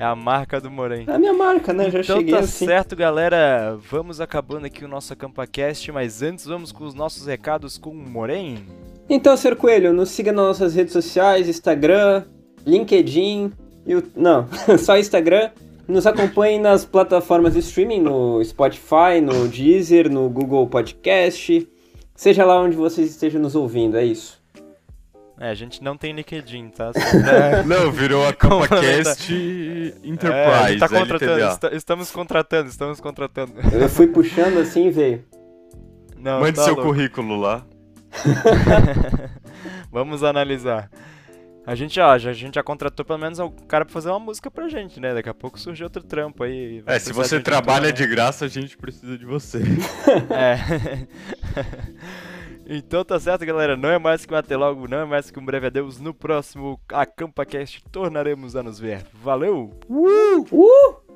É 0.00 0.04
a 0.04 0.14
marca 0.14 0.60
do 0.60 0.70
Moren. 0.70 1.06
É 1.08 1.12
a 1.12 1.18
minha 1.18 1.32
marca, 1.32 1.72
né? 1.72 1.90
Já 1.90 1.98
Então 1.98 2.18
cheguei 2.18 2.32
tá 2.32 2.38
assim. 2.38 2.66
certo, 2.66 2.94
galera. 2.94 3.76
Vamos 3.90 4.20
acabando 4.20 4.66
aqui 4.66 4.84
o 4.84 4.88
nosso 4.88 5.12
AcampaCast, 5.12 5.90
mas 5.90 6.22
antes 6.22 6.44
vamos 6.44 6.70
com 6.70 6.84
os 6.84 6.94
nossos 6.94 7.26
recados 7.26 7.76
com 7.76 7.90
o 7.90 7.94
Moren. 7.94 8.64
Então, 9.08 9.36
Sr. 9.36 9.56
Coelho, 9.56 9.92
nos 9.92 10.10
siga 10.10 10.32
nas 10.32 10.44
nossas 10.46 10.74
redes 10.74 10.92
sociais, 10.92 11.48
Instagram, 11.48 12.24
LinkedIn, 12.66 13.52
e 13.86 13.94
não, 14.14 14.46
só 14.78 14.98
Instagram. 14.98 15.50
Nos 15.86 16.06
acompanhe 16.06 16.58
nas 16.58 16.84
plataformas 16.84 17.54
de 17.54 17.60
streaming, 17.60 18.02
no 18.02 18.44
Spotify, 18.44 19.22
no 19.22 19.48
Deezer, 19.48 20.10
no 20.12 20.28
Google 20.28 20.66
Podcast, 20.66 21.66
seja 22.14 22.44
lá 22.44 22.60
onde 22.60 22.76
vocês 22.76 23.08
estejam 23.08 23.40
nos 23.40 23.54
ouvindo, 23.54 23.96
é 23.96 24.04
isso. 24.04 24.38
É, 25.40 25.48
a 25.48 25.54
gente 25.54 25.82
não 25.82 25.96
tem 25.96 26.12
LinkedIn, 26.12 26.68
tá? 26.76 26.90
Pra- 26.92 27.62
Não, 27.62 27.90
virou 27.90 28.26
a 28.26 28.34
Enterprise, 30.04 30.34
É, 30.34 30.54
a 30.54 30.68
gente 30.72 30.80
tá 30.80 30.88
contratando, 30.90 31.76
estamos 31.76 32.10
contratando, 32.10 32.68
estamos 32.68 33.00
contratando. 33.00 33.52
Eu 33.72 33.88
fui 33.88 34.08
puxando 34.08 34.58
assim 34.58 34.88
e 34.88 34.90
veio. 34.90 35.24
Não, 36.18 36.40
Mande 36.40 36.56
tá 36.56 36.64
seu 36.64 36.74
louco. 36.74 36.90
currículo 36.90 37.36
lá. 37.40 37.64
Vamos 39.90 40.22
analisar. 40.22 40.90
A 41.68 41.74
gente, 41.74 42.00
ó, 42.00 42.16
já, 42.16 42.30
a 42.30 42.32
gente 42.32 42.54
já 42.54 42.62
contratou 42.62 43.04
pelo 43.04 43.18
menos 43.18 43.38
o 43.38 43.50
cara 43.50 43.84
pra 43.84 43.92
fazer 43.92 44.08
uma 44.08 44.18
música 44.18 44.50
pra 44.50 44.68
gente, 44.68 44.98
né? 44.98 45.12
Daqui 45.12 45.28
a 45.28 45.34
pouco 45.34 45.60
surge 45.60 45.84
outro 45.84 46.02
trampo 46.02 46.42
aí. 46.42 46.82
É, 46.86 46.98
se 46.98 47.08
de 47.08 47.12
você 47.12 47.36
um 47.36 47.42
trabalha 47.42 47.92
de 47.92 48.06
graça, 48.06 48.46
a 48.46 48.48
gente 48.48 48.74
precisa 48.74 49.18
de 49.18 49.26
você. 49.26 49.58
É. 50.30 51.06
então 52.66 53.04
tá 53.04 53.20
certo, 53.20 53.44
galera. 53.44 53.76
Não 53.76 53.90
é 53.90 53.98
mais 53.98 54.24
que 54.24 54.32
um 54.32 54.36
até 54.38 54.56
logo, 54.56 54.88
não 54.88 55.00
é 55.00 55.04
mais 55.04 55.30
que 55.30 55.38
um 55.38 55.44
breve 55.44 55.66
adeus. 55.66 56.00
No 56.00 56.14
próximo 56.14 56.80
AcampaCast 56.90 57.84
tornaremos 57.92 58.56
a 58.56 58.62
nos 58.62 58.78
ver. 58.78 59.04
Valeu! 59.12 59.78
Uh! 59.90 61.07